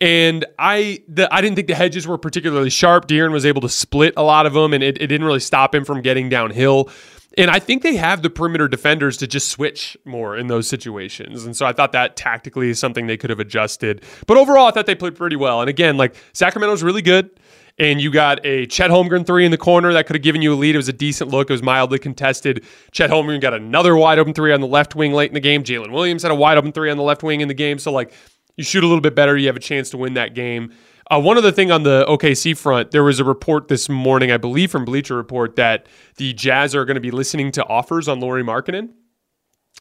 And 0.00 0.44
I 0.58 1.02
the, 1.08 1.32
I 1.34 1.40
didn't 1.40 1.56
think 1.56 1.68
the 1.68 1.74
hedges 1.74 2.06
were 2.06 2.18
particularly 2.18 2.70
sharp. 2.70 3.08
De'Aaron 3.08 3.32
was 3.32 3.46
able 3.46 3.62
to 3.62 3.68
split 3.68 4.14
a 4.16 4.22
lot 4.22 4.44
of 4.46 4.52
them, 4.52 4.74
and 4.74 4.82
it, 4.82 5.00
it 5.00 5.06
didn't 5.06 5.26
really 5.26 5.40
stop 5.40 5.74
him 5.74 5.84
from 5.84 6.02
getting 6.02 6.28
downhill. 6.28 6.90
And 7.38 7.50
I 7.50 7.58
think 7.58 7.82
they 7.82 7.96
have 7.96 8.22
the 8.22 8.30
perimeter 8.30 8.66
defenders 8.66 9.18
to 9.18 9.26
just 9.26 9.48
switch 9.48 9.96
more 10.06 10.36
in 10.36 10.46
those 10.46 10.66
situations. 10.66 11.44
And 11.44 11.54
so 11.54 11.66
I 11.66 11.72
thought 11.72 11.92
that 11.92 12.16
tactically 12.16 12.70
is 12.70 12.78
something 12.78 13.06
they 13.06 13.18
could 13.18 13.28
have 13.28 13.40
adjusted. 13.40 14.02
But 14.26 14.38
overall, 14.38 14.66
I 14.66 14.70
thought 14.70 14.86
they 14.86 14.94
played 14.94 15.16
pretty 15.16 15.36
well. 15.36 15.60
And 15.60 15.68
again, 15.68 15.98
like 15.98 16.14
Sacramento's 16.32 16.82
really 16.82 17.02
good. 17.02 17.30
And 17.78 18.00
you 18.00 18.10
got 18.10 18.44
a 18.46 18.64
Chet 18.66 18.90
Holmgren 18.90 19.26
three 19.26 19.44
in 19.44 19.50
the 19.50 19.58
corner 19.58 19.92
that 19.92 20.06
could 20.06 20.16
have 20.16 20.22
given 20.22 20.40
you 20.40 20.54
a 20.54 20.56
lead. 20.56 20.74
It 20.74 20.78
was 20.78 20.88
a 20.88 20.94
decent 20.94 21.30
look. 21.30 21.50
It 21.50 21.52
was 21.52 21.62
mildly 21.62 21.98
contested. 21.98 22.64
Chet 22.90 23.10
Holmgren 23.10 23.38
got 23.38 23.52
another 23.52 23.94
wide 23.94 24.18
open 24.18 24.32
three 24.32 24.50
on 24.54 24.62
the 24.62 24.66
left 24.66 24.94
wing 24.94 25.12
late 25.12 25.28
in 25.28 25.34
the 25.34 25.40
game. 25.40 25.62
Jalen 25.62 25.92
Williams 25.92 26.22
had 26.22 26.32
a 26.32 26.34
wide 26.34 26.56
open 26.56 26.72
three 26.72 26.90
on 26.90 26.96
the 26.96 27.02
left 27.02 27.22
wing 27.22 27.42
in 27.42 27.48
the 27.48 27.54
game. 27.54 27.78
So, 27.78 27.92
like, 27.92 28.14
you 28.56 28.64
shoot 28.64 28.82
a 28.82 28.86
little 28.86 29.00
bit 29.00 29.14
better, 29.14 29.36
you 29.36 29.46
have 29.46 29.56
a 29.56 29.60
chance 29.60 29.90
to 29.90 29.96
win 29.96 30.14
that 30.14 30.34
game. 30.34 30.72
Uh, 31.08 31.20
one 31.20 31.38
other 31.38 31.52
thing 31.52 31.70
on 31.70 31.84
the 31.84 32.04
OKC 32.08 32.56
front, 32.56 32.90
there 32.90 33.04
was 33.04 33.20
a 33.20 33.24
report 33.24 33.68
this 33.68 33.88
morning, 33.88 34.32
I 34.32 34.38
believe 34.38 34.72
from 34.72 34.84
Bleacher 34.84 35.14
Report, 35.14 35.54
that 35.54 35.86
the 36.16 36.32
Jazz 36.32 36.74
are 36.74 36.84
going 36.84 36.96
to 36.96 37.00
be 37.00 37.12
listening 37.12 37.52
to 37.52 37.64
offers 37.66 38.08
on 38.08 38.18
Lauri 38.18 38.42
Markkanen. 38.42 38.90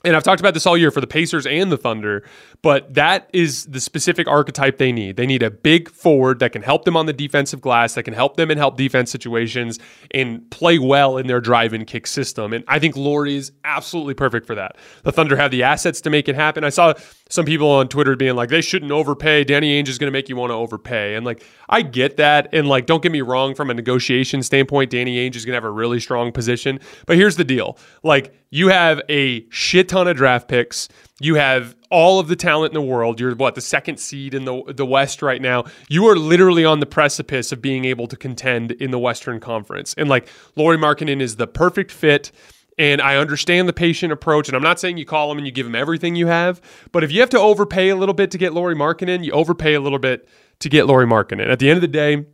and 0.03 0.15
I've 0.15 0.21
talked 0.21 0.39
about 0.39 0.53
this 0.53 0.67
all 0.67 0.77
year 0.77 0.91
for 0.91 1.01
the 1.01 1.07
Pacers 1.07 1.47
and 1.47 1.71
the 1.71 1.77
Thunder, 1.77 2.23
but 2.61 2.93
that 2.93 3.27
is 3.33 3.65
the 3.65 3.79
specific 3.79 4.27
archetype 4.27 4.77
they 4.77 4.91
need. 4.91 5.15
They 5.15 5.25
need 5.25 5.41
a 5.41 5.49
big 5.49 5.89
forward 5.89 6.37
that 6.39 6.51
can 6.51 6.61
help 6.61 6.85
them 6.85 6.95
on 6.95 7.07
the 7.07 7.13
defensive 7.13 7.59
glass, 7.59 7.95
that 7.95 8.03
can 8.03 8.13
help 8.13 8.37
them 8.37 8.51
in 8.51 8.59
help 8.59 8.77
defense 8.77 9.09
situations 9.09 9.79
and 10.11 10.47
play 10.51 10.77
well 10.77 11.17
in 11.17 11.25
their 11.25 11.41
drive 11.41 11.73
and 11.73 11.87
kick 11.87 12.05
system. 12.05 12.53
And 12.53 12.63
I 12.67 12.77
think 12.77 12.95
Lauri 12.95 13.35
is 13.35 13.51
absolutely 13.63 14.13
perfect 14.13 14.45
for 14.45 14.53
that. 14.53 14.77
The 15.01 15.11
Thunder 15.11 15.37
have 15.37 15.49
the 15.49 15.63
assets 15.63 16.01
to 16.01 16.11
make 16.11 16.29
it 16.29 16.35
happen. 16.35 16.63
I 16.63 16.69
saw 16.69 16.93
some 17.29 17.45
people 17.45 17.69
on 17.71 17.87
Twitter 17.87 18.15
being 18.15 18.35
like, 18.35 18.49
they 18.49 18.61
shouldn't 18.61 18.91
overpay. 18.91 19.43
Danny 19.43 19.81
Ainge 19.81 19.87
is 19.87 19.97
going 19.97 20.07
to 20.07 20.11
make 20.11 20.29
you 20.29 20.35
want 20.35 20.51
to 20.51 20.55
overpay. 20.55 21.15
And 21.15 21.25
like, 21.25 21.43
I 21.67 21.81
get 21.81 22.17
that. 22.17 22.49
And 22.53 22.67
like, 22.67 22.85
don't 22.85 23.01
get 23.01 23.11
me 23.11 23.21
wrong, 23.21 23.55
from 23.55 23.71
a 23.71 23.73
negotiation 23.73 24.43
standpoint, 24.43 24.91
Danny 24.91 25.17
Ainge 25.17 25.35
is 25.35 25.43
going 25.43 25.53
to 25.53 25.57
have 25.57 25.63
a 25.63 25.71
really 25.71 25.99
strong 25.99 26.31
position. 26.31 26.79
But 27.07 27.17
here's 27.17 27.35
the 27.35 27.43
deal 27.43 27.77
like, 28.03 28.35
you 28.51 28.69
have 28.69 29.01
a 29.09 29.45
shit 29.49 29.89
ton 29.89 30.07
of 30.07 30.15
draft 30.15 30.47
picks. 30.47 30.87
You 31.19 31.35
have 31.35 31.75
all 31.89 32.19
of 32.19 32.27
the 32.27 32.35
talent 32.35 32.73
in 32.73 32.81
the 32.81 32.85
world. 32.85 33.19
You're 33.19 33.35
what 33.35 33.55
the 33.55 33.61
second 33.61 33.99
seed 33.99 34.33
in 34.33 34.45
the 34.45 34.63
the 34.67 34.85
West 34.85 35.21
right 35.21 35.41
now. 35.41 35.63
You 35.89 36.07
are 36.07 36.15
literally 36.15 36.63
on 36.63 36.79
the 36.79 36.85
precipice 36.85 37.51
of 37.51 37.61
being 37.61 37.85
able 37.85 38.07
to 38.07 38.15
contend 38.15 38.71
in 38.73 38.91
the 38.91 38.99
Western 38.99 39.39
Conference. 39.39 39.95
And 39.97 40.09
like 40.09 40.27
Lauri 40.55 40.77
Markkanen 40.77 41.21
is 41.21 41.37
the 41.37 41.47
perfect 41.47 41.91
fit. 41.91 42.31
And 42.77 43.01
I 43.01 43.15
understand 43.15 43.69
the 43.69 43.73
patient 43.73 44.11
approach. 44.11 44.49
And 44.49 44.55
I'm 44.55 44.63
not 44.63 44.79
saying 44.79 44.97
you 44.97 45.05
call 45.05 45.31
him 45.31 45.37
and 45.37 45.47
you 45.47 45.51
give 45.51 45.65
him 45.65 45.75
everything 45.75 46.15
you 46.15 46.27
have, 46.27 46.61
but 46.91 47.03
if 47.03 47.11
you 47.11 47.21
have 47.21 47.29
to 47.29 47.39
overpay 47.39 47.89
a 47.89 47.95
little 47.95 48.13
bit 48.13 48.31
to 48.31 48.37
get 48.37 48.53
Lauri 48.53 48.75
Markkanen, 48.75 49.23
you 49.23 49.31
overpay 49.31 49.73
a 49.75 49.79
little 49.79 49.99
bit 49.99 50.27
to 50.59 50.69
get 50.69 50.85
Lauri 50.85 51.05
Markkanen. 51.05 51.49
At 51.49 51.59
the 51.59 51.69
end 51.69 51.77
of 51.77 51.81
the 51.81 51.87
day, 51.87 52.25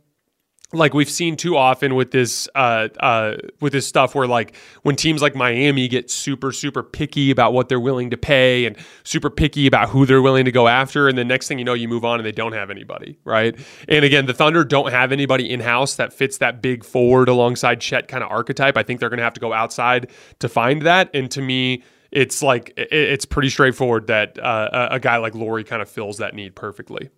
like 0.72 0.94
we've 0.94 1.10
seen 1.10 1.36
too 1.36 1.56
often 1.56 1.94
with 1.94 2.10
this 2.10 2.48
uh, 2.54 2.88
uh, 3.00 3.36
with 3.60 3.72
this 3.72 3.86
stuff 3.86 4.14
where 4.14 4.26
like 4.26 4.56
when 4.82 4.96
teams 4.96 5.20
like 5.20 5.34
Miami 5.34 5.88
get 5.88 6.10
super 6.10 6.52
super 6.52 6.82
picky 6.82 7.30
about 7.30 7.52
what 7.52 7.68
they're 7.68 7.80
willing 7.80 8.10
to 8.10 8.16
pay 8.16 8.66
and 8.66 8.76
super 9.04 9.30
picky 9.30 9.66
about 9.66 9.90
who 9.90 10.06
they're 10.06 10.22
willing 10.22 10.44
to 10.44 10.52
go 10.52 10.68
after 10.68 11.08
and 11.08 11.18
the 11.18 11.24
next 11.24 11.48
thing 11.48 11.58
you 11.58 11.64
know 11.64 11.74
you 11.74 11.88
move 11.88 12.04
on 12.04 12.18
and 12.18 12.26
they 12.26 12.32
don't 12.32 12.52
have 12.52 12.70
anybody 12.70 13.18
right? 13.24 13.58
And 13.88 14.04
again 14.04 14.26
the 14.26 14.34
Thunder 14.34 14.64
don't 14.64 14.90
have 14.90 15.12
anybody 15.12 15.50
in 15.50 15.60
house 15.60 15.96
that 15.96 16.12
fits 16.12 16.38
that 16.38 16.62
big 16.62 16.84
forward 16.84 17.28
alongside 17.28 17.80
Chet 17.80 18.08
kind 18.08 18.24
of 18.24 18.30
archetype. 18.30 18.76
I 18.76 18.82
think 18.82 19.00
they're 19.00 19.10
gonna 19.10 19.22
have 19.22 19.34
to 19.34 19.40
go 19.40 19.52
outside 19.52 20.10
to 20.38 20.48
find 20.48 20.82
that 20.82 21.10
and 21.14 21.30
to 21.32 21.42
me 21.42 21.82
it's 22.10 22.42
like 22.42 22.74
it's 22.76 23.24
pretty 23.24 23.48
straightforward 23.48 24.06
that 24.08 24.38
uh, 24.38 24.88
a 24.90 25.00
guy 25.00 25.16
like 25.16 25.34
Lauri 25.34 25.64
kind 25.64 25.80
of 25.80 25.88
fills 25.88 26.18
that 26.18 26.34
need 26.34 26.54
perfectly. 26.54 27.08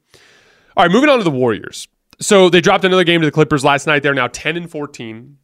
All 0.76 0.84
right, 0.84 0.90
moving 0.90 1.10
on 1.10 1.18
to 1.18 1.24
the 1.24 1.32
Warriors 1.32 1.88
so 2.20 2.48
they 2.48 2.60
dropped 2.60 2.84
another 2.84 3.04
game 3.04 3.20
to 3.20 3.26
the 3.26 3.32
Clippers 3.32 3.64
last 3.64 3.86
night. 3.86 4.02
They're 4.02 4.14
now 4.14 4.28
10 4.28 4.56
and 4.56 4.70
14. 4.70 5.38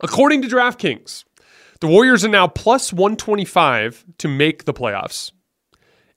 According 0.00 0.42
to 0.42 0.48
DraftKings, 0.48 1.24
the 1.80 1.86
Warriors 1.86 2.24
are 2.24 2.28
now 2.28 2.48
plus 2.48 2.92
125 2.92 4.04
to 4.18 4.28
make 4.28 4.64
the 4.64 4.74
playoffs 4.74 5.32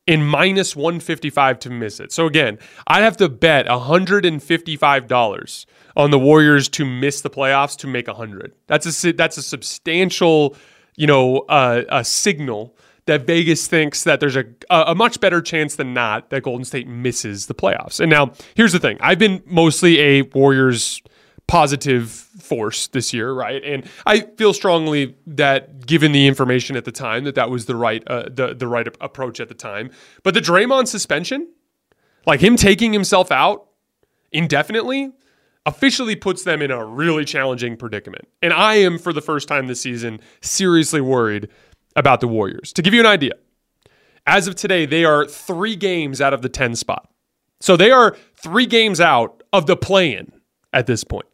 and 0.07 0.27
minus 0.27 0.75
155 0.75 1.59
to 1.59 1.69
miss 1.69 1.99
it. 1.99 2.11
So 2.11 2.25
again, 2.27 2.59
I'd 2.87 3.03
have 3.03 3.17
to 3.17 3.29
bet 3.29 3.65
$155 3.65 5.65
on 5.97 6.11
the 6.11 6.19
Warriors 6.19 6.69
to 6.69 6.85
miss 6.85 7.21
the 7.21 7.29
playoffs 7.29 7.75
to 7.77 7.87
make 7.87 8.07
100. 8.07 8.53
That's 8.67 9.03
a 9.03 9.13
that's 9.13 9.37
a 9.37 9.43
substantial, 9.43 10.55
you 10.95 11.07
know, 11.07 11.39
uh, 11.49 11.83
a 11.89 12.03
signal 12.03 12.77
that 13.05 13.27
Vegas 13.27 13.67
thinks 13.67 14.03
that 14.03 14.19
there's 14.19 14.35
a, 14.35 14.45
a 14.69 14.95
much 14.95 15.19
better 15.19 15.41
chance 15.41 15.75
than 15.75 15.93
not 15.93 16.29
that 16.31 16.43
Golden 16.43 16.65
State 16.65 16.87
misses 16.87 17.45
the 17.47 17.53
playoffs. 17.53 17.99
And 17.99 18.09
now, 18.09 18.33
here's 18.55 18.73
the 18.73 18.79
thing 18.79 18.97
I've 18.99 19.19
been 19.19 19.43
mostly 19.45 19.99
a 19.99 20.21
Warriors 20.23 21.01
positive 21.47 22.09
force 22.09 22.87
this 22.87 23.13
year, 23.13 23.31
right? 23.31 23.63
And 23.63 23.87
I 24.05 24.21
feel 24.21 24.53
strongly 24.53 25.15
that, 25.27 25.85
given 25.85 26.11
the 26.11 26.25
information 26.25 26.75
at 26.75 26.85
the 26.85 26.91
time, 26.91 27.23
that 27.25 27.35
that 27.35 27.49
was 27.49 27.65
the 27.65 27.75
right 27.75 28.03
uh, 28.07 28.23
the 28.29 28.55
the 28.55 28.67
right 28.67 28.87
approach 28.99 29.39
at 29.39 29.47
the 29.47 29.53
time. 29.53 29.91
But 30.23 30.33
the 30.33 30.41
Draymond 30.41 30.87
suspension, 30.87 31.47
like 32.25 32.39
him 32.39 32.55
taking 32.55 32.93
himself 32.93 33.31
out 33.31 33.67
indefinitely, 34.31 35.11
officially 35.65 36.15
puts 36.15 36.43
them 36.43 36.61
in 36.61 36.71
a 36.71 36.83
really 36.83 37.25
challenging 37.25 37.77
predicament. 37.77 38.27
And 38.41 38.53
I 38.53 38.75
am, 38.75 38.97
for 38.97 39.13
the 39.13 39.21
first 39.21 39.47
time 39.47 39.67
this 39.67 39.81
season, 39.81 40.19
seriously 40.41 41.01
worried 41.01 41.49
about 41.95 42.21
the 42.21 42.27
Warriors. 42.27 42.73
To 42.73 42.81
give 42.81 42.93
you 42.93 42.99
an 42.99 43.05
idea, 43.05 43.33
as 44.25 44.47
of 44.47 44.55
today, 44.55 44.85
they 44.85 45.05
are 45.05 45.25
three 45.25 45.75
games 45.75 46.21
out 46.21 46.33
of 46.33 46.41
the 46.41 46.49
10 46.49 46.75
spot. 46.75 47.09
So 47.61 47.77
they 47.77 47.91
are 47.91 48.15
three 48.35 48.65
games 48.65 48.99
out 48.99 49.43
of 49.53 49.65
the 49.65 49.77
play 49.77 50.15
in 50.15 50.31
at 50.73 50.87
this 50.87 51.03
point. 51.03 51.25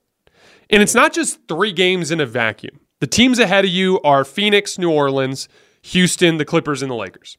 And 0.70 0.82
it's 0.82 0.96
not 0.96 1.14
just 1.14 1.40
three 1.48 1.74
games 1.74 2.12
in 2.12 2.20
a 2.20 2.26
vacuum. 2.26 2.80
The 3.00 3.08
teams 3.08 3.40
ahead 3.40 3.66
of 3.66 3.72
you 3.72 4.00
are 4.02 4.24
Phoenix, 4.24 4.78
New 4.78 4.92
Orleans, 4.92 5.50
Houston, 5.84 6.38
the 6.38 6.46
Clippers, 6.46 6.82
and 6.82 6.92
the 6.92 6.96
Lakers. 6.96 7.38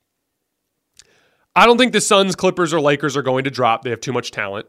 I 1.55 1.67
don't 1.67 1.79
think 1.79 1.93
the 1.93 2.01
Suns, 2.01 2.35
Clippers, 2.35 2.75
or 2.75 2.81
Lakers 2.81 3.17
are 3.17 3.23
going 3.23 3.45
to 3.45 3.51
drop. 3.51 3.83
They 3.83 3.91
have 3.91 4.01
too 4.01 4.13
much 4.13 4.31
talent. 4.31 4.67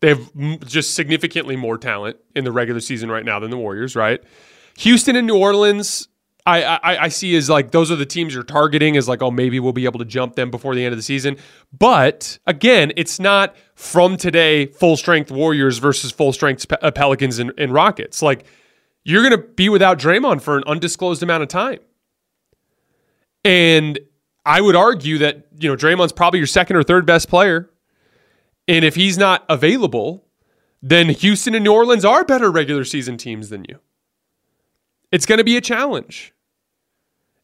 They 0.00 0.08
have 0.08 0.66
just 0.66 0.94
significantly 0.94 1.56
more 1.56 1.78
talent 1.78 2.16
in 2.34 2.44
the 2.44 2.50
regular 2.50 2.80
season 2.80 3.10
right 3.10 3.24
now 3.24 3.38
than 3.38 3.50
the 3.50 3.56
Warriors, 3.56 3.94
right? 3.94 4.20
Houston 4.78 5.14
and 5.14 5.26
New 5.26 5.38
Orleans, 5.38 6.08
I, 6.44 6.62
I, 6.64 7.02
I 7.04 7.08
see 7.08 7.36
as 7.36 7.48
like 7.48 7.70
those 7.70 7.90
are 7.90 7.96
the 7.96 8.06
teams 8.06 8.34
you're 8.34 8.42
targeting 8.42 8.96
as 8.96 9.08
like 9.08 9.22
oh 9.22 9.30
maybe 9.30 9.60
we'll 9.60 9.72
be 9.72 9.84
able 9.84 10.00
to 10.00 10.04
jump 10.04 10.34
them 10.34 10.50
before 10.50 10.74
the 10.74 10.84
end 10.84 10.92
of 10.92 10.98
the 10.98 11.02
season. 11.02 11.36
But 11.76 12.38
again 12.46 12.92
it's 12.96 13.20
not 13.20 13.54
from 13.74 14.16
today 14.16 14.66
full 14.66 14.96
strength 14.96 15.30
warriors 15.30 15.78
versus 15.78 16.10
full 16.10 16.32
strength 16.32 16.66
uh, 16.70 16.90
pelicans 16.90 17.38
and, 17.38 17.52
and 17.58 17.72
rockets. 17.72 18.22
Like 18.22 18.44
you're 19.04 19.22
going 19.22 19.40
to 19.40 19.46
be 19.48 19.68
without 19.68 19.98
Draymond 19.98 20.42
for 20.42 20.56
an 20.56 20.64
undisclosed 20.66 21.22
amount 21.22 21.42
of 21.42 21.48
time. 21.48 21.78
And 23.44 23.98
I 24.44 24.60
would 24.60 24.76
argue 24.76 25.18
that 25.18 25.46
you 25.58 25.68
know 25.68 25.76
Draymond's 25.76 26.12
probably 26.12 26.40
your 26.40 26.46
second 26.46 26.76
or 26.76 26.82
third 26.82 27.06
best 27.06 27.28
player. 27.28 27.70
And 28.66 28.84
if 28.84 28.94
he's 28.94 29.18
not 29.18 29.44
available 29.48 30.24
then 30.82 31.08
Houston 31.10 31.54
and 31.54 31.64
New 31.64 31.72
Orleans 31.72 32.04
are 32.04 32.24
better 32.24 32.50
regular 32.50 32.84
season 32.84 33.16
teams 33.16 33.48
than 33.48 33.64
you 33.68 33.78
it's 35.12 35.26
going 35.26 35.38
to 35.38 35.44
be 35.44 35.56
a 35.56 35.60
challenge. 35.60 36.34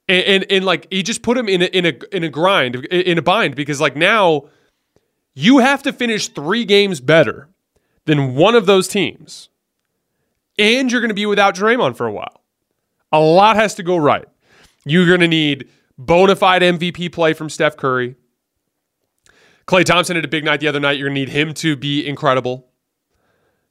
And, 0.09 0.25
and, 0.25 0.47
and 0.51 0.65
like 0.65 0.89
he 0.91 1.03
just 1.03 1.23
put 1.23 1.37
him 1.37 1.49
in 1.49 1.63
a, 1.63 1.67
in 1.67 1.85
a 1.85 1.93
in 2.17 2.25
a 2.25 2.31
grind 2.31 2.77
in 2.87 3.19
a 3.19 3.23
bind 3.23 3.55
because 3.55 3.81
like 3.81 3.95
now 3.95 4.49
you 5.35 5.59
have 5.59 5.83
to 5.85 5.93
finish 5.93 6.29
3 6.29 6.65
games 6.65 7.01
better 7.01 7.49
than 8.07 8.35
one 8.35 8.55
of 8.55 8.67
those 8.67 8.89
teams. 8.89 9.51
And 10.59 10.91
you're 10.91 11.03
going 11.03 11.11
to 11.11 11.15
be 11.15 11.27
without 11.27 11.55
Draymond 11.55 11.97
for 11.97 12.07
a 12.07 12.13
while. 12.13 12.43
A 13.13 13.21
lot 13.21 13.57
has 13.57 13.75
to 13.77 13.83
go 13.83 13.97
right. 13.97 14.27
You're 14.85 15.07
going 15.07 15.21
to 15.21 15.29
need 15.29 15.69
bona 15.97 16.35
fide 16.35 16.63
MVP 16.63 17.13
play 17.13 17.35
from 17.35 17.49
Steph 17.49 17.77
Curry. 17.77 18.17
Klay 19.67 19.85
Thompson 19.85 20.17
had 20.17 20.25
a 20.25 20.29
big 20.29 20.45
night 20.45 20.61
the 20.61 20.69
other 20.69 20.81
night. 20.81 20.99
You're 20.99 21.09
going 21.09 21.15
to 21.15 21.21
need 21.21 21.29
him 21.29 21.55
to 21.55 21.77
be 21.77 22.07
incredible. 22.07 22.68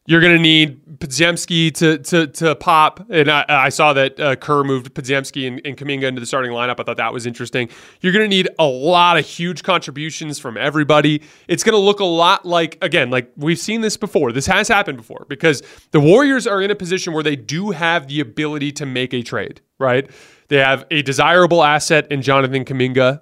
You're 0.09 0.21
going 0.21 0.37
to 0.37 0.41
need 0.41 0.99
Podziemski 0.99 1.73
to 1.73 1.97
to 1.97 2.27
to 2.27 2.55
pop, 2.55 3.05
and 3.09 3.29
I, 3.29 3.43
I 3.49 3.69
saw 3.69 3.91
that 3.91 4.17
uh, 4.17 4.37
Kerr 4.37 4.63
moved 4.63 4.93
Podziemski 4.93 5.45
and, 5.45 5.61
and 5.65 5.75
Kuminga 5.75 6.03
into 6.03 6.21
the 6.21 6.25
starting 6.25 6.51
lineup. 6.51 6.79
I 6.79 6.83
thought 6.83 6.95
that 6.95 7.11
was 7.11 7.25
interesting. 7.25 7.67
You're 7.99 8.13
going 8.13 8.23
to 8.23 8.29
need 8.29 8.47
a 8.57 8.65
lot 8.65 9.17
of 9.17 9.25
huge 9.25 9.63
contributions 9.63 10.39
from 10.39 10.55
everybody. 10.55 11.21
It's 11.49 11.61
going 11.61 11.73
to 11.73 11.79
look 11.79 11.99
a 11.99 12.05
lot 12.05 12.45
like 12.45 12.77
again, 12.81 13.09
like 13.09 13.33
we've 13.35 13.59
seen 13.59 13.81
this 13.81 13.97
before. 13.97 14.31
This 14.31 14.47
has 14.47 14.69
happened 14.69 14.97
before 14.97 15.25
because 15.27 15.61
the 15.91 15.99
Warriors 15.99 16.47
are 16.47 16.61
in 16.61 16.71
a 16.71 16.75
position 16.75 17.11
where 17.11 17.23
they 17.23 17.35
do 17.35 17.71
have 17.71 18.07
the 18.07 18.21
ability 18.21 18.71
to 18.73 18.85
make 18.85 19.13
a 19.13 19.21
trade. 19.21 19.59
Right? 19.77 20.09
They 20.47 20.57
have 20.57 20.85
a 20.89 21.01
desirable 21.01 21.65
asset 21.65 22.09
in 22.09 22.21
Jonathan 22.21 22.63
Kuminga. 22.63 23.19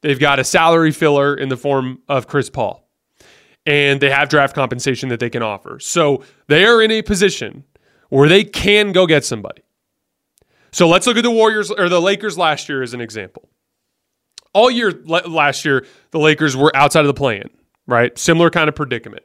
They've 0.00 0.18
got 0.18 0.40
a 0.40 0.44
salary 0.44 0.90
filler 0.90 1.36
in 1.36 1.50
the 1.50 1.56
form 1.56 2.00
of 2.08 2.26
Chris 2.26 2.50
Paul 2.50 2.89
and 3.70 4.00
they 4.00 4.10
have 4.10 4.28
draft 4.28 4.52
compensation 4.52 5.10
that 5.10 5.20
they 5.20 5.30
can 5.30 5.44
offer. 5.44 5.78
So 5.78 6.24
they 6.48 6.64
are 6.64 6.82
in 6.82 6.90
a 6.90 7.02
position 7.02 7.62
where 8.08 8.28
they 8.28 8.42
can 8.42 8.90
go 8.90 9.06
get 9.06 9.24
somebody. 9.24 9.62
So 10.72 10.88
let's 10.88 11.06
look 11.06 11.16
at 11.16 11.22
the 11.22 11.30
Warriors 11.30 11.70
or 11.70 11.88
the 11.88 12.00
Lakers 12.00 12.36
last 12.36 12.68
year 12.68 12.82
as 12.82 12.94
an 12.94 13.00
example. 13.00 13.48
All 14.52 14.72
year 14.72 14.90
last 14.90 15.64
year, 15.64 15.86
the 16.10 16.18
Lakers 16.18 16.56
were 16.56 16.74
outside 16.74 17.02
of 17.02 17.06
the 17.06 17.14
play-in, 17.14 17.48
right? 17.86 18.18
Similar 18.18 18.50
kind 18.50 18.68
of 18.68 18.74
predicament. 18.74 19.22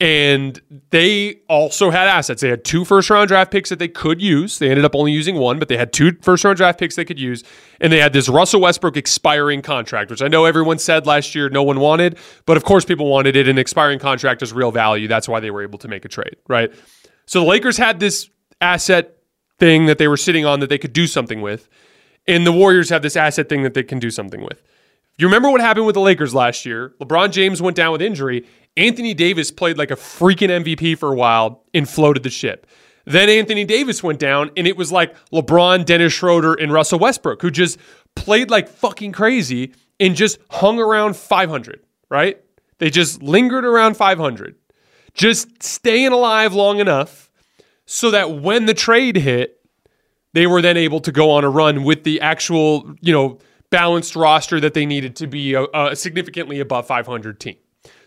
And 0.00 0.60
they 0.90 1.40
also 1.48 1.90
had 1.90 2.06
assets. 2.06 2.40
They 2.40 2.48
had 2.48 2.64
two 2.64 2.84
first 2.84 3.10
round 3.10 3.26
draft 3.26 3.50
picks 3.50 3.68
that 3.70 3.80
they 3.80 3.88
could 3.88 4.22
use. 4.22 4.60
They 4.60 4.70
ended 4.70 4.84
up 4.84 4.94
only 4.94 5.10
using 5.10 5.34
one, 5.34 5.58
but 5.58 5.68
they 5.68 5.76
had 5.76 5.92
two 5.92 6.12
first 6.22 6.44
round 6.44 6.56
draft 6.56 6.78
picks 6.78 6.94
they 6.94 7.04
could 7.04 7.18
use. 7.18 7.42
And 7.80 7.92
they 7.92 7.98
had 7.98 8.12
this 8.12 8.28
Russell 8.28 8.60
Westbrook 8.60 8.96
expiring 8.96 9.60
contract, 9.60 10.10
which 10.10 10.22
I 10.22 10.28
know 10.28 10.44
everyone 10.44 10.78
said 10.78 11.04
last 11.04 11.34
year 11.34 11.48
no 11.48 11.64
one 11.64 11.80
wanted, 11.80 12.16
but 12.46 12.56
of 12.56 12.62
course 12.62 12.84
people 12.84 13.10
wanted 13.10 13.34
it. 13.34 13.48
An 13.48 13.58
expiring 13.58 13.98
contract 13.98 14.40
is 14.40 14.52
real 14.52 14.70
value. 14.70 15.08
That's 15.08 15.28
why 15.28 15.40
they 15.40 15.50
were 15.50 15.62
able 15.62 15.80
to 15.80 15.88
make 15.88 16.04
a 16.04 16.08
trade, 16.08 16.36
right? 16.46 16.72
So 17.26 17.40
the 17.40 17.46
Lakers 17.46 17.76
had 17.76 17.98
this 17.98 18.30
asset 18.60 19.16
thing 19.58 19.86
that 19.86 19.98
they 19.98 20.06
were 20.06 20.16
sitting 20.16 20.46
on 20.46 20.60
that 20.60 20.68
they 20.68 20.78
could 20.78 20.92
do 20.92 21.08
something 21.08 21.40
with. 21.40 21.68
And 22.28 22.46
the 22.46 22.52
Warriors 22.52 22.90
have 22.90 23.02
this 23.02 23.16
asset 23.16 23.48
thing 23.48 23.62
that 23.64 23.74
they 23.74 23.82
can 23.82 23.98
do 23.98 24.10
something 24.10 24.42
with. 24.42 24.62
You 25.18 25.26
remember 25.26 25.50
what 25.50 25.60
happened 25.60 25.86
with 25.86 25.94
the 25.94 26.00
Lakers 26.00 26.32
last 26.32 26.64
year? 26.64 26.94
LeBron 27.00 27.32
James 27.32 27.60
went 27.60 27.76
down 27.76 27.90
with 27.90 28.00
injury, 28.00 28.46
Anthony 28.78 29.12
Davis 29.12 29.50
played 29.50 29.76
like 29.76 29.90
a 29.90 29.96
freaking 29.96 30.48
MVP 30.48 30.96
for 30.96 31.12
a 31.12 31.16
while 31.16 31.64
and 31.74 31.88
floated 31.88 32.22
the 32.22 32.30
ship. 32.30 32.66
Then 33.04 33.28
Anthony 33.28 33.64
Davis 33.64 34.02
went 34.02 34.20
down, 34.20 34.50
and 34.56 34.66
it 34.66 34.76
was 34.76 34.92
like 34.92 35.14
LeBron, 35.32 35.84
Dennis 35.84 36.12
Schroeder, 36.12 36.54
and 36.54 36.72
Russell 36.72 36.98
Westbrook, 36.98 37.42
who 37.42 37.50
just 37.50 37.78
played 38.14 38.50
like 38.50 38.68
fucking 38.68 39.12
crazy 39.12 39.74
and 39.98 40.14
just 40.14 40.38
hung 40.50 40.78
around 40.78 41.16
500, 41.16 41.80
right? 42.08 42.40
They 42.78 42.90
just 42.90 43.22
lingered 43.22 43.64
around 43.64 43.96
500, 43.96 44.54
just 45.14 45.62
staying 45.62 46.12
alive 46.12 46.54
long 46.54 46.78
enough 46.78 47.30
so 47.86 48.10
that 48.12 48.30
when 48.30 48.66
the 48.66 48.74
trade 48.74 49.16
hit, 49.16 49.60
they 50.34 50.46
were 50.46 50.62
then 50.62 50.76
able 50.76 51.00
to 51.00 51.10
go 51.10 51.30
on 51.32 51.42
a 51.42 51.50
run 51.50 51.82
with 51.82 52.04
the 52.04 52.20
actual, 52.20 52.94
you 53.00 53.12
know, 53.12 53.38
balanced 53.70 54.14
roster 54.14 54.60
that 54.60 54.74
they 54.74 54.86
needed 54.86 55.16
to 55.16 55.26
be 55.26 55.54
a, 55.54 55.64
a 55.74 55.96
significantly 55.96 56.60
above 56.60 56.86
500 56.86 57.40
team. 57.40 57.56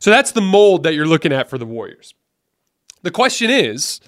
So 0.02 0.10
that's 0.10 0.32
the 0.32 0.42
mold 0.42 0.84
that 0.84 0.96
you're 0.96 1.06
looking 1.06 1.32
at 1.32 1.50
for 1.50 1.60
the 1.60 1.66
Warriors. 1.66 2.16
The 3.04 3.12
question 3.12 3.52
is, 3.52 4.02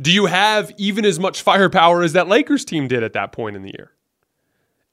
do 0.00 0.12
you 0.12 0.26
have 0.26 0.72
even 0.78 1.04
as 1.04 1.18
much 1.18 1.42
firepower 1.42 2.02
as 2.02 2.12
that 2.12 2.28
Lakers 2.28 2.64
team 2.64 2.86
did 2.86 3.02
at 3.02 3.12
that 3.14 3.32
point 3.32 3.56
in 3.56 3.62
the 3.62 3.72
year? 3.76 3.90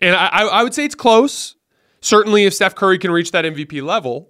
And 0.02 0.16
I, 0.16 0.28
I 0.28 0.64
would 0.64 0.74
say 0.74 0.84
it's 0.84 0.96
close. 0.96 1.56
Certainly, 2.02 2.46
if 2.46 2.56
Steph 2.56 2.76
Curry 2.76 2.98
can 2.98 3.12
reach 3.12 3.32
that 3.32 3.46
MVP 3.46 3.84
level, 3.84 4.30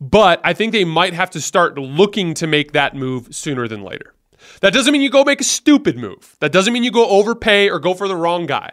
but 0.00 0.40
I 0.44 0.52
think 0.52 0.72
they 0.72 0.84
might 0.84 1.14
have 1.14 1.30
to 1.30 1.40
start 1.40 1.76
looking 1.78 2.34
to 2.34 2.46
make 2.46 2.72
that 2.72 2.94
move 2.94 3.34
sooner 3.34 3.66
than 3.66 3.82
later. 3.82 4.14
That 4.60 4.72
doesn't 4.72 4.92
mean 4.92 5.02
you 5.02 5.10
go 5.10 5.24
make 5.24 5.40
a 5.40 5.44
stupid 5.44 5.98
move. 5.98 6.36
That 6.40 6.52
doesn't 6.52 6.72
mean 6.72 6.84
you 6.84 6.92
go 6.92 7.08
overpay 7.08 7.70
or 7.70 7.80
go 7.80 7.92
for 7.92 8.06
the 8.06 8.16
wrong 8.16 8.46
guy. 8.46 8.72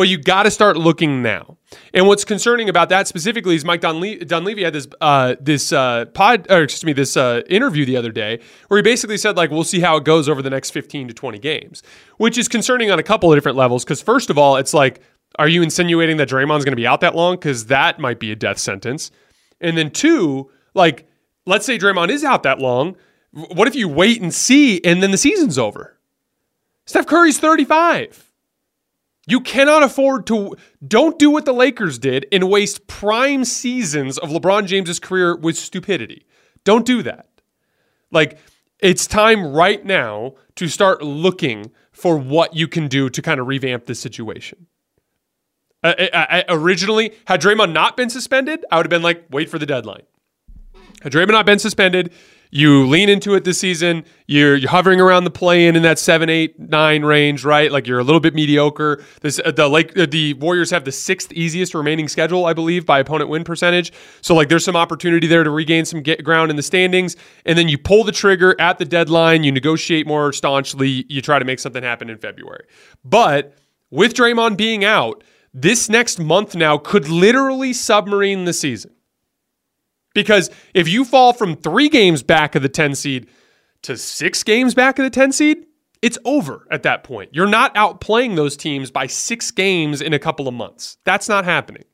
But 0.00 0.08
you 0.08 0.16
got 0.16 0.44
to 0.44 0.50
start 0.50 0.78
looking 0.78 1.22
now. 1.22 1.58
And 1.92 2.06
what's 2.06 2.24
concerning 2.24 2.70
about 2.70 2.88
that 2.88 3.06
specifically 3.06 3.54
is 3.54 3.66
Mike 3.66 3.82
Dunle- 3.82 4.26
Dunleavy 4.26 4.64
had 4.64 4.72
this 4.72 4.88
uh, 5.02 5.34
this 5.38 5.74
uh, 5.74 6.06
pod, 6.06 6.50
or 6.50 6.62
excuse 6.62 6.86
me, 6.86 6.94
this 6.94 7.18
uh, 7.18 7.42
interview 7.50 7.84
the 7.84 7.98
other 7.98 8.10
day 8.10 8.40
where 8.68 8.78
he 8.78 8.82
basically 8.82 9.18
said 9.18 9.36
like 9.36 9.50
we'll 9.50 9.62
see 9.62 9.80
how 9.80 9.98
it 9.98 10.04
goes 10.04 10.26
over 10.26 10.40
the 10.40 10.48
next 10.48 10.70
15 10.70 11.08
to 11.08 11.12
20 11.12 11.38
games, 11.38 11.82
which 12.16 12.38
is 12.38 12.48
concerning 12.48 12.90
on 12.90 12.98
a 12.98 13.02
couple 13.02 13.30
of 13.30 13.36
different 13.36 13.58
levels. 13.58 13.84
Because 13.84 14.00
first 14.00 14.30
of 14.30 14.38
all, 14.38 14.56
it's 14.56 14.72
like, 14.72 15.02
are 15.38 15.48
you 15.48 15.60
insinuating 15.60 16.16
that 16.16 16.30
Draymond's 16.30 16.64
going 16.64 16.72
to 16.72 16.76
be 16.76 16.86
out 16.86 17.02
that 17.02 17.14
long? 17.14 17.34
Because 17.34 17.66
that 17.66 17.98
might 17.98 18.18
be 18.18 18.32
a 18.32 18.36
death 18.36 18.56
sentence. 18.56 19.10
And 19.60 19.76
then 19.76 19.90
two, 19.90 20.50
like, 20.72 21.10
let's 21.44 21.66
say 21.66 21.76
Draymond 21.76 22.08
is 22.08 22.24
out 22.24 22.42
that 22.44 22.58
long. 22.58 22.96
What 23.32 23.68
if 23.68 23.74
you 23.74 23.86
wait 23.86 24.22
and 24.22 24.32
see 24.32 24.82
and 24.82 25.02
then 25.02 25.10
the 25.10 25.18
season's 25.18 25.58
over? 25.58 25.98
Steph 26.86 27.04
Curry's 27.04 27.38
35. 27.38 28.29
You 29.26 29.40
cannot 29.40 29.82
afford 29.82 30.26
to 30.28 30.56
don't 30.86 31.18
do 31.18 31.30
what 31.30 31.44
the 31.44 31.52
Lakers 31.52 31.98
did 31.98 32.26
and 32.32 32.48
waste 32.50 32.86
prime 32.86 33.44
seasons 33.44 34.18
of 34.18 34.30
LeBron 34.30 34.66
James's 34.66 34.98
career 34.98 35.36
with 35.36 35.56
stupidity. 35.56 36.26
Don't 36.64 36.86
do 36.86 37.02
that. 37.02 37.28
Like 38.10 38.38
it's 38.80 39.06
time 39.06 39.52
right 39.52 39.84
now 39.84 40.34
to 40.56 40.68
start 40.68 41.02
looking 41.02 41.70
for 41.92 42.16
what 42.16 42.54
you 42.54 42.66
can 42.66 42.88
do 42.88 43.10
to 43.10 43.22
kind 43.22 43.40
of 43.40 43.46
revamp 43.46 43.86
the 43.86 43.94
situation. 43.94 44.66
Uh, 45.82 45.94
I, 45.98 46.08
I, 46.14 46.44
originally, 46.48 47.12
had 47.26 47.40
Draymond 47.40 47.72
not 47.72 47.96
been 47.96 48.10
suspended, 48.10 48.64
I 48.70 48.76
would 48.76 48.86
have 48.86 48.90
been 48.90 49.02
like, 49.02 49.24
wait 49.30 49.48
for 49.48 49.58
the 49.58 49.66
deadline. 49.66 50.02
Had 51.02 51.12
Draymond 51.12 51.32
not 51.32 51.46
been 51.46 51.58
suspended, 51.58 52.12
you 52.50 52.86
lean 52.86 53.08
into 53.08 53.34
it 53.34 53.44
this 53.44 53.60
season. 53.60 54.04
You're, 54.26 54.56
you're 54.56 54.70
hovering 54.70 55.00
around 55.00 55.24
the 55.24 55.30
play-in 55.30 55.76
in 55.76 55.82
that 55.82 55.98
seven, 55.98 56.28
eight, 56.28 56.58
nine 56.58 57.04
range, 57.04 57.44
right? 57.44 57.70
Like 57.70 57.86
you're 57.86 58.00
a 58.00 58.04
little 58.04 58.20
bit 58.20 58.34
mediocre. 58.34 59.02
This 59.20 59.40
uh, 59.44 59.52
the 59.52 59.68
like 59.68 59.96
uh, 59.96 60.06
the 60.06 60.34
Warriors 60.34 60.70
have 60.70 60.84
the 60.84 60.92
sixth 60.92 61.32
easiest 61.32 61.74
remaining 61.74 62.08
schedule, 62.08 62.46
I 62.46 62.52
believe, 62.52 62.84
by 62.84 62.98
opponent 62.98 63.30
win 63.30 63.44
percentage. 63.44 63.92
So 64.20 64.34
like 64.34 64.48
there's 64.48 64.64
some 64.64 64.76
opportunity 64.76 65.26
there 65.26 65.44
to 65.44 65.50
regain 65.50 65.84
some 65.84 66.02
ground 66.02 66.50
in 66.50 66.56
the 66.56 66.62
standings, 66.62 67.16
and 67.46 67.56
then 67.56 67.68
you 67.68 67.78
pull 67.78 68.04
the 68.04 68.12
trigger 68.12 68.60
at 68.60 68.78
the 68.78 68.84
deadline. 68.84 69.44
You 69.44 69.52
negotiate 69.52 70.06
more 70.06 70.32
staunchly. 70.32 71.06
You 71.08 71.22
try 71.22 71.38
to 71.38 71.44
make 71.44 71.60
something 71.60 71.82
happen 71.82 72.10
in 72.10 72.18
February. 72.18 72.64
But 73.04 73.54
with 73.90 74.14
Draymond 74.14 74.56
being 74.56 74.84
out 74.84 75.22
this 75.52 75.88
next 75.88 76.18
month 76.18 76.54
now 76.54 76.78
could 76.78 77.08
literally 77.08 77.72
submarine 77.72 78.44
the 78.44 78.52
season. 78.52 78.92
Because 80.14 80.50
if 80.74 80.88
you 80.88 81.04
fall 81.04 81.32
from 81.32 81.56
three 81.56 81.88
games 81.88 82.22
back 82.22 82.54
of 82.54 82.62
the 82.62 82.68
10 82.68 82.94
seed 82.94 83.28
to 83.82 83.96
six 83.96 84.42
games 84.42 84.74
back 84.74 84.98
of 84.98 85.04
the 85.04 85.10
10 85.10 85.32
seed, 85.32 85.66
it's 86.02 86.18
over 86.24 86.66
at 86.70 86.82
that 86.82 87.04
point. 87.04 87.30
You're 87.32 87.46
not 87.46 87.74
outplaying 87.74 88.36
those 88.36 88.56
teams 88.56 88.90
by 88.90 89.06
six 89.06 89.50
games 89.50 90.00
in 90.00 90.12
a 90.12 90.18
couple 90.18 90.48
of 90.48 90.54
months. 90.54 90.96
That's 91.04 91.28
not 91.28 91.44
happening. 91.44 91.84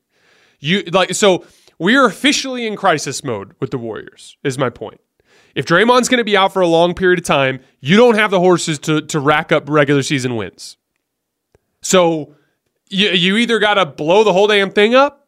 You 0.61 0.85
like 0.93 1.15
so 1.15 1.45
we 1.79 1.97
are 1.97 2.07
officially 2.07 2.67
in 2.67 2.77
crisis 2.77 3.23
mode 3.23 3.55
with 3.61 3.71
the 3.71 3.79
Warriors, 3.79 4.37
is 4.43 4.57
my 4.57 4.71
point. 4.71 5.01
If 5.55 5.67
Draymond's 5.67 6.09
going 6.09 6.19
to 6.19 6.25
be 6.25 6.37
out 6.37 6.53
for 6.53 6.63
a 6.63 6.67
long 6.67 6.95
period 6.95 7.19
of 7.19 7.25
time, 7.25 7.61
you 7.81 7.97
don't 7.97 8.15
have 8.15 8.31
the 8.31 8.41
horses 8.41 8.79
to, 8.81 9.01
to 9.03 9.21
rack 9.21 9.53
up 9.53 9.69
regular 9.69 10.03
season 10.03 10.37
wins. 10.37 10.77
So 11.83 12.35
you, 12.89 13.11
you 13.11 13.37
either 13.37 13.59
got 13.59 13.75
to 13.75 13.87
blow 13.87 14.25
the 14.25 14.33
whole 14.33 14.47
damn 14.47 14.71
thing 14.71 14.95
up 14.95 15.26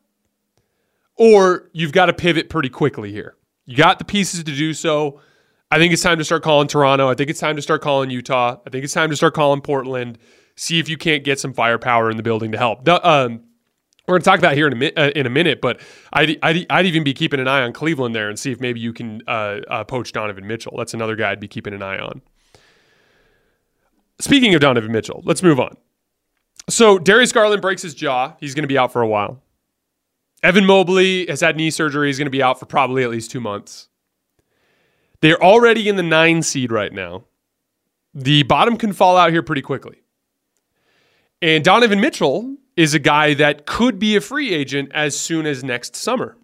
or 1.18 1.68
you've 1.72 1.92
got 1.92 2.06
to 2.06 2.12
pivot 2.12 2.48
pretty 2.48 2.68
quickly 2.68 3.12
here. 3.12 3.36
You 3.66 3.76
got 3.76 3.98
the 3.98 4.04
pieces 4.04 4.42
to 4.44 4.56
do 4.56 4.72
so. 4.72 5.20
I 5.70 5.78
think 5.78 5.92
it's 5.92 6.02
time 6.02 6.18
to 6.18 6.24
start 6.24 6.42
calling 6.42 6.68
Toronto. 6.68 7.10
I 7.10 7.14
think 7.14 7.28
it's 7.28 7.40
time 7.40 7.56
to 7.56 7.62
start 7.62 7.82
calling 7.82 8.08
Utah. 8.08 8.56
I 8.66 8.70
think 8.70 8.84
it's 8.84 8.94
time 8.94 9.10
to 9.10 9.16
start 9.16 9.34
calling 9.34 9.60
Portland. 9.60 10.16
See 10.56 10.78
if 10.78 10.88
you 10.88 10.96
can't 10.96 11.24
get 11.24 11.38
some 11.38 11.52
firepower 11.52 12.10
in 12.10 12.16
the 12.16 12.22
building 12.22 12.52
to 12.52 12.58
help. 12.58 12.88
Um, 12.88 13.42
we're 14.06 14.14
going 14.14 14.22
to 14.22 14.24
talk 14.24 14.38
about 14.38 14.54
here 14.54 14.66
in 14.66 14.72
a, 14.72 14.76
mi- 14.76 14.94
uh, 14.94 15.10
in 15.10 15.26
a 15.26 15.30
minute, 15.30 15.60
but 15.60 15.80
I'd, 16.14 16.38
I'd, 16.42 16.66
I'd, 16.70 16.86
even 16.86 17.04
be 17.04 17.12
keeping 17.12 17.40
an 17.40 17.46
eye 17.46 17.60
on 17.60 17.74
Cleveland 17.74 18.14
there 18.14 18.30
and 18.30 18.38
see 18.38 18.50
if 18.50 18.58
maybe 18.58 18.80
you 18.80 18.94
can 18.94 19.20
uh, 19.28 19.60
uh, 19.68 19.84
poach 19.84 20.12
Donovan 20.12 20.46
Mitchell. 20.46 20.74
That's 20.78 20.94
another 20.94 21.14
guy 21.14 21.30
I'd 21.30 21.40
be 21.40 21.48
keeping 21.48 21.74
an 21.74 21.82
eye 21.82 21.98
on. 21.98 22.22
Speaking 24.18 24.54
of 24.54 24.62
Donovan 24.62 24.90
Mitchell, 24.90 25.20
let's 25.26 25.42
move 25.42 25.60
on. 25.60 25.76
So 26.70 26.98
Darius 26.98 27.32
Garland 27.32 27.60
breaks 27.60 27.82
his 27.82 27.94
jaw. 27.94 28.34
He's 28.40 28.54
going 28.54 28.64
to 28.64 28.68
be 28.68 28.78
out 28.78 28.92
for 28.92 29.02
a 29.02 29.08
while. 29.08 29.42
Evan 30.42 30.66
Mobley 30.66 31.26
has 31.26 31.40
had 31.40 31.56
knee 31.56 31.70
surgery. 31.70 32.08
He's 32.08 32.18
going 32.18 32.26
to 32.26 32.30
be 32.30 32.42
out 32.42 32.60
for 32.60 32.66
probably 32.66 33.02
at 33.02 33.10
least 33.10 33.30
two 33.30 33.40
months. 33.40 33.88
They're 35.20 35.42
already 35.42 35.88
in 35.88 35.96
the 35.96 36.02
nine 36.02 36.42
seed 36.42 36.70
right 36.70 36.92
now. 36.92 37.24
The 38.14 38.44
bottom 38.44 38.76
can 38.76 38.92
fall 38.92 39.16
out 39.16 39.32
here 39.32 39.42
pretty 39.42 39.62
quickly. 39.62 40.02
And 41.42 41.64
Donovan 41.64 42.00
Mitchell 42.00 42.56
is 42.76 42.94
a 42.94 42.98
guy 42.98 43.34
that 43.34 43.66
could 43.66 43.98
be 43.98 44.16
a 44.16 44.20
free 44.20 44.54
agent 44.54 44.90
as 44.94 45.18
soon 45.18 45.46
as 45.46 45.64
next 45.64 45.96
summer. 45.96 46.36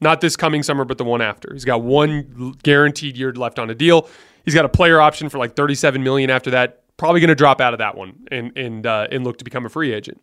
Not 0.00 0.20
this 0.20 0.34
coming 0.34 0.62
summer, 0.62 0.84
but 0.84 0.98
the 0.98 1.04
one 1.04 1.20
after. 1.20 1.52
He's 1.52 1.64
got 1.64 1.82
one 1.82 2.54
guaranteed 2.62 3.16
year 3.16 3.32
left 3.32 3.58
on 3.58 3.70
a 3.70 3.74
deal. 3.74 4.08
He's 4.44 4.54
got 4.54 4.64
a 4.64 4.68
player 4.68 5.00
option 5.00 5.28
for 5.28 5.38
like 5.38 5.54
37 5.54 6.02
million 6.02 6.30
after 6.30 6.50
that 6.50 6.82
probably 6.96 7.20
going 7.20 7.28
to 7.28 7.34
drop 7.34 7.60
out 7.60 7.72
of 7.72 7.78
that 7.78 7.96
one 7.96 8.14
and 8.30 8.56
and 8.56 8.86
uh, 8.86 9.08
and 9.10 9.24
look 9.24 9.38
to 9.38 9.44
become 9.44 9.66
a 9.66 9.68
free 9.68 9.92
agent. 9.92 10.20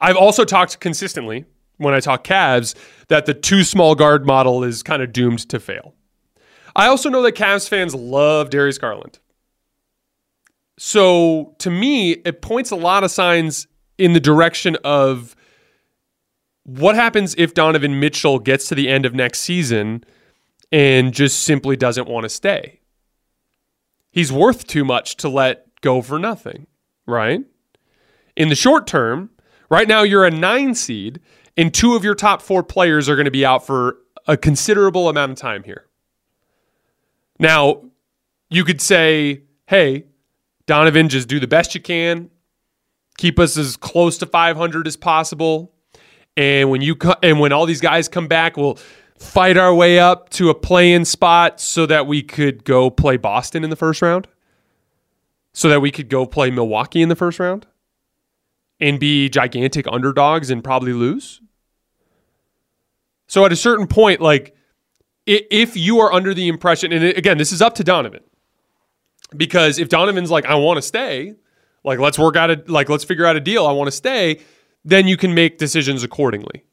I've 0.00 0.16
also 0.16 0.44
talked 0.44 0.80
consistently 0.80 1.44
when 1.78 1.94
I 1.94 2.00
talk 2.00 2.24
Cavs 2.24 2.74
that 3.08 3.26
the 3.26 3.34
two 3.34 3.64
small 3.64 3.94
guard 3.94 4.26
model 4.26 4.64
is 4.64 4.82
kind 4.82 5.02
of 5.02 5.12
doomed 5.12 5.48
to 5.48 5.60
fail. 5.60 5.94
I 6.74 6.86
also 6.86 7.08
know 7.08 7.22
that 7.22 7.32
Cavs 7.32 7.68
fans 7.68 7.94
love 7.94 8.50
Darius 8.50 8.78
Garland. 8.78 9.18
So 10.78 11.54
to 11.58 11.70
me, 11.70 12.12
it 12.12 12.42
points 12.42 12.70
a 12.70 12.76
lot 12.76 13.02
of 13.02 13.10
signs 13.10 13.66
in 13.96 14.12
the 14.12 14.20
direction 14.20 14.76
of 14.84 15.34
what 16.64 16.94
happens 16.94 17.34
if 17.38 17.54
Donovan 17.54 17.98
Mitchell 17.98 18.38
gets 18.38 18.68
to 18.68 18.74
the 18.74 18.88
end 18.88 19.06
of 19.06 19.14
next 19.14 19.40
season 19.40 20.04
and 20.70 21.14
just 21.14 21.44
simply 21.44 21.76
doesn't 21.76 22.08
want 22.08 22.24
to 22.24 22.28
stay 22.28 22.80
he's 24.16 24.32
worth 24.32 24.66
too 24.66 24.82
much 24.82 25.14
to 25.18 25.28
let 25.28 25.66
go 25.82 26.00
for 26.00 26.18
nothing, 26.18 26.66
right? 27.06 27.42
In 28.34 28.48
the 28.48 28.54
short 28.54 28.86
term, 28.86 29.28
right 29.68 29.86
now 29.86 30.02
you're 30.02 30.24
a 30.24 30.30
nine 30.30 30.74
seed, 30.74 31.20
and 31.56 31.72
two 31.72 31.94
of 31.94 32.04
your 32.04 32.14
top 32.14 32.42
four 32.42 32.62
players 32.62 33.08
are 33.08 33.16
going 33.16 33.26
to 33.26 33.30
be 33.30 33.44
out 33.44 33.66
for 33.66 33.98
a 34.26 34.36
considerable 34.36 35.08
amount 35.08 35.32
of 35.32 35.38
time 35.38 35.62
here. 35.62 35.86
Now, 37.38 37.82
you 38.48 38.64
could 38.64 38.80
say, 38.80 39.42
hey, 39.66 40.06
Donovan, 40.66 41.08
just 41.08 41.28
do 41.28 41.40
the 41.40 41.46
best 41.46 41.74
you 41.74 41.80
can, 41.80 42.30
keep 43.18 43.38
us 43.38 43.56
as 43.56 43.76
close 43.76 44.18
to 44.18 44.26
500 44.26 44.86
as 44.86 44.96
possible. 44.96 45.72
And 46.36 46.70
when 46.70 46.82
you 46.82 46.96
co- 46.96 47.16
and 47.22 47.40
when 47.40 47.52
all 47.52 47.66
these 47.66 47.80
guys 47.80 48.08
come 48.08 48.28
back, 48.28 48.56
we'll 48.56 48.78
fight 49.18 49.56
our 49.56 49.74
way 49.74 49.98
up 49.98 50.28
to 50.30 50.50
a 50.50 50.54
play-in 50.54 51.04
spot 51.04 51.60
so 51.60 51.86
that 51.86 52.06
we 52.06 52.22
could 52.22 52.64
go 52.64 52.90
play 52.90 53.16
Boston 53.16 53.64
in 53.64 53.70
the 53.70 53.76
first 53.76 54.02
round? 54.02 54.28
So 55.54 55.70
that 55.70 55.80
we 55.80 55.90
could 55.90 56.10
go 56.10 56.26
play 56.26 56.50
Milwaukee 56.50 57.00
in 57.00 57.08
the 57.08 57.16
first 57.16 57.38
round 57.38 57.66
and 58.80 59.00
be 59.00 59.28
gigantic 59.28 59.86
underdogs 59.90 60.50
and 60.50 60.62
probably 60.62 60.92
lose? 60.92 61.40
So 63.26 63.44
at 63.44 63.52
a 63.52 63.56
certain 63.56 63.86
point, 63.86 64.20
like 64.20 64.54
if 65.26 65.76
you 65.76 66.00
are 66.00 66.12
under 66.12 66.32
the 66.32 66.48
impression, 66.48 66.92
and 66.92 67.04
again, 67.04 67.38
this 67.38 67.52
is 67.52 67.60
up 67.60 67.74
to 67.76 67.84
Donovan, 67.84 68.22
because 69.36 69.78
if 69.78 69.88
Donovan's 69.88 70.30
like, 70.30 70.46
I 70.46 70.54
want 70.54 70.76
to 70.76 70.82
stay, 70.82 71.34
like 71.84 71.98
let's 71.98 72.18
work 72.18 72.36
out 72.36 72.50
a 72.50 72.62
like 72.66 72.88
let's 72.88 73.04
figure 73.04 73.26
out 73.26 73.36
a 73.36 73.40
deal, 73.40 73.66
I 73.66 73.72
want 73.72 73.88
to 73.88 73.92
stay, 73.92 74.40
then 74.84 75.08
you 75.08 75.16
can 75.16 75.34
make 75.34 75.58
decisions 75.58 76.02
accordingly. 76.04 76.64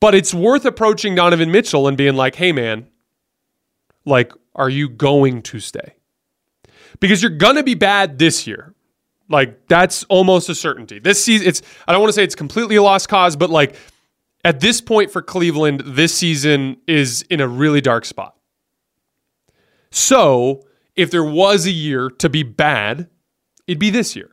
But 0.00 0.14
it's 0.14 0.32
worth 0.32 0.64
approaching 0.64 1.14
Donovan 1.14 1.50
Mitchell 1.50 1.88
and 1.88 1.96
being 1.96 2.14
like, 2.14 2.36
hey, 2.36 2.52
man, 2.52 2.86
like, 4.04 4.32
are 4.54 4.68
you 4.68 4.88
going 4.88 5.42
to 5.42 5.58
stay? 5.58 5.96
Because 7.00 7.22
you're 7.22 7.30
to 7.56 7.62
be 7.62 7.74
bad 7.74 8.18
this 8.18 8.46
year. 8.46 8.74
Like 9.28 9.68
that's 9.68 10.04
almost 10.04 10.48
a 10.48 10.54
certainty. 10.54 10.98
This 10.98 11.22
season, 11.22 11.48
it's 11.48 11.62
I 11.86 11.92
don't 11.92 12.00
want 12.00 12.10
to 12.10 12.14
say 12.14 12.24
it's 12.24 12.34
completely 12.34 12.76
a 12.76 12.82
lost 12.82 13.08
cause, 13.08 13.36
but 13.36 13.50
like 13.50 13.76
at 14.44 14.60
this 14.60 14.80
point 14.80 15.10
for 15.10 15.20
Cleveland, 15.20 15.82
this 15.84 16.14
season 16.14 16.78
is 16.86 17.22
in 17.22 17.40
a 17.40 17.48
really 17.48 17.80
dark 17.80 18.04
spot. 18.04 18.36
So 19.90 20.66
if 20.96 21.10
there 21.10 21.24
was 21.24 21.66
a 21.66 21.70
year 21.70 22.10
to 22.10 22.28
be 22.28 22.42
bad, 22.42 23.08
it'd 23.66 23.78
be 23.78 23.90
this 23.90 24.16
year. 24.16 24.30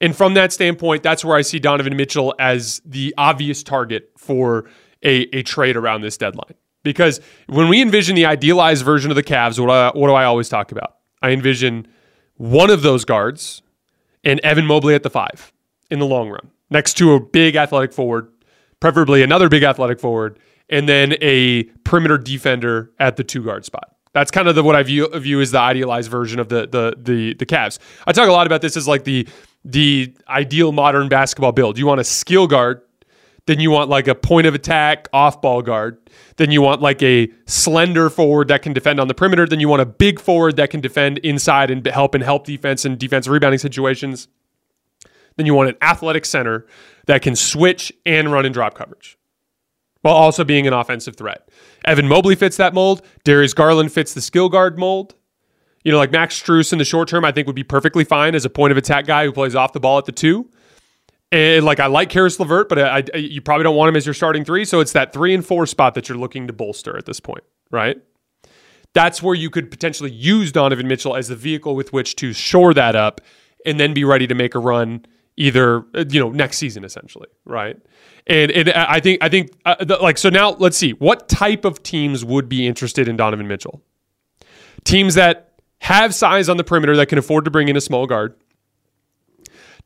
And 0.00 0.16
from 0.16 0.34
that 0.34 0.52
standpoint, 0.52 1.02
that's 1.02 1.24
where 1.24 1.36
I 1.36 1.42
see 1.42 1.58
Donovan 1.58 1.96
Mitchell 1.96 2.34
as 2.38 2.80
the 2.84 3.12
obvious 3.18 3.62
target 3.62 4.10
for 4.16 4.68
a, 5.02 5.22
a 5.36 5.42
trade 5.42 5.76
around 5.76 6.02
this 6.02 6.16
deadline. 6.16 6.54
Because 6.84 7.20
when 7.48 7.68
we 7.68 7.82
envision 7.82 8.14
the 8.14 8.24
idealized 8.24 8.84
version 8.84 9.10
of 9.10 9.16
the 9.16 9.22
Cavs, 9.22 9.58
what, 9.58 9.70
I, 9.70 9.90
what 9.98 10.06
do 10.06 10.14
I 10.14 10.24
always 10.24 10.48
talk 10.48 10.70
about? 10.70 10.96
I 11.20 11.30
envision 11.30 11.88
one 12.36 12.70
of 12.70 12.82
those 12.82 13.04
guards 13.04 13.62
and 14.28 14.40
Evan 14.40 14.66
Mobley 14.66 14.94
at 14.94 15.02
the 15.02 15.10
five 15.10 15.52
in 15.90 15.98
the 15.98 16.06
long 16.06 16.28
run, 16.28 16.50
next 16.70 16.94
to 16.98 17.14
a 17.14 17.20
big 17.20 17.56
athletic 17.56 17.92
forward, 17.92 18.30
preferably 18.78 19.22
another 19.22 19.48
big 19.48 19.62
athletic 19.62 19.98
forward, 19.98 20.38
and 20.68 20.88
then 20.88 21.14
a 21.22 21.64
perimeter 21.84 22.18
defender 22.18 22.92
at 22.98 23.16
the 23.16 23.24
two 23.24 23.42
guard 23.42 23.64
spot. 23.64 23.96
That's 24.12 24.30
kind 24.30 24.48
of 24.48 24.54
the, 24.54 24.62
what 24.62 24.76
I 24.76 24.82
view, 24.82 25.08
view 25.18 25.40
as 25.40 25.50
the 25.50 25.60
idealized 25.60 26.10
version 26.10 26.38
of 26.38 26.48
the 26.48 26.66
the 26.66 26.94
the 26.98 27.34
the 27.34 27.46
Cavs. 27.46 27.78
I 28.06 28.12
talk 28.12 28.28
a 28.28 28.32
lot 28.32 28.46
about 28.46 28.60
this 28.60 28.76
as 28.76 28.86
like 28.86 29.04
the 29.04 29.26
the 29.64 30.14
ideal 30.28 30.72
modern 30.72 31.08
basketball 31.08 31.52
build. 31.52 31.78
You 31.78 31.86
want 31.86 32.00
a 32.00 32.04
skill 32.04 32.46
guard, 32.46 32.82
then 33.48 33.60
you 33.60 33.70
want 33.70 33.88
like 33.88 34.06
a 34.06 34.14
point 34.14 34.46
of 34.46 34.54
attack 34.54 35.08
off 35.10 35.40
ball 35.40 35.62
guard, 35.62 35.96
then 36.36 36.50
you 36.50 36.60
want 36.60 36.82
like 36.82 37.02
a 37.02 37.32
slender 37.46 38.10
forward 38.10 38.48
that 38.48 38.60
can 38.60 38.74
defend 38.74 39.00
on 39.00 39.08
the 39.08 39.14
perimeter, 39.14 39.46
then 39.46 39.58
you 39.58 39.70
want 39.70 39.80
a 39.80 39.86
big 39.86 40.20
forward 40.20 40.56
that 40.56 40.68
can 40.68 40.82
defend 40.82 41.16
inside 41.18 41.70
and 41.70 41.84
help 41.86 42.14
and 42.14 42.22
help 42.22 42.44
defense 42.44 42.84
and 42.84 42.98
defense 42.98 43.26
rebounding 43.26 43.58
situations. 43.58 44.28
Then 45.36 45.46
you 45.46 45.54
want 45.54 45.70
an 45.70 45.76
athletic 45.80 46.26
center 46.26 46.66
that 47.06 47.22
can 47.22 47.34
switch 47.34 47.90
and 48.04 48.30
run 48.30 48.44
and 48.44 48.52
drop 48.52 48.74
coverage 48.74 49.16
while 50.02 50.14
also 50.14 50.44
being 50.44 50.66
an 50.66 50.74
offensive 50.74 51.16
threat. 51.16 51.48
Evan 51.86 52.06
Mobley 52.06 52.34
fits 52.34 52.58
that 52.58 52.74
mold. 52.74 53.00
Darius 53.24 53.54
Garland 53.54 53.90
fits 53.92 54.12
the 54.12 54.20
skill 54.20 54.50
guard 54.50 54.78
mold. 54.78 55.14
You 55.84 55.92
know, 55.92 55.98
like 55.98 56.12
Max 56.12 56.38
Strus 56.38 56.70
in 56.70 56.78
the 56.78 56.84
short 56.84 57.08
term, 57.08 57.24
I 57.24 57.32
think 57.32 57.46
would 57.46 57.56
be 57.56 57.64
perfectly 57.64 58.04
fine 58.04 58.34
as 58.34 58.44
a 58.44 58.50
point 58.50 58.72
of 58.72 58.76
attack 58.76 59.06
guy 59.06 59.24
who 59.24 59.32
plays 59.32 59.54
off 59.54 59.72
the 59.72 59.80
ball 59.80 59.96
at 59.96 60.04
the 60.04 60.12
two. 60.12 60.50
And 61.30 61.64
like 61.64 61.78
I 61.78 61.86
like 61.86 62.08
Caris 62.08 62.40
LeVert, 62.40 62.68
but 62.68 62.78
I, 62.78 63.04
I, 63.12 63.16
you 63.18 63.42
probably 63.42 63.64
don't 63.64 63.76
want 63.76 63.90
him 63.90 63.96
as 63.96 64.06
your 64.06 64.14
starting 64.14 64.44
three. 64.44 64.64
So 64.64 64.80
it's 64.80 64.92
that 64.92 65.12
three 65.12 65.34
and 65.34 65.44
four 65.44 65.66
spot 65.66 65.94
that 65.94 66.08
you're 66.08 66.16
looking 66.16 66.46
to 66.46 66.52
bolster 66.52 66.96
at 66.96 67.04
this 67.04 67.20
point, 67.20 67.44
right? 67.70 68.00
That's 68.94 69.22
where 69.22 69.34
you 69.34 69.50
could 69.50 69.70
potentially 69.70 70.10
use 70.10 70.52
Donovan 70.52 70.88
Mitchell 70.88 71.14
as 71.14 71.28
the 71.28 71.36
vehicle 71.36 71.76
with 71.76 71.92
which 71.92 72.16
to 72.16 72.32
shore 72.32 72.72
that 72.74 72.96
up 72.96 73.20
and 73.66 73.78
then 73.78 73.92
be 73.92 74.04
ready 74.04 74.26
to 74.26 74.34
make 74.34 74.54
a 74.54 74.58
run 74.58 75.04
either 75.36 75.84
uh, 75.94 76.04
you 76.08 76.20
know 76.20 76.30
next 76.30 76.58
season 76.58 76.84
essentially, 76.84 77.28
right? 77.44 77.76
And 78.26 78.50
and 78.50 78.70
I 78.70 79.00
think 79.00 79.22
I 79.22 79.28
think 79.28 79.52
uh, 79.64 79.82
the, 79.82 79.96
like 79.96 80.18
so 80.18 80.28
now 80.28 80.50
let's 80.52 80.76
see 80.76 80.92
what 80.92 81.28
type 81.28 81.64
of 81.64 81.82
teams 81.82 82.24
would 82.24 82.48
be 82.48 82.66
interested 82.66 83.08
in 83.08 83.16
Donovan 83.16 83.46
Mitchell. 83.46 83.82
Teams 84.84 85.14
that 85.14 85.60
have 85.80 86.14
size 86.14 86.48
on 86.48 86.56
the 86.56 86.64
perimeter 86.64 86.96
that 86.96 87.06
can 87.06 87.18
afford 87.18 87.44
to 87.44 87.50
bring 87.50 87.68
in 87.68 87.76
a 87.76 87.80
small 87.80 88.06
guard. 88.06 88.34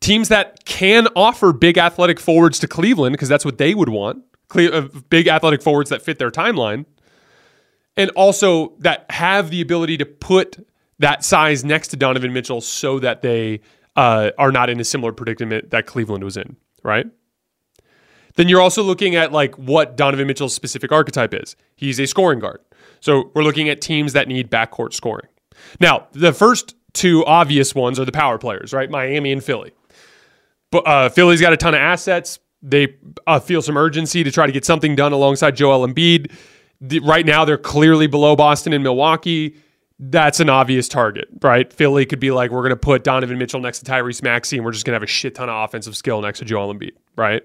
Teams 0.02 0.28
that 0.28 0.64
can 0.64 1.06
offer 1.14 1.52
big 1.52 1.78
athletic 1.78 2.18
forwards 2.18 2.58
to 2.58 2.66
Cleveland 2.66 3.12
because 3.12 3.28
that's 3.28 3.44
what 3.44 3.58
they 3.58 3.72
would 3.72 3.88
want. 3.88 4.24
Cle- 4.48 4.74
uh, 4.74 4.88
big 5.08 5.28
athletic 5.28 5.62
forwards 5.62 5.90
that 5.90 6.02
fit 6.02 6.18
their 6.18 6.30
timeline. 6.30 6.86
And 7.96 8.10
also 8.10 8.74
that 8.80 9.06
have 9.10 9.50
the 9.50 9.60
ability 9.60 9.96
to 9.98 10.04
put 10.04 10.66
that 10.98 11.24
size 11.24 11.64
next 11.64 11.88
to 11.88 11.96
Donovan 11.96 12.32
Mitchell 12.32 12.60
so 12.60 12.98
that 12.98 13.22
they 13.22 13.60
uh, 13.96 14.30
are 14.38 14.50
not 14.50 14.70
in 14.70 14.80
a 14.80 14.84
similar 14.84 15.12
predicament 15.12 15.70
that 15.70 15.86
Cleveland 15.86 16.24
was 16.24 16.36
in, 16.36 16.56
right? 16.82 17.06
Then 18.34 18.48
you're 18.48 18.60
also 18.60 18.82
looking 18.82 19.14
at 19.14 19.30
like 19.30 19.56
what 19.56 19.96
Donovan 19.96 20.26
Mitchell's 20.26 20.54
specific 20.54 20.90
archetype 20.90 21.32
is. 21.32 21.54
He's 21.76 22.00
a 22.00 22.06
scoring 22.06 22.40
guard. 22.40 22.60
So 23.00 23.30
we're 23.34 23.44
looking 23.44 23.68
at 23.68 23.80
teams 23.80 24.14
that 24.14 24.26
need 24.26 24.50
backcourt 24.50 24.94
scoring. 24.94 25.28
Now, 25.78 26.08
the 26.12 26.32
first 26.32 26.74
two 26.92 27.24
obvious 27.26 27.74
ones 27.74 27.98
are 28.00 28.04
the 28.04 28.12
power 28.12 28.38
players, 28.38 28.72
right? 28.72 28.90
Miami 28.90 29.32
and 29.32 29.44
Philly. 29.44 29.72
But 30.72 30.86
uh, 30.86 31.08
Philly's 31.10 31.40
got 31.40 31.52
a 31.52 31.56
ton 31.56 31.74
of 31.74 31.80
assets. 31.80 32.40
They 32.62 32.96
uh, 33.26 33.38
feel 33.38 33.62
some 33.62 33.76
urgency 33.76 34.24
to 34.24 34.32
try 34.32 34.46
to 34.46 34.52
get 34.52 34.64
something 34.64 34.96
done 34.96 35.12
alongside 35.12 35.54
Joel 35.54 35.86
Embiid. 35.86 36.32
The, 36.80 36.98
right 37.00 37.24
now, 37.24 37.44
they're 37.44 37.58
clearly 37.58 38.08
below 38.08 38.34
Boston 38.34 38.72
and 38.72 38.82
Milwaukee. 38.82 39.56
That's 40.00 40.40
an 40.40 40.48
obvious 40.48 40.88
target, 40.88 41.28
right? 41.42 41.72
Philly 41.72 42.06
could 42.06 42.18
be 42.18 42.32
like, 42.32 42.50
we're 42.50 42.62
going 42.62 42.70
to 42.70 42.76
put 42.76 43.04
Donovan 43.04 43.38
Mitchell 43.38 43.60
next 43.60 43.80
to 43.80 43.90
Tyrese 43.90 44.22
Maxey, 44.22 44.56
and 44.56 44.64
we're 44.64 44.72
just 44.72 44.84
going 44.84 44.92
to 44.92 44.96
have 44.96 45.02
a 45.02 45.06
shit 45.06 45.34
ton 45.34 45.48
of 45.48 45.62
offensive 45.62 45.96
skill 45.96 46.20
next 46.22 46.40
to 46.40 46.44
Joel 46.44 46.74
Embiid, 46.74 46.92
right? 47.14 47.42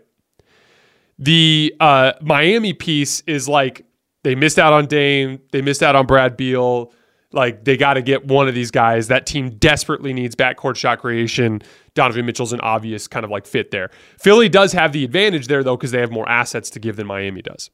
The 1.20 1.76
uh, 1.80 2.14
Miami 2.22 2.74
piece 2.74 3.22
is 3.28 3.50
like 3.50 3.86
they 4.24 4.36
missed 4.36 4.58
out 4.58 4.74
on 4.74 4.86
Dame, 4.86 5.40
they 5.52 5.62
missed 5.62 5.84
out 5.84 5.96
on 5.96 6.06
Brad 6.06 6.38
Beal 6.38 6.94
like 7.38 7.64
they 7.64 7.78
got 7.78 7.94
to 7.94 8.02
get 8.02 8.26
one 8.26 8.50
of 8.50 8.56
these 8.56 8.72
guys. 8.72 9.08
That 9.08 9.26
team 9.26 9.52
desperately 9.52 10.12
needs 10.12 10.36
backcourt 10.36 10.76
shot 10.76 11.00
creation. 11.00 11.62
Donovan 11.94 12.26
Mitchell's 12.26 12.52
an 12.52 12.60
obvious 12.62 13.08
kind 13.08 13.24
of 13.24 13.32
like 13.32 13.46
fit 13.46 13.72
there. 13.72 13.92
Philly 14.20 14.50
does 14.50 14.74
have 14.74 14.92
the 14.92 15.06
advantage 15.06 15.48
there 15.48 15.64
though 15.64 15.78
because 15.78 15.92
they 15.92 16.02
have 16.02 16.12
more 16.12 16.28
assets 16.28 16.70
to 16.72 16.80
give 16.80 16.98
than 16.98 17.08
Miami 17.08 17.42
does. 17.42 17.70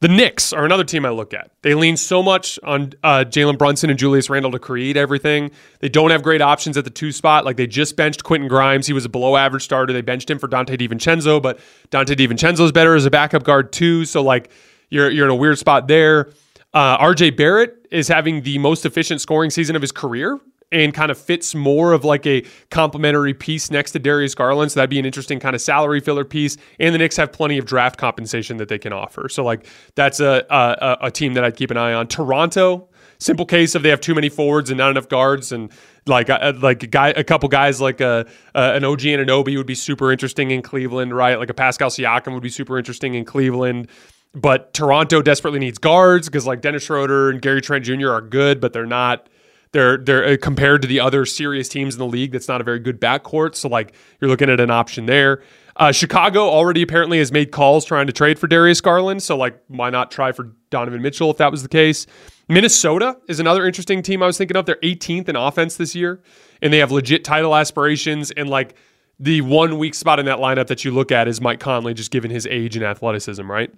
The 0.00 0.08
Knicks 0.08 0.54
are 0.54 0.64
another 0.64 0.84
team 0.84 1.04
I 1.04 1.10
look 1.10 1.34
at. 1.34 1.50
They 1.60 1.74
lean 1.74 1.98
so 1.98 2.22
much 2.22 2.58
on 2.62 2.94
uh, 3.04 3.24
Jalen 3.28 3.58
Brunson 3.58 3.90
and 3.90 3.98
Julius 3.98 4.30
Randle 4.30 4.50
to 4.52 4.58
create 4.58 4.96
everything. 4.96 5.50
They 5.80 5.90
don't 5.90 6.10
have 6.10 6.22
great 6.22 6.40
options 6.40 6.78
at 6.78 6.84
the 6.84 6.90
two 6.90 7.12
spot. 7.12 7.44
Like 7.44 7.58
they 7.58 7.66
just 7.66 7.96
benched 7.96 8.24
Quentin 8.24 8.48
Grimes. 8.48 8.86
He 8.86 8.94
was 8.94 9.04
a 9.04 9.10
below 9.10 9.36
average 9.36 9.64
starter. 9.64 9.92
They 9.92 10.00
benched 10.00 10.30
him 10.30 10.38
for 10.38 10.48
Donte 10.48 10.78
DiVincenzo, 10.78 11.42
but 11.42 11.58
Donte 11.90 12.16
DiVincenzo 12.16 12.60
is 12.60 12.72
better 12.72 12.94
as 12.94 13.04
a 13.04 13.10
backup 13.10 13.42
guard 13.42 13.72
too. 13.72 14.06
So 14.06 14.22
like 14.22 14.50
you're 14.88 15.10
you're 15.10 15.26
in 15.26 15.32
a 15.32 15.36
weird 15.36 15.58
spot 15.58 15.86
there. 15.86 16.30
Uh, 16.72 16.98
RJ 16.98 17.36
Barrett 17.36 17.86
is 17.90 18.08
having 18.08 18.42
the 18.42 18.58
most 18.58 18.86
efficient 18.86 19.20
scoring 19.20 19.50
season 19.50 19.74
of 19.74 19.82
his 19.82 19.92
career 19.92 20.38
and 20.72 20.94
kind 20.94 21.10
of 21.10 21.18
fits 21.18 21.54
more 21.54 21.92
of 21.92 22.04
like 22.04 22.26
a 22.26 22.44
complementary 22.70 23.34
piece 23.34 23.70
next 23.70 23.90
to 23.92 23.98
Darius 23.98 24.34
Garland. 24.34 24.70
So 24.70 24.78
that'd 24.78 24.90
be 24.90 25.00
an 25.00 25.04
interesting 25.04 25.40
kind 25.40 25.56
of 25.56 25.60
salary 25.60 26.00
filler 26.00 26.24
piece. 26.24 26.56
And 26.78 26.94
the 26.94 26.98
Knicks 26.98 27.16
have 27.16 27.32
plenty 27.32 27.58
of 27.58 27.64
draft 27.64 27.98
compensation 27.98 28.56
that 28.58 28.68
they 28.68 28.78
can 28.78 28.92
offer. 28.92 29.28
So 29.28 29.44
like 29.44 29.66
that's 29.96 30.20
a 30.20 30.46
a, 30.48 31.06
a 31.06 31.10
team 31.10 31.34
that 31.34 31.44
I'd 31.44 31.56
keep 31.56 31.70
an 31.72 31.76
eye 31.76 31.92
on. 31.92 32.06
Toronto, 32.06 32.88
simple 33.18 33.46
case 33.46 33.74
of 33.74 33.82
they 33.82 33.88
have 33.88 34.00
too 34.00 34.14
many 34.14 34.28
forwards 34.28 34.70
and 34.70 34.78
not 34.78 34.90
enough 34.90 35.08
guards 35.08 35.50
and 35.50 35.72
like 36.06 36.30
uh, 36.30 36.52
like 36.60 36.84
a 36.84 36.86
guy 36.86 37.08
a 37.08 37.24
couple 37.24 37.48
guys 37.48 37.80
like 37.80 38.00
a, 38.00 38.26
an 38.54 38.84
OG 38.84 39.00
Anunoby 39.00 39.56
would 39.56 39.66
be 39.66 39.74
super 39.74 40.12
interesting 40.12 40.52
in 40.52 40.62
Cleveland, 40.62 41.14
right? 41.14 41.36
Like 41.36 41.50
a 41.50 41.54
Pascal 41.54 41.90
Siakam 41.90 42.32
would 42.32 42.44
be 42.44 42.48
super 42.48 42.78
interesting 42.78 43.14
in 43.14 43.24
Cleveland. 43.24 43.88
But 44.32 44.72
Toronto 44.72 45.22
desperately 45.22 45.58
needs 45.58 45.78
guards 45.78 46.28
because 46.28 46.46
like 46.46 46.60
Dennis 46.60 46.84
Schroeder 46.84 47.30
and 47.30 47.42
Gary 47.42 47.60
Trent 47.60 47.84
Jr. 47.84 48.10
are 48.10 48.20
good, 48.20 48.60
but 48.60 48.72
they're 48.72 48.86
not. 48.86 49.28
They're 49.72 49.98
they're 49.98 50.24
uh, 50.24 50.36
compared 50.40 50.82
to 50.82 50.88
the 50.88 51.00
other 51.00 51.24
serious 51.24 51.68
teams 51.68 51.94
in 51.94 51.98
the 51.98 52.06
league. 52.06 52.32
That's 52.32 52.48
not 52.48 52.60
a 52.60 52.64
very 52.64 52.78
good 52.78 53.00
backcourt. 53.00 53.54
So 53.54 53.68
like 53.68 53.94
you're 54.20 54.30
looking 54.30 54.50
at 54.50 54.60
an 54.60 54.70
option 54.70 55.06
there. 55.06 55.42
Uh, 55.76 55.92
Chicago 55.92 56.42
already 56.42 56.82
apparently 56.82 57.18
has 57.18 57.32
made 57.32 57.52
calls 57.52 57.84
trying 57.84 58.06
to 58.06 58.12
trade 58.12 58.38
for 58.38 58.46
Darius 58.46 58.80
Garland. 58.80 59.22
So 59.22 59.36
like 59.36 59.60
why 59.68 59.90
not 59.90 60.10
try 60.10 60.32
for 60.32 60.52
Donovan 60.70 61.02
Mitchell 61.02 61.30
if 61.30 61.38
that 61.38 61.50
was 61.50 61.62
the 61.62 61.68
case? 61.68 62.06
Minnesota 62.48 63.16
is 63.28 63.38
another 63.38 63.64
interesting 63.64 64.02
team 64.02 64.22
I 64.22 64.26
was 64.26 64.36
thinking 64.36 64.56
of. 64.56 64.66
They're 64.66 64.76
18th 64.76 65.28
in 65.28 65.36
offense 65.36 65.76
this 65.76 65.94
year, 65.94 66.20
and 66.60 66.72
they 66.72 66.78
have 66.78 66.90
legit 66.90 67.22
title 67.22 67.54
aspirations. 67.54 68.32
And 68.32 68.48
like 68.48 68.74
the 69.20 69.40
one 69.42 69.78
weak 69.78 69.94
spot 69.94 70.18
in 70.18 70.26
that 70.26 70.38
lineup 70.38 70.66
that 70.66 70.84
you 70.84 70.90
look 70.90 71.12
at 71.12 71.28
is 71.28 71.40
Mike 71.40 71.60
Conley, 71.60 71.94
just 71.94 72.10
given 72.10 72.30
his 72.30 72.46
age 72.46 72.74
and 72.74 72.84
athleticism, 72.84 73.48
right? 73.48 73.72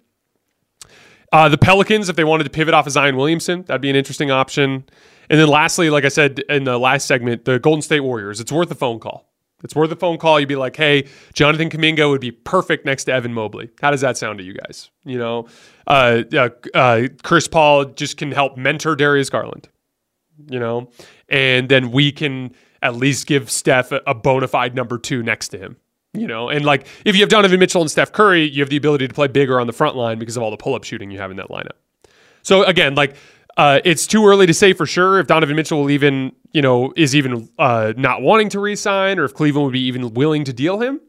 Uh, 1.33 1.49
the 1.49 1.59
Pelicans, 1.59 2.09
if 2.09 2.17
they 2.17 2.25
wanted 2.25 2.45
to 2.45 2.51
pivot 2.51 2.75
off 2.75 2.87
of 2.87 2.93
Zion 2.93 3.17
Williamson, 3.17 3.63
that'd 3.63 3.81
be 3.81 3.91
an 3.91 3.97
interesting 3.97 4.31
option. 4.31 4.85
And 5.31 5.41
then 5.41 5.49
lastly, 5.49 5.89
like 5.89 6.05
I 6.05 6.09
said 6.09 6.41
in 6.51 6.65
the 6.65 6.79
last 6.79 7.07
segment, 7.07 7.47
the 7.47 7.59
Golden 7.59 7.81
State 7.81 8.01
Warriors. 8.01 8.39
It's 8.39 8.53
worth 8.53 8.71
a 8.71 8.75
phone 8.75 8.99
call. 8.99 9.33
It's 9.65 9.75
worth 9.75 9.91
a 9.93 9.97
phone 9.97 10.19
call. 10.19 10.41
You'd 10.41 10.49
be 10.49 10.57
like, 10.57 10.77
hey, 10.77 11.09
Jonathan 11.35 11.71
Kuminga 11.71 12.11
would 12.11 12.21
be 12.21 12.33
perfect 12.33 12.85
next 12.85 13.05
to 13.05 13.13
Evan 13.13 13.33
Mobley. 13.33 13.71
How 13.81 13.91
does 13.91 14.01
that 14.01 14.19
sound 14.19 14.39
to 14.39 14.45
you 14.45 14.55
guys? 14.55 14.91
You 15.05 15.19
know, 15.19 15.49
uh, 15.87 16.25
uh, 16.75 17.03
Chris 17.23 17.49
Paul 17.49 17.87
just 17.87 18.17
can 18.17 18.33
help 18.33 18.57
mentor 18.57 18.97
Darius 18.97 19.31
Garland, 19.31 19.69
you 20.51 20.59
know, 20.59 20.91
and 21.29 21.69
then 21.69 21.93
we 21.93 22.13
can 22.13 22.55
at 22.83 22.97
least 22.97 23.27
give 23.29 23.51
Steph 23.51 23.93
a, 23.93 24.01
a 24.07 24.15
bona 24.15 24.49
fide 24.49 24.75
number 24.75 24.99
two 24.99 25.23
next 25.23 25.49
to 25.49 25.59
him. 25.59 25.77
You 26.15 26.27
know, 26.27 26.51
and 26.51 26.65
like 26.65 26.87
if 27.07 27.15
you 27.15 27.23
have 27.23 27.31
Donovan 27.31 27.59
Mitchell 27.59 27.81
and 27.81 27.91
Steph 27.91 28.13
Curry, 28.13 28.45
you 28.49 28.61
have 28.61 28.69
the 28.69 28.77
ability 28.77 29.09
to 29.09 29.15
play 29.15 29.29
bigger 29.29 29.59
on 29.59 29.67
the 29.67 29.73
front 29.73 29.97
line 29.97 30.19
because 30.19 30.37
of 30.37 30.43
all 30.43 30.51
the 30.51 30.59
pull 30.59 30.75
up 30.75 30.85
shooting 30.85 31.11
you 31.11 31.19
have 31.19 31.31
in 31.31 31.39
that 31.39 31.49
lineup. 31.49 31.79
So 32.43 32.65
again, 32.65 32.95
like 32.95 33.17
uh, 33.57 33.81
it's 33.85 34.07
too 34.07 34.27
early 34.27 34.47
to 34.47 34.55
say 34.55 34.73
for 34.75 34.85
sure 34.85 35.19
if 35.19 35.27
Donovan 35.27 35.57
Mitchell 35.57 35.81
will 35.81 35.91
even, 35.91 36.33
you 36.53 36.61
know, 36.61 36.93
is 36.97 37.15
even 37.17 37.49
uh, 37.59 37.95
not 37.97 38.21
wanting 38.21 38.51
to 38.51 38.61
resign 38.61 39.19
or 39.19 39.25
if 39.25 39.35
Cleveland 39.35 39.65
would 39.65 39.73
be 39.73 39.81
even 39.81 40.13
willing 40.15 40.45
to 40.45 40.53
deal 40.53 40.81
him. 40.81 41.01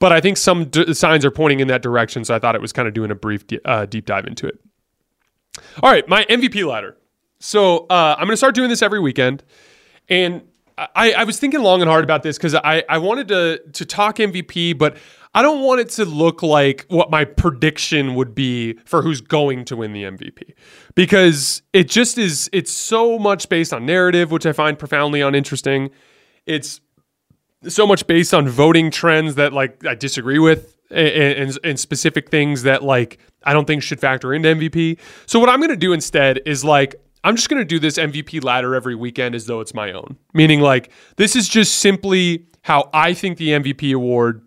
But 0.00 0.12
I 0.12 0.20
think 0.20 0.36
some 0.36 0.66
d- 0.66 0.94
signs 0.94 1.24
are 1.24 1.30
pointing 1.30 1.60
in 1.60 1.68
that 1.68 1.82
direction. 1.82 2.24
So 2.24 2.34
I 2.34 2.38
thought 2.38 2.54
it 2.54 2.60
was 2.60 2.72
kind 2.72 2.86
of 2.86 2.94
doing 2.94 3.10
a 3.10 3.16
brief 3.16 3.44
uh, 3.64 3.86
deep 3.86 4.06
dive 4.06 4.26
into 4.26 4.46
it. 4.46 4.58
All 5.82 5.90
right, 5.90 6.08
my 6.08 6.24
MVP 6.24 6.66
ladder. 6.66 6.96
So 7.40 7.86
uh, 7.90 8.14
I'm 8.16 8.26
going 8.26 8.32
to 8.32 8.36
start 8.36 8.54
doing 8.54 8.68
this 8.68 8.82
every 8.82 9.00
weekend. 9.00 9.42
And 10.08 10.42
I, 10.94 11.12
I 11.12 11.24
was 11.24 11.40
thinking 11.40 11.60
long 11.60 11.80
and 11.80 11.90
hard 11.90 12.04
about 12.04 12.22
this 12.22 12.36
because 12.36 12.54
I, 12.54 12.84
I 12.88 12.98
wanted 12.98 13.28
to 13.28 13.60
to 13.72 13.84
talk 13.84 14.16
MVP, 14.16 14.78
but 14.78 14.96
I 15.34 15.42
don't 15.42 15.62
want 15.62 15.80
it 15.80 15.88
to 15.90 16.04
look 16.04 16.42
like 16.42 16.86
what 16.88 17.10
my 17.10 17.24
prediction 17.24 18.14
would 18.14 18.34
be 18.34 18.74
for 18.84 19.02
who's 19.02 19.20
going 19.20 19.64
to 19.66 19.76
win 19.76 19.92
the 19.92 20.04
MVP 20.04 20.54
because 20.94 21.62
it 21.72 21.88
just 21.88 22.16
is. 22.16 22.48
It's 22.52 22.72
so 22.72 23.18
much 23.18 23.48
based 23.48 23.72
on 23.72 23.86
narrative, 23.86 24.30
which 24.30 24.46
I 24.46 24.52
find 24.52 24.78
profoundly 24.78 25.20
uninteresting. 25.20 25.90
It's 26.46 26.80
so 27.66 27.86
much 27.86 28.06
based 28.06 28.32
on 28.32 28.48
voting 28.48 28.90
trends 28.90 29.34
that 29.34 29.52
like 29.52 29.84
I 29.84 29.94
disagree 29.96 30.38
with 30.38 30.76
and, 30.90 31.08
and, 31.08 31.58
and 31.64 31.80
specific 31.80 32.30
things 32.30 32.62
that 32.62 32.84
like 32.84 33.18
I 33.42 33.52
don't 33.52 33.66
think 33.66 33.82
should 33.82 34.00
factor 34.00 34.32
into 34.32 34.48
MVP. 34.48 34.98
So 35.26 35.40
what 35.40 35.48
I'm 35.48 35.58
going 35.58 35.70
to 35.70 35.76
do 35.76 35.92
instead 35.92 36.40
is 36.46 36.64
like 36.64 36.94
I'm 37.28 37.36
just 37.36 37.50
going 37.50 37.60
to 37.60 37.64
do 37.66 37.78
this 37.78 37.98
MVP 37.98 38.42
ladder 38.42 38.74
every 38.74 38.94
weekend 38.94 39.34
as 39.34 39.44
though 39.44 39.60
it's 39.60 39.74
my 39.74 39.92
own. 39.92 40.16
Meaning 40.32 40.60
like 40.60 40.90
this 41.16 41.36
is 41.36 41.46
just 41.46 41.74
simply 41.74 42.46
how 42.62 42.88
I 42.94 43.12
think 43.12 43.36
the 43.36 43.50
MVP 43.50 43.94
award 43.94 44.40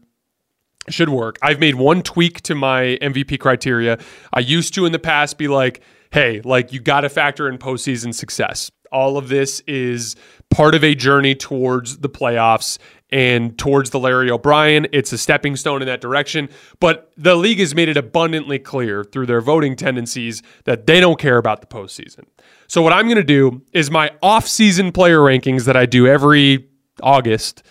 should 0.89 1.09
work. 1.09 1.37
I've 1.43 1.59
made 1.59 1.75
one 1.75 2.01
tweak 2.01 2.41
to 2.41 2.55
my 2.55 2.97
MVP 2.99 3.39
criteria. 3.39 3.99
I 4.33 4.39
used 4.39 4.73
to 4.73 4.87
in 4.87 4.93
the 4.93 4.99
past 4.99 5.37
be 5.37 5.47
like, 5.47 5.83
hey, 6.11 6.41
like 6.43 6.73
you 6.73 6.79
got 6.79 7.01
to 7.01 7.09
factor 7.09 7.47
in 7.47 7.59
postseason 7.59 8.15
success. 8.15 8.71
All 8.91 9.15
of 9.15 9.29
this 9.29 9.59
is 9.67 10.15
part 10.49 10.73
of 10.73 10.83
a 10.83 10.95
journey 10.95 11.35
towards 11.35 11.99
the 11.99 12.09
playoffs 12.09 12.79
and 13.11 13.57
towards 13.59 13.91
the 13.91 13.99
Larry 13.99 14.31
O'Brien. 14.31 14.87
It's 14.91 15.13
a 15.13 15.19
stepping 15.19 15.55
stone 15.55 15.81
in 15.81 15.85
that 15.87 16.01
direction. 16.01 16.49
But 16.79 17.11
the 17.15 17.35
league 17.35 17.59
has 17.59 17.75
made 17.75 17.89
it 17.89 17.97
abundantly 17.97 18.57
clear 18.57 19.03
through 19.03 19.27
their 19.27 19.41
voting 19.41 19.75
tendencies 19.75 20.41
that 20.63 20.87
they 20.87 20.99
don't 20.99 21.19
care 21.19 21.37
about 21.37 21.61
the 21.61 21.67
postseason. 21.67 22.25
So 22.71 22.81
what 22.81 22.93
I'm 22.93 23.03
going 23.03 23.17
to 23.17 23.23
do 23.25 23.61
is 23.73 23.91
my 23.91 24.11
off-season 24.21 24.93
player 24.93 25.17
rankings 25.17 25.65
that 25.65 25.75
I 25.75 25.85
do 25.85 26.07
every 26.07 26.69
August. 27.03 27.63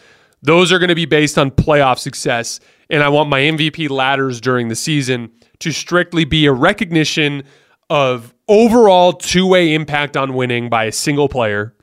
Those 0.43 0.73
are 0.73 0.79
going 0.79 0.91
to 0.91 0.95
be 0.95 1.07
based 1.07 1.39
on 1.39 1.53
playoff 1.53 1.99
success, 1.99 2.61
and 2.91 3.03
I 3.03 3.09
want 3.09 3.31
my 3.31 3.41
MVP 3.41 3.89
ladders 3.89 4.43
during 4.43 4.69
the 4.69 4.77
season 4.77 5.33
to 5.61 5.73
strictly 5.73 6.27
be 6.27 6.45
a 6.45 6.53
recognition 6.53 7.45
of 7.89 8.35
overall 8.47 9.15
two-way 9.15 9.73
impact 9.73 10.19
on 10.19 10.35
winning 10.35 10.69
by 10.69 10.85
a 10.85 10.93
single 10.93 11.31
player 11.31 11.75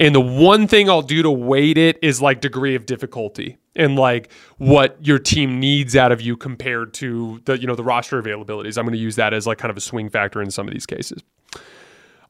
and 0.00 0.14
the 0.14 0.20
one 0.20 0.66
thing 0.66 0.88
I'll 0.88 1.02
do 1.02 1.22
to 1.22 1.30
weight 1.30 1.78
it 1.78 1.98
is 2.02 2.20
like 2.20 2.40
degree 2.40 2.74
of 2.74 2.86
difficulty 2.86 3.58
and 3.76 3.96
like 3.96 4.32
what 4.58 4.96
your 5.00 5.18
team 5.18 5.60
needs 5.60 5.94
out 5.94 6.12
of 6.12 6.20
you 6.20 6.36
compared 6.36 6.94
to 6.94 7.40
the 7.44 7.58
you 7.58 7.66
know 7.66 7.74
the 7.74 7.84
roster 7.84 8.20
availabilities. 8.20 8.78
I'm 8.78 8.84
going 8.84 8.94
to 8.94 8.98
use 8.98 9.16
that 9.16 9.34
as 9.34 9.46
like 9.46 9.58
kind 9.58 9.70
of 9.70 9.76
a 9.76 9.80
swing 9.80 10.08
factor 10.08 10.42
in 10.42 10.50
some 10.50 10.66
of 10.66 10.72
these 10.72 10.86
cases. 10.86 11.22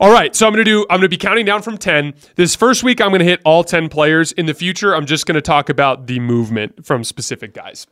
All 0.02 0.10
right, 0.10 0.34
so 0.34 0.48
I'm 0.48 0.52
to 0.54 0.64
do 0.64 0.84
I'm 0.90 1.00
to 1.02 1.08
be 1.08 1.16
counting 1.16 1.44
down 1.44 1.62
from 1.62 1.78
10. 1.78 2.14
This 2.34 2.56
first 2.56 2.82
week 2.82 3.00
I'm 3.00 3.10
to 3.20 3.24
hit 3.24 3.40
all 3.44 3.62
10 3.62 3.88
players. 3.88 4.32
In 4.32 4.46
the 4.46 4.52
future, 4.52 4.96
I'm 4.96 5.06
just 5.06 5.26
to 5.36 5.40
talk 5.40 5.68
about 5.68 6.08
the 6.08 6.18
movement 6.18 6.84
from 6.84 7.04
specific 7.04 7.54
guys. 7.54 7.86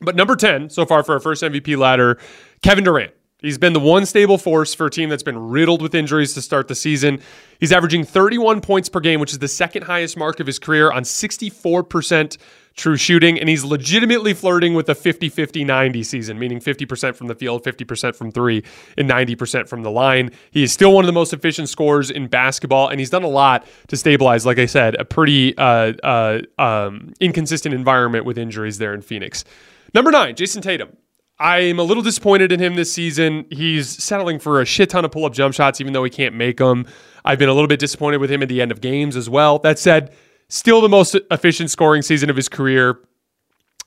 But 0.00 0.14
number 0.14 0.36
10 0.36 0.70
so 0.70 0.86
far 0.86 1.02
for 1.02 1.14
our 1.14 1.18
first 1.18 1.42
MVP 1.42 1.76
ladder, 1.76 2.20
Kevin 2.62 2.84
Durant. 2.84 3.14
He's 3.44 3.58
been 3.58 3.74
the 3.74 3.80
one 3.80 4.06
stable 4.06 4.38
force 4.38 4.72
for 4.72 4.86
a 4.86 4.90
team 4.90 5.10
that's 5.10 5.22
been 5.22 5.50
riddled 5.50 5.82
with 5.82 5.94
injuries 5.94 6.32
to 6.32 6.40
start 6.40 6.66
the 6.66 6.74
season. 6.74 7.20
He's 7.60 7.72
averaging 7.72 8.04
31 8.04 8.62
points 8.62 8.88
per 8.88 9.00
game, 9.00 9.20
which 9.20 9.32
is 9.32 9.38
the 9.38 9.48
second 9.48 9.82
highest 9.82 10.16
mark 10.16 10.40
of 10.40 10.46
his 10.46 10.58
career 10.58 10.90
on 10.90 11.02
64% 11.02 12.38
true 12.74 12.96
shooting. 12.96 13.38
And 13.38 13.46
he's 13.46 13.62
legitimately 13.62 14.32
flirting 14.32 14.72
with 14.72 14.88
a 14.88 14.94
50 14.94 15.28
50 15.28 15.62
90 15.62 16.02
season, 16.02 16.38
meaning 16.38 16.58
50% 16.58 17.14
from 17.14 17.26
the 17.26 17.34
field, 17.34 17.62
50% 17.64 18.16
from 18.16 18.32
three, 18.32 18.64
and 18.96 19.10
90% 19.10 19.68
from 19.68 19.82
the 19.82 19.90
line. 19.90 20.30
He 20.50 20.62
is 20.62 20.72
still 20.72 20.94
one 20.94 21.04
of 21.04 21.06
the 21.06 21.12
most 21.12 21.34
efficient 21.34 21.68
scorers 21.68 22.10
in 22.10 22.28
basketball, 22.28 22.88
and 22.88 22.98
he's 22.98 23.10
done 23.10 23.24
a 23.24 23.28
lot 23.28 23.66
to 23.88 23.96
stabilize, 23.98 24.46
like 24.46 24.58
I 24.58 24.66
said, 24.66 24.94
a 24.94 25.04
pretty 25.04 25.56
uh, 25.58 25.92
uh, 26.02 26.40
um, 26.58 27.12
inconsistent 27.20 27.74
environment 27.74 28.24
with 28.24 28.38
injuries 28.38 28.78
there 28.78 28.94
in 28.94 29.02
Phoenix. 29.02 29.44
Number 29.92 30.10
nine, 30.10 30.34
Jayson 30.34 30.62
Tatum. 30.62 30.96
I'm 31.38 31.80
a 31.80 31.82
little 31.82 32.02
disappointed 32.02 32.52
in 32.52 32.60
him 32.60 32.76
this 32.76 32.92
season. 32.92 33.46
He's 33.50 33.88
settling 34.02 34.38
for 34.38 34.60
a 34.60 34.64
shit 34.64 34.90
ton 34.90 35.04
of 35.04 35.10
pull 35.10 35.24
up 35.24 35.32
jump 35.32 35.54
shots, 35.54 35.80
even 35.80 35.92
though 35.92 36.04
he 36.04 36.10
can't 36.10 36.34
make 36.34 36.58
them. 36.58 36.86
I've 37.24 37.38
been 37.38 37.48
a 37.48 37.54
little 37.54 37.68
bit 37.68 37.80
disappointed 37.80 38.18
with 38.18 38.30
him 38.30 38.42
at 38.42 38.48
the 38.48 38.62
end 38.62 38.70
of 38.70 38.80
games 38.80 39.16
as 39.16 39.28
well. 39.28 39.58
That 39.58 39.78
said, 39.78 40.14
still 40.48 40.80
the 40.80 40.88
most 40.88 41.16
efficient 41.30 41.70
scoring 41.70 42.02
season 42.02 42.30
of 42.30 42.36
his 42.36 42.48
career. 42.48 43.00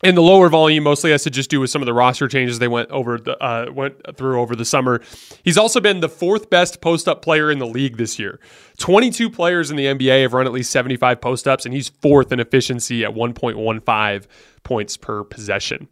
And 0.04 0.16
the 0.16 0.22
lower 0.22 0.48
volume 0.48 0.84
mostly 0.84 1.10
has 1.10 1.24
to 1.24 1.32
just 1.32 1.50
do 1.50 1.60
with 1.60 1.72
some 1.72 1.82
of 1.82 1.88
the 1.88 1.94
roster 1.94 2.28
changes 2.28 2.60
they 2.60 2.68
went 2.68 2.92
over 2.92 3.18
the 3.18 3.36
uh, 3.44 3.72
went 3.72 3.96
through 4.16 4.40
over 4.40 4.56
the 4.56 4.66
summer. 4.66 5.02
He's 5.44 5.58
also 5.58 5.80
been 5.80 6.02
the 6.02 6.10
fourth 6.10 6.52
best 6.52 6.82
post 6.82 7.08
up 7.08 7.24
player 7.24 7.50
in 7.50 7.58
the 7.58 7.66
league 7.66 7.98
this 7.98 8.20
year. 8.20 8.40
22 8.78 9.32
players 9.32 9.72
in 9.72 9.76
the 9.76 9.86
NBA 9.86 10.22
have 10.22 10.34
run 10.34 10.46
at 10.46 10.52
least 10.52 10.70
75 10.70 11.20
post 11.20 11.48
ups, 11.48 11.66
and 11.66 11.74
he's 11.74 11.90
fourth 11.90 12.32
in 12.32 12.40
efficiency 12.40 13.04
at 13.04 13.12
1.15 13.16 14.28
points 14.64 14.98
per 14.98 15.24
possession. 15.24 15.88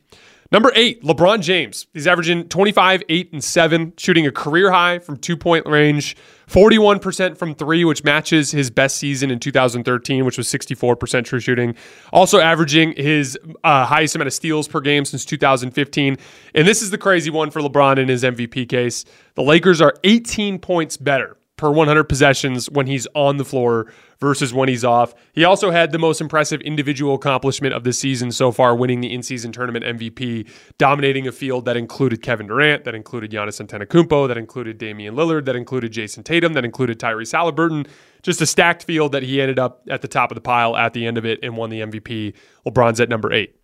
Number 0.52 0.72
eight, 0.76 1.02
LeBron 1.04 1.42
James. 1.42 1.88
He's 1.94 2.06
averaging 2.06 2.48
25, 2.50 3.04
8, 3.10 3.34
and 3.34 3.44
7, 3.44 3.94
shooting 3.98 4.28
a 4.28 4.32
career 4.32 4.72
high 4.72 5.00
from 5.00 5.18
two 5.18 5.36
point 5.36 5.66
range, 5.66 6.16
41% 6.48 7.36
from 7.36 7.56
three, 7.56 7.84
which 7.84 8.04
matches 8.04 8.52
his 8.52 8.70
best 8.70 8.98
season 8.98 9.32
in 9.32 9.40
2013, 9.40 10.24
which 10.24 10.38
was 10.38 10.48
64% 10.48 11.26
true 11.26 11.40
shooting. 11.40 11.76
Also 12.14 12.40
averaging 12.40 12.94
his 12.96 13.38
uh, 13.64 13.86
highest 13.86 14.16
amount 14.16 14.28
of 14.28 14.34
steals 14.34 14.68
per 14.68 14.82
game 14.82 15.04
since 15.04 15.26
2015. 15.26 16.18
And 16.54 16.68
this 16.68 16.84
is 16.84 16.92
the 16.92 16.98
crazy 17.00 17.32
one 17.32 17.50
for 17.50 17.62
LeBron 17.62 17.98
in 17.98 18.08
his 18.08 18.22
MVP 18.24 18.70
case. 18.70 19.04
The 19.34 19.44
Lakers 19.44 19.82
are 19.82 19.96
18 20.04 20.60
points 20.60 20.96
better 20.96 21.38
per 21.58 21.72
100 21.72 22.04
possessions 22.06 22.70
when 22.70 22.88
he's 22.88 23.08
on 23.16 23.38
the 23.38 23.46
floor 23.46 23.92
versus 24.20 24.54
when 24.54 24.68
he's 24.68 24.84
off. 24.84 25.14
He 25.34 25.44
also 25.44 25.72
had 25.72 25.92
the 25.92 26.00
most 26.00 26.20
impressive 26.20 26.62
individual 26.62 27.16
accomplishment 27.16 27.74
of 27.74 27.84
the 27.84 27.94
season 27.94 28.32
so 28.32 28.52
far, 28.52 28.76
winning 28.76 29.02
the 29.02 29.14
in-season 29.14 29.52
tournament 29.52 29.86
MVP, 29.86 30.50
dominating 30.78 31.28
a 31.28 31.32
field 31.32 31.66
that 31.66 31.78
included 31.78 32.22
Kevin 32.22 32.48
Durant, 32.48 32.84
that 32.84 32.96
included 32.96 33.32
Giannis 33.32 33.66
Antetokounmpo, 33.66 34.28
that 34.28 34.38
included 34.38 34.78
Damian 34.78 35.16
Lillard, 35.16 35.46
that 35.46 35.56
included 35.56 35.92
Jayson 35.92 36.24
Tatum, 36.24 36.54
that 36.54 36.66
included 36.66 37.00
Tyrese 37.00 37.34
Haliburton. 37.34 37.88
Just 38.22 38.42
a 38.42 38.46
stacked 38.46 38.84
field 38.84 39.12
that 39.12 39.24
he 39.24 39.40
ended 39.40 39.60
up 39.60 39.84
at 39.90 40.02
the 40.02 40.08
top 40.08 40.32
of 40.32 40.36
the 40.36 40.42
pile 40.42 40.76
at 40.76 40.94
the 40.94 41.06
end 41.06 41.18
of 41.18 41.26
it 41.26 41.40
and 41.44 41.56
won 41.56 41.70
the 41.70 41.82
MVP. 41.82 42.34
LeBron's 42.66 43.00
at 43.00 43.08
number 43.08 43.32
eight. 43.32 43.56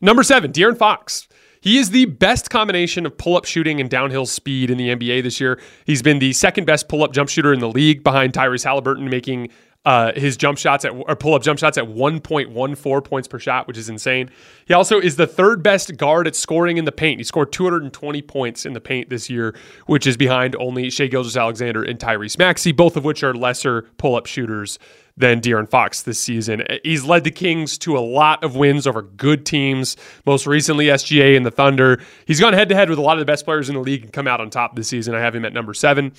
Number 0.00 0.22
seven, 0.22 0.52
De'Aaron 0.52 0.78
Fox. 0.78 1.28
He 1.60 1.76
is 1.76 1.90
the 1.90 2.06
best 2.06 2.48
combination 2.48 3.04
of 3.04 3.16
pull 3.18 3.36
up 3.36 3.44
shooting 3.44 3.80
and 3.80 3.90
downhill 3.90 4.26
speed 4.26 4.70
in 4.70 4.78
the 4.78 4.88
NBA 4.88 5.22
this 5.22 5.40
year. 5.40 5.60
He's 5.84 6.00
been 6.00 6.18
the 6.18 6.32
second 6.32 6.64
best 6.64 6.88
pull 6.88 7.02
up 7.02 7.12
jump 7.12 7.28
shooter 7.28 7.52
in 7.52 7.60
the 7.60 7.68
league 7.68 8.02
behind 8.02 8.32
Tyrese 8.32 8.64
Haliburton, 8.64 9.10
making 9.10 9.50
uh, 9.84 10.12
his 10.14 10.36
jump 10.36 10.58
shots 10.58 10.84
at 10.84 10.90
or 10.90 11.16
pull 11.16 11.34
up 11.34 11.42
jump 11.42 11.58
shots 11.58 11.78
at 11.78 11.84
1.14 11.84 13.04
points 13.04 13.28
per 13.28 13.38
shot, 13.38 13.66
which 13.66 13.78
is 13.78 13.88
insane. 13.88 14.30
He 14.66 14.74
also 14.74 15.00
is 15.00 15.16
the 15.16 15.26
third 15.26 15.62
best 15.62 15.96
guard 15.96 16.26
at 16.26 16.36
scoring 16.36 16.76
in 16.76 16.84
the 16.84 16.92
paint. 16.92 17.20
He 17.20 17.24
scored 17.24 17.52
220 17.52 18.22
points 18.22 18.66
in 18.66 18.72
the 18.74 18.80
paint 18.80 19.08
this 19.08 19.30
year, 19.30 19.54
which 19.86 20.06
is 20.06 20.16
behind 20.16 20.54
only 20.56 20.90
Shai 20.90 21.06
Gilgeous-Alexander 21.06 21.82
and 21.82 21.98
Tyrese 21.98 22.38
Maxey, 22.38 22.72
both 22.72 22.96
of 22.96 23.04
which 23.04 23.22
are 23.22 23.34
lesser 23.34 23.82
pull 23.96 24.16
up 24.16 24.26
shooters 24.26 24.78
than 25.16 25.40
De'Aaron 25.40 25.68
Fox 25.68 26.02
this 26.02 26.18
season. 26.18 26.64
He's 26.82 27.04
led 27.04 27.24
the 27.24 27.30
Kings 27.30 27.76
to 27.78 27.96
a 27.96 28.00
lot 28.00 28.42
of 28.42 28.56
wins 28.56 28.86
over 28.86 29.02
good 29.02 29.44
teams, 29.44 29.96
most 30.26 30.46
recently 30.46 30.86
SGA 30.86 31.36
and 31.36 31.44
the 31.44 31.50
Thunder. 31.50 32.00
He's 32.26 32.40
gone 32.40 32.52
head 32.52 32.68
to 32.70 32.74
head 32.74 32.88
with 32.88 32.98
a 32.98 33.02
lot 33.02 33.14
of 33.14 33.20
the 33.20 33.24
best 33.24 33.44
players 33.44 33.68
in 33.68 33.74
the 33.74 33.80
league 33.80 34.02
and 34.02 34.12
come 34.12 34.26
out 34.26 34.40
on 34.40 34.50
top 34.50 34.76
this 34.76 34.88
season. 34.88 35.14
I 35.14 35.20
have 35.20 35.34
him 35.34 35.44
at 35.44 35.52
number 35.52 35.74
seven. 35.74 36.12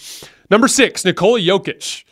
Number 0.49 0.67
six, 0.67 1.03
Nikola 1.05 1.39
Jokic. 1.39 2.03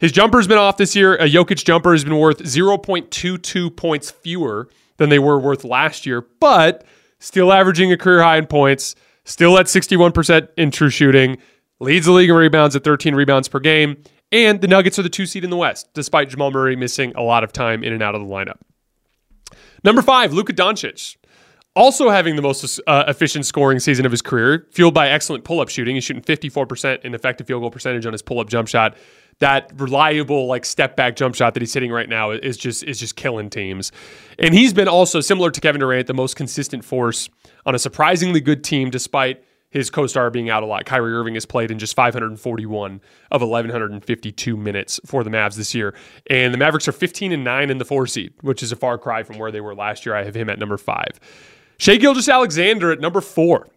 His 0.00 0.12
jumper's 0.12 0.46
been 0.46 0.58
off 0.58 0.76
this 0.76 0.94
year. 0.94 1.16
A 1.16 1.28
Jokic 1.28 1.64
jumper 1.64 1.92
has 1.92 2.04
been 2.04 2.16
worth 2.16 2.38
0.22 2.38 3.74
points 3.74 4.10
fewer 4.10 4.68
than 4.96 5.08
they 5.08 5.18
were 5.18 5.38
worth 5.38 5.64
last 5.64 6.06
year, 6.06 6.24
but 6.38 6.84
still 7.18 7.52
averaging 7.52 7.90
a 7.92 7.96
career 7.96 8.22
high 8.22 8.36
in 8.36 8.46
points, 8.46 8.94
still 9.24 9.58
at 9.58 9.66
61% 9.66 10.48
in 10.56 10.70
true 10.70 10.90
shooting, 10.90 11.38
leads 11.80 12.06
the 12.06 12.12
league 12.12 12.30
in 12.30 12.36
rebounds 12.36 12.76
at 12.76 12.84
13 12.84 13.14
rebounds 13.14 13.48
per 13.48 13.58
game, 13.58 13.96
and 14.32 14.60
the 14.60 14.68
Nuggets 14.68 14.98
are 14.98 15.02
the 15.02 15.08
two 15.08 15.26
seed 15.26 15.44
in 15.44 15.50
the 15.50 15.56
West, 15.56 15.88
despite 15.94 16.28
Jamal 16.28 16.50
Murray 16.50 16.76
missing 16.76 17.12
a 17.16 17.22
lot 17.22 17.44
of 17.44 17.52
time 17.52 17.82
in 17.82 17.92
and 17.92 18.02
out 18.02 18.14
of 18.14 18.20
the 18.20 18.26
lineup. 18.26 18.58
Number 19.84 20.02
five, 20.02 20.32
Luka 20.32 20.52
Doncic. 20.52 21.16
Also 21.74 22.10
having 22.10 22.34
the 22.34 22.42
most 22.42 22.80
uh, 22.88 23.04
efficient 23.06 23.46
scoring 23.46 23.78
season 23.78 24.04
of 24.04 24.10
his 24.10 24.20
career, 24.20 24.66
fueled 24.72 24.94
by 24.94 25.08
excellent 25.08 25.44
pull 25.44 25.60
up 25.60 25.68
shooting. 25.68 25.94
He's 25.94 26.02
shooting 26.02 26.22
54% 26.22 27.04
in 27.04 27.14
effective 27.14 27.46
field 27.46 27.62
goal 27.62 27.70
percentage 27.70 28.04
on 28.04 28.12
his 28.12 28.20
pull 28.20 28.40
up 28.40 28.48
jump 28.48 28.66
shot. 28.66 28.96
That 29.38 29.70
reliable, 29.76 30.46
like 30.46 30.64
step 30.64 30.96
back 30.96 31.14
jump 31.14 31.36
shot 31.36 31.54
that 31.54 31.60
he's 31.60 31.72
hitting 31.72 31.92
right 31.92 32.08
now 32.08 32.32
is 32.32 32.56
just 32.56 32.82
is 32.82 32.98
just 32.98 33.14
killing 33.14 33.48
teams. 33.48 33.92
And 34.40 34.52
he's 34.52 34.72
been 34.72 34.88
also 34.88 35.20
similar 35.20 35.52
to 35.52 35.60
Kevin 35.60 35.78
Durant, 35.78 36.08
the 36.08 36.14
most 36.14 36.34
consistent 36.34 36.84
force 36.84 37.28
on 37.64 37.76
a 37.76 37.78
surprisingly 37.78 38.40
good 38.40 38.64
team, 38.64 38.90
despite 38.90 39.44
his 39.70 39.90
co-star 39.90 40.30
being 40.30 40.50
out 40.50 40.62
a 40.62 40.66
lot. 40.66 40.84
Kyrie 40.84 41.12
Irving 41.12 41.34
has 41.34 41.46
played 41.46 41.70
in 41.70 41.78
just 41.78 41.94
541 41.94 43.00
of 43.30 43.42
1152 43.42 44.56
minutes 44.56 45.00
for 45.04 45.22
the 45.22 45.30
Mavs 45.30 45.56
this 45.56 45.74
year, 45.74 45.94
and 46.30 46.54
the 46.54 46.58
Mavericks 46.58 46.88
are 46.88 46.92
15 46.92 47.32
and 47.32 47.44
nine 47.44 47.70
in 47.70 47.78
the 47.78 47.84
four 47.84 48.06
seed, 48.06 48.32
which 48.40 48.62
is 48.62 48.72
a 48.72 48.76
far 48.76 48.98
cry 48.98 49.22
from 49.22 49.38
where 49.38 49.50
they 49.50 49.60
were 49.60 49.74
last 49.74 50.06
year. 50.06 50.14
I 50.14 50.24
have 50.24 50.34
him 50.34 50.48
at 50.48 50.58
number 50.58 50.78
five. 50.78 51.20
Shai 51.78 51.96
Gilgeous-Alexander 51.96 52.92
at 52.92 53.00
number 53.00 53.20
four. 53.20 53.68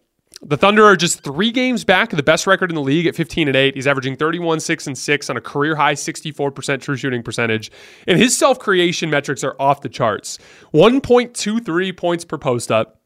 The 0.44 0.56
Thunder 0.56 0.84
are 0.84 0.96
just 0.96 1.22
three 1.22 1.52
games 1.52 1.84
back 1.84 2.12
of 2.12 2.16
the 2.16 2.22
best 2.24 2.48
record 2.48 2.68
in 2.68 2.74
the 2.74 2.80
league 2.80 3.06
at 3.06 3.14
15 3.14 3.46
and 3.46 3.56
8. 3.56 3.76
He's 3.76 3.86
averaging 3.86 4.16
31, 4.16 4.58
6, 4.58 4.86
and 4.88 4.98
6 4.98 5.30
on 5.30 5.36
a 5.36 5.40
career 5.40 5.76
high 5.76 5.94
64% 5.94 6.80
true 6.80 6.96
shooting 6.96 7.22
percentage. 7.22 7.70
And 8.08 8.18
his 8.18 8.36
self 8.36 8.58
creation 8.58 9.08
metrics 9.08 9.44
are 9.44 9.54
off 9.60 9.82
the 9.82 9.88
charts 9.88 10.38
1.23 10.74 11.96
points 11.96 12.24
per 12.24 12.38
post 12.38 12.72
up. 12.72 13.01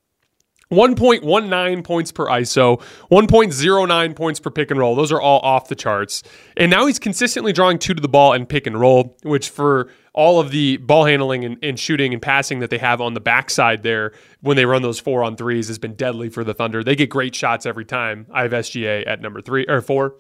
1.19 0.71 1.85
points 1.85 2.11
per 2.11 2.27
ISO, 2.27 2.81
1.09 3.11 4.17
points 4.17 4.41
per 4.41 4.51
pick 4.51 4.71
and 4.71 4.81
roll. 4.81 4.97
Those 4.97 5.13
are 5.13 5.21
all 5.21 5.41
off 5.41 5.69
the 5.69 5.77
charts. 5.77 6.23
And 6.57 6.71
now 6.71 6.87
he's 6.87 6.99
consistently 6.99 7.53
drawing 7.53 7.79
two 7.79 7.95
to 7.95 8.01
the 8.01 8.09
ball 8.09 8.33
and 8.33 8.49
pick 8.49 8.67
and 8.67 8.79
roll, 8.79 9.17
which 9.23 9.49
for 9.49 9.91
all 10.13 10.41
of 10.41 10.51
the 10.51 10.79
ball 10.79 11.05
handling 11.05 11.45
and, 11.45 11.59
and, 11.63 11.79
shooting 11.79 12.13
and 12.13 12.23
passing 12.23 12.61
that 12.61 12.71
they 12.71 12.79
have 12.79 13.01
on 13.01 13.15
the 13.15 13.21
backside 13.21 13.83
there 13.83 14.13
when 14.41 14.57
they 14.57 14.65
run 14.65 14.83
those 14.83 14.99
four 14.99 15.23
on 15.23 15.37
threes 15.37 15.69
has 15.69 15.79
been 15.79 15.95
deadly 15.95 16.31
for 16.31 16.43
the 16.43 16.55
Thunder. 16.55 16.83
They 16.83 16.97
get 16.97 17.11
great 17.11 17.35
shots 17.35 17.67
every 17.67 17.85
time. 17.85 18.27
I 18.33 18.43
have 18.43 18.53
SGA 18.53 19.07
at 19.07 19.21
number 19.21 19.43
three 19.43 19.67
or 19.69 19.83
four. 19.83 20.17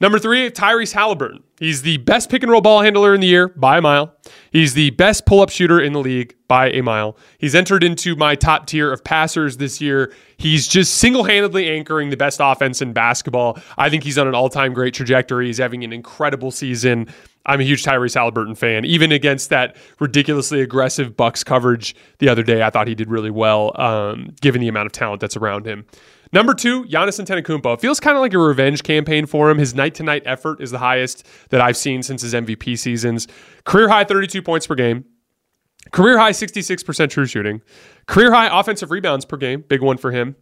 Number 0.00 0.18
three, 0.18 0.50
Tyrese 0.50 0.94
Haliburton. 0.94 1.42
He's 1.58 1.80
the 1.80 1.96
best 1.98 2.28
pick 2.28 2.42
and 2.42 2.52
roll 2.52 2.60
ball 2.60 2.82
handler 2.82 3.14
in 3.14 3.20
the 3.20 3.26
year 3.26 3.48
by 3.48 3.78
a 3.78 3.80
mile. 3.80 4.14
He's 4.50 4.74
the 4.74 4.90
best 4.90 5.24
pull 5.24 5.40
up 5.40 5.48
shooter 5.48 5.80
in 5.80 5.94
the 5.94 6.00
league 6.00 6.34
by 6.48 6.70
a 6.70 6.82
mile. 6.82 7.16
He's 7.38 7.54
entered 7.54 7.82
into 7.82 8.14
my 8.14 8.34
top 8.34 8.66
tier 8.66 8.92
of 8.92 9.02
passers 9.02 9.56
this 9.56 9.80
year. 9.80 10.12
He's 10.36 10.68
just 10.68 10.96
single 10.96 11.24
handedly 11.24 11.70
anchoring 11.70 12.10
the 12.10 12.16
best 12.16 12.40
offense 12.42 12.82
in 12.82 12.92
basketball. 12.92 13.58
I 13.78 13.88
think 13.88 14.04
he's 14.04 14.18
on 14.18 14.28
an 14.28 14.34
all 14.34 14.50
time 14.50 14.74
great 14.74 14.92
trajectory. 14.92 15.46
He's 15.46 15.58
having 15.58 15.82
an 15.82 15.94
incredible 15.94 16.50
season. 16.50 17.08
I'm 17.46 17.60
a 17.60 17.64
huge 17.64 17.84
Tyrese 17.84 18.16
Haliburton 18.16 18.58
fan. 18.58 18.84
Even 18.84 19.12
against 19.12 19.48
that 19.50 19.76
ridiculously 19.98 20.60
aggressive 20.60 21.16
Bucks 21.16 21.42
coverage 21.42 21.94
the 22.18 22.28
other 22.28 22.42
day, 22.42 22.62
I 22.62 22.70
thought 22.70 22.88
he 22.88 22.94
did 22.94 23.08
really 23.08 23.30
well, 23.30 23.72
um, 23.80 24.34
given 24.40 24.60
the 24.60 24.68
amount 24.68 24.86
of 24.86 24.92
talent 24.92 25.20
that's 25.20 25.36
around 25.36 25.64
him. 25.64 25.86
Number 26.32 26.54
two, 26.54 26.84
Giannis 26.84 27.24
Antetokounmpo. 27.24 27.74
It 27.74 27.80
feels 27.80 28.00
kind 28.00 28.16
of 28.16 28.20
like 28.20 28.34
a 28.34 28.38
revenge 28.38 28.82
campaign 28.82 29.26
for 29.26 29.50
him. 29.50 29.58
His 29.58 29.74
night-to-night 29.74 30.22
effort 30.26 30.60
is 30.60 30.70
the 30.70 30.78
highest 30.78 31.26
that 31.50 31.60
I've 31.60 31.76
seen 31.76 32.02
since 32.02 32.22
his 32.22 32.34
MVP 32.34 32.78
seasons. 32.78 33.28
Career 33.64 33.88
high 33.88 34.04
32 34.04 34.42
points 34.42 34.66
per 34.66 34.74
game. 34.74 35.04
Career 35.92 36.18
high 36.18 36.32
66% 36.32 37.10
true 37.10 37.26
shooting. 37.26 37.62
Career 38.06 38.32
high 38.32 38.58
offensive 38.60 38.90
rebounds 38.90 39.24
per 39.24 39.36
game. 39.36 39.64
Big 39.68 39.82
one 39.82 39.96
for 39.96 40.10
him. 40.10 40.36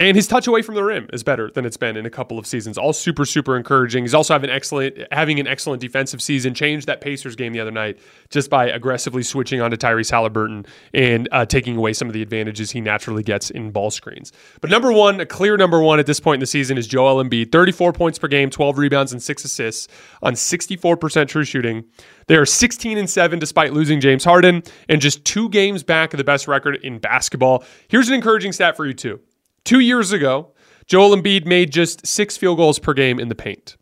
And 0.00 0.16
his 0.16 0.28
touch 0.28 0.46
away 0.46 0.62
from 0.62 0.76
the 0.76 0.84
rim 0.84 1.08
is 1.12 1.24
better 1.24 1.50
than 1.50 1.66
it's 1.66 1.76
been 1.76 1.96
in 1.96 2.06
a 2.06 2.10
couple 2.10 2.38
of 2.38 2.46
seasons. 2.46 2.78
All 2.78 2.92
super, 2.92 3.24
super 3.24 3.56
encouraging. 3.56 4.04
He's 4.04 4.14
also 4.14 4.32
having 4.32 4.48
an 4.48 4.54
excellent 4.54 4.96
having 5.10 5.40
an 5.40 5.48
excellent 5.48 5.80
defensive 5.80 6.22
season. 6.22 6.54
Changed 6.54 6.86
that 6.86 7.00
Pacers 7.00 7.34
game 7.34 7.52
the 7.52 7.58
other 7.58 7.72
night 7.72 7.98
just 8.30 8.48
by 8.48 8.68
aggressively 8.68 9.24
switching 9.24 9.60
onto 9.60 9.76
Tyrese 9.76 10.12
Haliburton 10.12 10.68
and 10.94 11.28
uh, 11.32 11.44
taking 11.44 11.76
away 11.76 11.92
some 11.92 12.06
of 12.06 12.14
the 12.14 12.22
advantages 12.22 12.70
he 12.70 12.80
naturally 12.80 13.24
gets 13.24 13.50
in 13.50 13.72
ball 13.72 13.90
screens. 13.90 14.30
But 14.60 14.70
number 14.70 14.92
one, 14.92 15.18
a 15.18 15.26
clear 15.26 15.56
number 15.56 15.80
one 15.80 15.98
at 15.98 16.06
this 16.06 16.20
point 16.20 16.36
in 16.36 16.40
the 16.40 16.46
season 16.46 16.78
is 16.78 16.86
Joel 16.86 17.22
Embiid. 17.22 17.50
34 17.50 17.92
points 17.92 18.20
per 18.20 18.28
game, 18.28 18.50
12 18.50 18.78
rebounds, 18.78 19.12
and 19.12 19.20
six 19.20 19.44
assists 19.44 19.88
on 20.22 20.34
64% 20.34 21.26
true 21.26 21.44
shooting. 21.44 21.84
They 22.28 22.36
are 22.36 22.46
16 22.46 22.98
and 22.98 23.10
7 23.10 23.40
despite 23.40 23.72
losing 23.72 24.00
James 24.00 24.22
Harden 24.22 24.62
and 24.88 25.00
just 25.00 25.24
two 25.24 25.48
games 25.48 25.82
back 25.82 26.14
of 26.14 26.18
the 26.18 26.24
best 26.24 26.46
record 26.46 26.76
in 26.84 27.00
basketball. 27.00 27.64
Here's 27.88 28.06
an 28.06 28.14
encouraging 28.14 28.52
stat 28.52 28.76
for 28.76 28.86
you, 28.86 28.94
too. 28.94 29.18
Two 29.64 29.80
years 29.80 30.12
ago, 30.12 30.52
Joel 30.86 31.16
Embiid 31.16 31.46
made 31.46 31.72
just 31.72 32.06
six 32.06 32.36
field 32.36 32.56
goals 32.56 32.78
per 32.78 32.94
game 32.94 33.20
in 33.20 33.28
the 33.28 33.34
paint. 33.34 33.76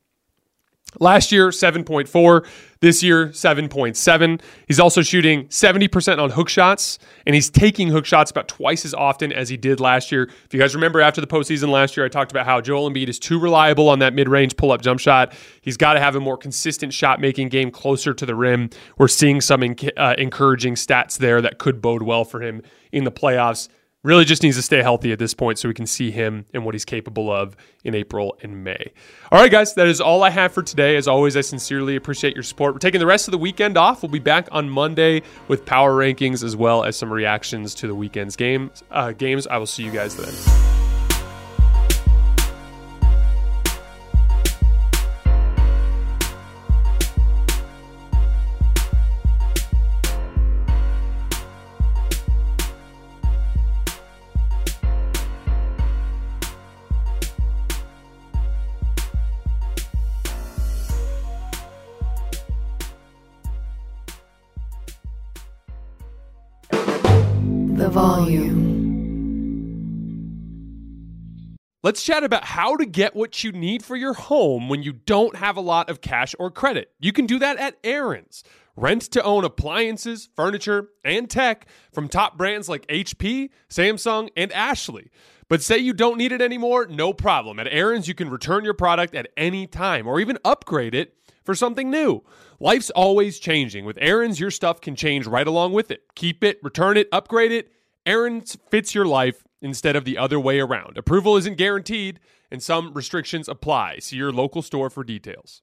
Last 0.98 1.30
year, 1.30 1.48
7.4. 1.48 2.46
This 2.80 3.02
year, 3.02 3.28
7.7. 3.28 4.40
He's 4.66 4.78
also 4.78 5.02
shooting 5.02 5.46
70% 5.46 6.18
on 6.18 6.30
hook 6.30 6.48
shots, 6.48 6.98
and 7.26 7.34
he's 7.34 7.48
taking 7.48 7.88
hook 7.88 8.04
shots 8.04 8.30
about 8.30 8.48
twice 8.48 8.84
as 8.84 8.92
often 8.92 9.32
as 9.32 9.48
he 9.48 9.56
did 9.56 9.80
last 9.80 10.12
year. 10.12 10.24
If 10.44 10.52
you 10.52 10.60
guys 10.60 10.74
remember 10.74 11.00
after 11.00 11.20
the 11.20 11.26
postseason 11.26 11.70
last 11.70 11.96
year, 11.96 12.04
I 12.04 12.08
talked 12.08 12.30
about 12.30 12.44
how 12.44 12.60
Joel 12.60 12.90
Embiid 12.90 13.08
is 13.08 13.18
too 13.18 13.38
reliable 13.38 13.88
on 13.88 14.00
that 14.00 14.14
mid 14.14 14.28
range 14.28 14.56
pull 14.56 14.72
up 14.72 14.82
jump 14.82 15.00
shot. 15.00 15.32
He's 15.62 15.76
got 15.76 15.94
to 15.94 16.00
have 16.00 16.16
a 16.16 16.20
more 16.20 16.36
consistent 16.36 16.92
shot 16.92 17.20
making 17.20 17.48
game 17.48 17.70
closer 17.70 18.12
to 18.12 18.26
the 18.26 18.34
rim. 18.34 18.70
We're 18.98 19.08
seeing 19.08 19.40
some 19.40 19.62
uh, 19.62 20.14
encouraging 20.18 20.74
stats 20.74 21.18
there 21.18 21.40
that 21.40 21.58
could 21.58 21.80
bode 21.80 22.02
well 22.02 22.24
for 22.24 22.42
him 22.42 22.62
in 22.92 23.04
the 23.04 23.12
playoffs. 23.12 23.68
Really 24.06 24.24
just 24.24 24.44
needs 24.44 24.54
to 24.54 24.62
stay 24.62 24.82
healthy 24.82 25.10
at 25.10 25.18
this 25.18 25.34
point 25.34 25.58
so 25.58 25.66
we 25.66 25.74
can 25.74 25.84
see 25.84 26.12
him 26.12 26.46
and 26.54 26.64
what 26.64 26.76
he's 26.76 26.84
capable 26.84 27.28
of 27.28 27.56
in 27.82 27.92
April 27.92 28.38
and 28.40 28.62
May. 28.62 28.92
All 29.32 29.40
right, 29.40 29.50
guys, 29.50 29.74
that 29.74 29.88
is 29.88 30.00
all 30.00 30.22
I 30.22 30.30
have 30.30 30.52
for 30.52 30.62
today. 30.62 30.94
As 30.94 31.08
always, 31.08 31.36
I 31.36 31.40
sincerely 31.40 31.96
appreciate 31.96 32.34
your 32.34 32.44
support. 32.44 32.72
We're 32.72 32.78
taking 32.78 33.00
the 33.00 33.06
rest 33.06 33.26
of 33.26 33.32
the 33.32 33.38
weekend 33.38 33.76
off. 33.76 34.04
We'll 34.04 34.12
be 34.12 34.20
back 34.20 34.46
on 34.52 34.70
Monday 34.70 35.22
with 35.48 35.66
power 35.66 35.92
rankings 35.92 36.44
as 36.44 36.54
well 36.54 36.84
as 36.84 36.96
some 36.96 37.12
reactions 37.12 37.74
to 37.74 37.88
the 37.88 37.96
weekend's 37.96 38.36
games. 38.36 38.84
Uh, 38.92 39.10
games. 39.10 39.48
I 39.48 39.58
will 39.58 39.66
see 39.66 39.82
you 39.82 39.90
guys 39.90 40.14
then. 40.14 40.85
The 67.76 67.90
volume. 67.90 68.56
Let's 71.82 72.02
chat 72.02 72.24
about 72.24 72.44
how 72.44 72.78
to 72.78 72.86
get 72.86 73.14
what 73.14 73.44
you 73.44 73.52
need 73.52 73.84
for 73.84 73.96
your 73.96 74.14
home 74.14 74.70
when 74.70 74.82
you 74.82 74.94
don't 74.94 75.36
have 75.36 75.58
a 75.58 75.60
lot 75.60 75.90
of 75.90 76.00
cash 76.00 76.34
or 76.38 76.50
credit. 76.50 76.90
You 76.98 77.12
can 77.12 77.26
do 77.26 77.38
that 77.38 77.58
at 77.58 77.76
Aaron's. 77.84 78.44
Rent 78.76 79.02
to 79.02 79.22
own 79.22 79.44
appliances, 79.44 80.30
furniture, 80.34 80.88
and 81.04 81.28
tech 81.28 81.66
from 81.92 82.08
top 82.08 82.38
brands 82.38 82.66
like 82.66 82.86
HP, 82.86 83.50
Samsung, 83.68 84.30
and 84.38 84.50
Ashley. 84.52 85.10
But 85.50 85.62
say 85.62 85.76
you 85.76 85.92
don't 85.92 86.16
need 86.16 86.32
it 86.32 86.40
anymore, 86.40 86.86
no 86.86 87.12
problem. 87.12 87.58
At 87.58 87.68
Aaron's, 87.68 88.08
you 88.08 88.14
can 88.14 88.30
return 88.30 88.64
your 88.64 88.72
product 88.72 89.14
at 89.14 89.28
any 89.36 89.66
time 89.66 90.06
or 90.06 90.18
even 90.18 90.38
upgrade 90.46 90.94
it 90.94 91.14
for 91.46 91.54
something 91.54 91.88
new. 91.88 92.22
Life's 92.60 92.90
always 92.90 93.38
changing. 93.38 93.84
With 93.84 93.98
Aaron's, 94.00 94.40
your 94.40 94.50
stuff 94.50 94.80
can 94.80 94.96
change 94.96 95.26
right 95.26 95.46
along 95.46 95.72
with 95.72 95.90
it. 95.90 96.02
Keep 96.14 96.44
it, 96.44 96.58
return 96.62 96.96
it, 96.96 97.08
upgrade 97.12 97.52
it. 97.52 97.72
Aaron's 98.04 98.58
fits 98.70 98.94
your 98.94 99.06
life 99.06 99.44
instead 99.62 99.96
of 99.96 100.04
the 100.04 100.18
other 100.18 100.38
way 100.38 100.60
around. 100.60 100.98
Approval 100.98 101.36
isn't 101.36 101.56
guaranteed, 101.56 102.20
and 102.50 102.62
some 102.62 102.92
restrictions 102.92 103.48
apply. 103.48 103.98
See 104.00 104.16
your 104.16 104.32
local 104.32 104.62
store 104.62 104.90
for 104.90 105.04
details. 105.04 105.62